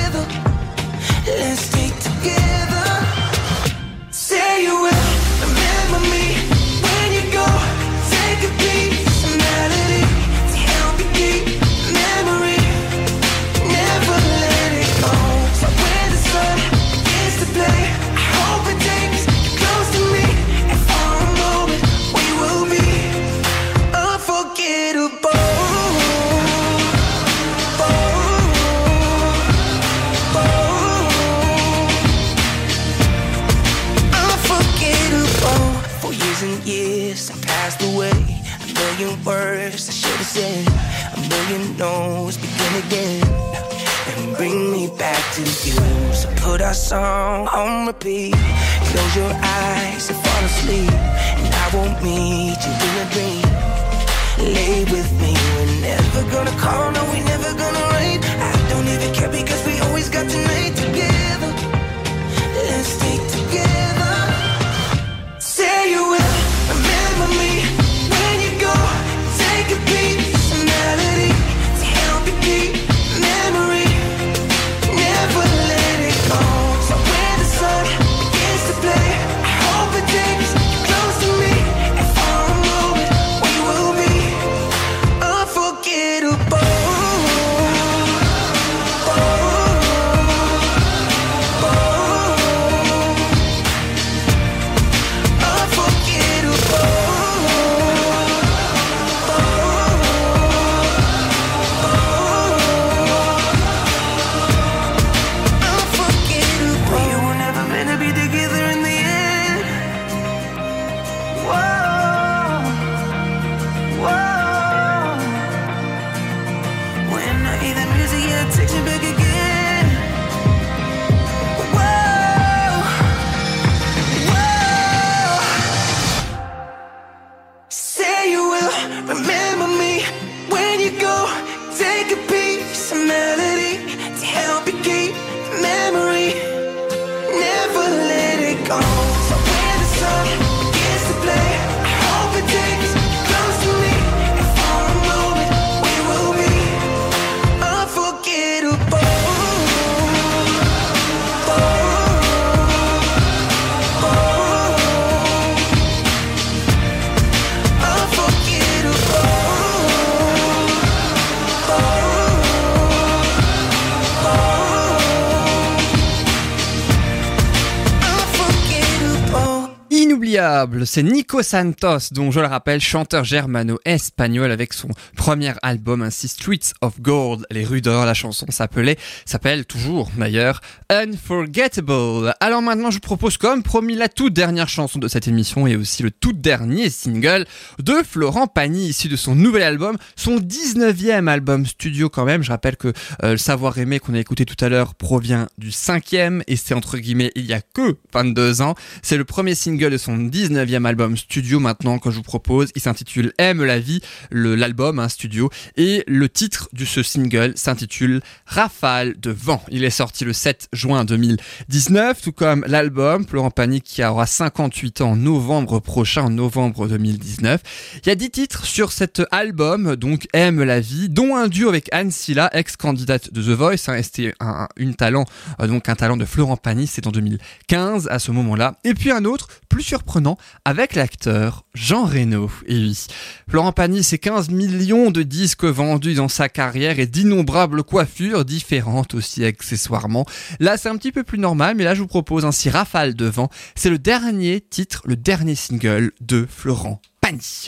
C'est 170.86 171.04
Nico 171.04 171.42
Santos, 171.44 172.12
dont 172.12 172.32
je 172.32 172.40
le 172.40 172.46
rappelle, 172.46 172.80
chanteur 172.80 173.24
germano-espagnol 173.24 174.52
avec 174.52 174.74
son 174.74 174.88
premier 175.18 175.54
album 175.64 176.02
ainsi 176.02 176.28
Streets 176.28 176.74
of 176.82 177.02
Gold, 177.02 177.46
les 177.52 177.66
rues 177.66 177.82
d'or, 177.82 178.06
la 178.06 178.14
chanson 178.14 178.46
s'appelait, 178.50 178.98
s'appelle 179.26 179.66
toujours 179.66 180.10
d'ailleurs 180.18 180.62
Unforgettable. 180.90 182.34
Alors 182.40 182.62
maintenant 182.62 182.90
je 182.90 182.96
vous 182.96 183.02
propose 183.02 183.38
comme 183.38 183.64
promis 183.64 183.96
la 183.96 184.08
toute 184.08 184.34
dernière 184.34 184.70
chanson 184.70 185.00
de 185.00 185.08
cette 185.08 185.28
émission 185.28 185.68
et 185.68 185.76
aussi 185.76 186.04
le 186.04 186.12
tout 186.12 186.34
dernier 186.34 186.90
single 186.90 187.46
de 187.80 187.96
Florent 188.08 188.48
Pagny 188.48 188.88
issu 188.90 189.08
de 189.08 189.16
son 189.16 189.36
nouvel 189.36 189.64
album, 189.64 189.98
son 190.16 190.38
19e 190.38 191.28
album 191.28 191.66
studio 191.66 192.10
quand 192.10 192.26
même. 192.26 192.44
Je 192.44 192.52
rappelle 192.52 192.78
que 192.78 192.94
euh, 193.24 193.32
le 193.32 193.38
savoir 193.38 193.78
aimer 193.78 194.00
qu'on 194.00 194.14
a 194.14 194.20
écouté 194.20 194.46
tout 194.46 194.64
à 194.64 194.70
l'heure 194.70 194.96
provient 194.96 195.48
du 195.58 195.72
cinquième 195.72 196.44
et 196.48 196.56
c'est 196.56 196.74
entre 196.74 196.98
guillemets 196.98 197.32
il 197.36 197.46
y 197.46 197.54
a 197.54 197.62
que 197.62 197.98
22 198.14 198.62
ans. 198.62 198.76
C'est 199.02 199.18
le 199.18 199.26
premier 199.26 199.56
single 199.56 199.92
de 199.92 199.98
son 199.98 200.18
19e 200.46 200.86
album 200.86 201.18
studio 201.18 201.60
maintenant 201.60 201.98
que 201.98 202.12
je 202.12 202.18
vous 202.18 202.22
propose. 202.22 202.72
Il 202.76 202.82
s'intitule 202.82 203.34
Aime 203.38 203.64
la 203.64 203.80
vie, 203.80 204.02
l'album 204.32 205.00
hein, 205.00 205.10
studio. 205.10 205.50
Et 205.76 206.04
le 206.08 206.30
titre 206.30 206.70
de 206.74 206.86
ce 206.86 207.02
single 207.02 207.54
s'intitule 207.56 208.22
Rafale 208.46 209.20
de 209.20 209.32
vent. 209.32 209.64
Il 209.72 209.84
est 209.84 209.90
sorti 209.90 210.24
le 210.24 210.34
7 210.34 210.70
juin 210.72 211.04
2019, 211.06 212.22
tout 212.22 212.32
comme 212.32 212.64
l'album 212.68 213.26
Florent 213.28 213.50
Pagny 213.50 213.82
qui 213.82 214.04
aura 214.04 214.28
58 214.28 215.02
ans 215.02 215.12
en 215.12 215.16
novembre 215.16 215.80
prochain, 215.80 216.30
novembre 216.30 216.88
2019. 216.88 217.62
Il 218.04 218.10
y 218.10 218.12
a 218.12 218.16
10 218.16 218.30
titres 218.30 218.66
sur 218.66 218.92
cet 218.92 219.24
album, 219.32 219.96
donc 219.96 220.28
Aime 220.34 220.64
la 220.64 220.80
vie, 220.80 221.10
dont 221.10 221.36
un 221.36 221.48
duo 221.48 221.70
avec 221.70 221.90
Anne 221.92 222.12
Silla, 222.12 222.50
ex-candidate 222.54 223.34
de 223.34 223.42
The 223.42 223.58
Voice. 223.58 223.88
Hein, 223.88 224.02
c'était 224.04 224.34
un, 224.40 224.68
talent, 224.98 225.26
euh, 225.62 225.80
un 225.88 225.96
talent 225.96 226.18
de 226.18 226.26
Florent 226.26 226.58
Pagny, 226.58 226.88
c'est 226.88 227.08
en 227.08 227.12
2015 227.12 228.08
à 228.10 228.20
ce 228.20 228.32
moment-là. 228.32 228.76
Et 228.84 228.94
puis 228.94 229.12
un 229.12 229.26
autre, 229.26 229.48
plus 229.70 229.84
surprenant, 229.84 230.35
avec 230.64 230.96
l'acteur 230.96 231.66
Jean 231.74 232.06
Reno. 232.06 232.50
Et 232.68 232.76
oui, 232.76 233.08
Florent 233.50 233.72
Pagny, 233.72 234.04
c'est 234.04 234.18
15 234.18 234.50
millions 234.50 235.12
de 235.12 235.24
disques 235.24 235.66
vendus 235.66 236.16
dans 236.16 236.28
sa 236.28 236.50
carrière 236.50 237.00
et 237.00 237.08
d'innombrables 237.08 237.84
coiffures 237.84 238.46
différentes 238.46 239.14
aussi 239.14 239.44
accessoirement. 239.46 240.26
Là, 240.60 240.78
c'est 240.78 240.90
un 240.90 240.98
petit 240.98 241.12
peu 241.12 241.24
plus 241.24 241.40
normal, 241.40 241.76
mais 241.76 241.84
là, 241.84 241.96
je 241.96 242.02
vous 242.02 242.08
propose 242.08 242.46
ainsi 242.46 242.70
Rafale 242.70 243.16
de 243.16 243.26
vent. 243.26 243.50
C'est 243.76 243.90
le 243.90 244.00
dernier 244.00 244.62
titre, 244.62 245.02
le 245.06 245.16
dernier 245.16 245.56
single 245.56 246.12
de 246.22 246.46
Florent 246.50 247.02
Pagny. 247.22 247.68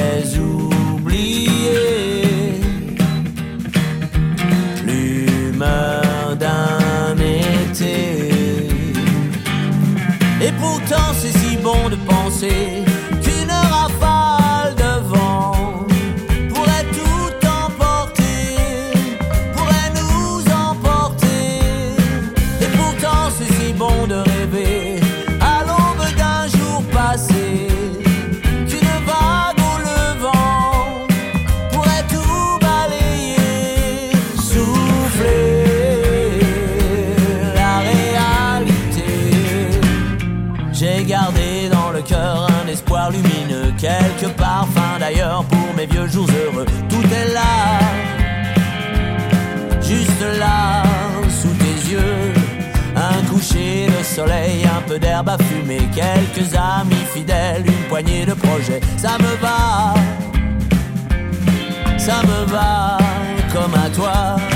Et 10.43 10.51
pourtant 10.53 11.13
c'est 11.13 11.37
si 11.37 11.57
bon 11.57 11.89
de 11.89 11.95
penser 11.95 12.83
pour 45.49 45.73
mes 45.75 45.85
vieux 45.85 46.07
jours 46.07 46.27
heureux. 46.29 46.65
Tout 46.89 47.03
est 47.13 47.33
là, 47.33 47.79
juste 49.81 50.21
là, 50.39 50.83
sous 51.29 51.53
tes 51.55 51.91
yeux. 51.91 52.33
Un 52.95 53.23
coucher 53.29 53.87
de 53.87 54.03
soleil, 54.03 54.65
un 54.65 54.81
peu 54.87 54.99
d'herbe 54.99 55.29
à 55.29 55.37
fumer, 55.37 55.81
quelques 55.93 56.53
amis 56.55 57.05
fidèles, 57.13 57.63
une 57.65 57.87
poignée 57.89 58.25
de 58.25 58.33
projets. 58.33 58.81
Ça 58.97 59.17
me 59.17 59.35
va, 59.41 59.93
ça 61.97 62.21
me 62.23 62.45
va 62.51 62.97
comme 63.53 63.73
à 63.73 63.89
toi. 63.89 64.50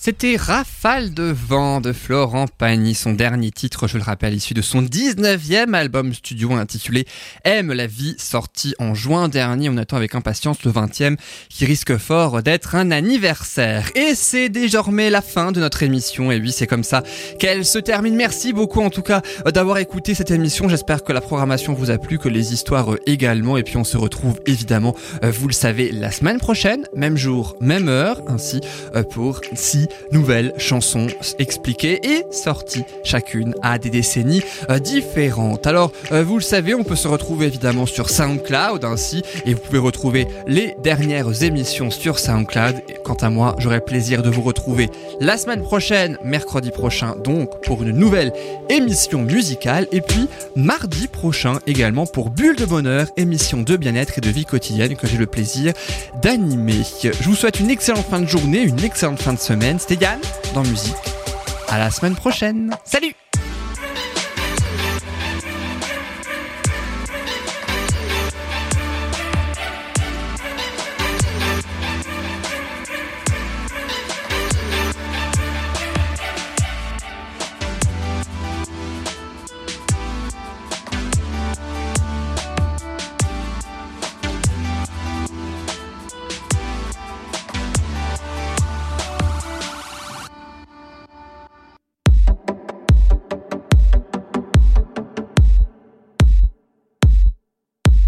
C'était 0.00 0.36
Rafale 0.36 1.12
de 1.12 1.24
vent 1.24 1.80
de 1.80 1.92
Florent 1.92 2.46
Pagny, 2.46 2.94
son 2.94 3.14
dernier 3.14 3.50
titre, 3.50 3.88
je 3.88 3.98
le 3.98 4.04
rappelle, 4.04 4.32
issu 4.32 4.54
de 4.54 4.62
son 4.62 4.80
19e 4.80 5.74
album 5.74 6.14
studio 6.14 6.52
intitulé 6.52 7.04
Aime 7.42 7.72
la 7.72 7.88
vie, 7.88 8.14
sorti 8.16 8.76
en 8.78 8.94
juin 8.94 9.28
dernier. 9.28 9.68
On 9.68 9.76
attend 9.76 9.96
avec 9.96 10.14
impatience 10.14 10.62
le 10.62 10.70
20e 10.70 11.16
qui 11.48 11.64
risque 11.64 11.96
fort 11.96 12.44
d'être 12.44 12.76
un 12.76 12.92
anniversaire. 12.92 13.90
Et 13.96 14.14
c'est 14.14 14.48
désormais 14.48 15.10
la 15.10 15.20
fin 15.20 15.50
de 15.50 15.58
notre 15.58 15.82
émission. 15.82 16.30
Et 16.30 16.38
oui, 16.38 16.52
c'est 16.52 16.68
comme 16.68 16.84
ça 16.84 17.02
qu'elle 17.40 17.64
se 17.64 17.80
termine. 17.80 18.14
Merci 18.14 18.52
beaucoup 18.52 18.82
en 18.82 18.90
tout 18.90 19.02
cas 19.02 19.20
d'avoir 19.52 19.78
écouté 19.78 20.14
cette 20.14 20.30
émission. 20.30 20.68
J'espère 20.68 21.02
que 21.02 21.12
la 21.12 21.20
programmation 21.20 21.74
vous 21.74 21.90
a 21.90 21.98
plu, 21.98 22.20
que 22.20 22.28
les 22.28 22.52
histoires 22.52 22.94
également. 23.06 23.56
Et 23.56 23.64
puis 23.64 23.76
on 23.76 23.84
se 23.84 23.96
retrouve 23.96 24.38
évidemment, 24.46 24.94
euh, 25.24 25.32
vous 25.32 25.48
le 25.48 25.54
savez, 25.54 25.90
la 25.90 26.12
semaine 26.12 26.38
prochaine, 26.38 26.86
même 26.94 27.16
jour, 27.16 27.56
même 27.60 27.88
heure, 27.88 28.22
ainsi 28.28 28.60
euh, 28.94 29.02
pour 29.02 29.40
si 29.54 29.87
nouvelles 30.12 30.52
chansons 30.58 31.08
expliquées 31.38 32.00
et 32.02 32.24
sorties 32.30 32.84
chacune 33.04 33.54
à 33.62 33.78
des 33.78 33.90
décennies 33.90 34.42
euh, 34.70 34.78
différentes. 34.78 35.66
Alors, 35.66 35.92
euh, 36.12 36.22
vous 36.22 36.36
le 36.36 36.42
savez, 36.42 36.74
on 36.74 36.84
peut 36.84 36.96
se 36.96 37.08
retrouver 37.08 37.46
évidemment 37.46 37.86
sur 37.86 38.10
SoundCloud 38.10 38.84
ainsi, 38.84 39.22
et 39.46 39.54
vous 39.54 39.60
pouvez 39.60 39.78
retrouver 39.78 40.26
les 40.46 40.74
dernières 40.82 41.42
émissions 41.42 41.90
sur 41.90 42.18
SoundCloud. 42.18 42.82
Quant 43.04 43.14
à 43.14 43.30
moi, 43.30 43.56
j'aurai 43.58 43.80
plaisir 43.80 44.22
de 44.22 44.30
vous 44.30 44.42
retrouver 44.42 44.90
la 45.20 45.36
semaine 45.36 45.62
prochaine, 45.62 46.18
mercredi 46.24 46.70
prochain 46.70 47.16
donc, 47.24 47.50
pour 47.64 47.82
une 47.82 47.92
nouvelle 47.92 48.32
émission 48.68 49.22
musicale, 49.22 49.86
et 49.92 50.00
puis 50.00 50.28
mardi 50.56 51.08
prochain 51.08 51.58
également 51.66 52.06
pour 52.06 52.30
Bulle 52.30 52.56
de 52.56 52.64
Bonheur, 52.64 53.06
émission 53.16 53.62
de 53.62 53.76
bien-être 53.76 54.18
et 54.18 54.20
de 54.20 54.30
vie 54.30 54.44
quotidienne 54.44 54.96
que 54.96 55.06
j'ai 55.06 55.18
le 55.18 55.26
plaisir 55.26 55.72
d'animer. 56.22 56.82
Je 57.02 57.28
vous 57.28 57.34
souhaite 57.34 57.60
une 57.60 57.70
excellente 57.70 58.06
fin 58.06 58.20
de 58.20 58.26
journée, 58.26 58.62
une 58.62 58.82
excellente 58.84 59.20
fin 59.20 59.32
de 59.32 59.38
semaine. 59.38 59.77
Yann 60.00 60.20
dans 60.54 60.62
Musique. 60.62 60.94
À 61.68 61.78
la 61.78 61.90
semaine 61.90 62.14
prochaine. 62.14 62.74
Salut 62.84 63.14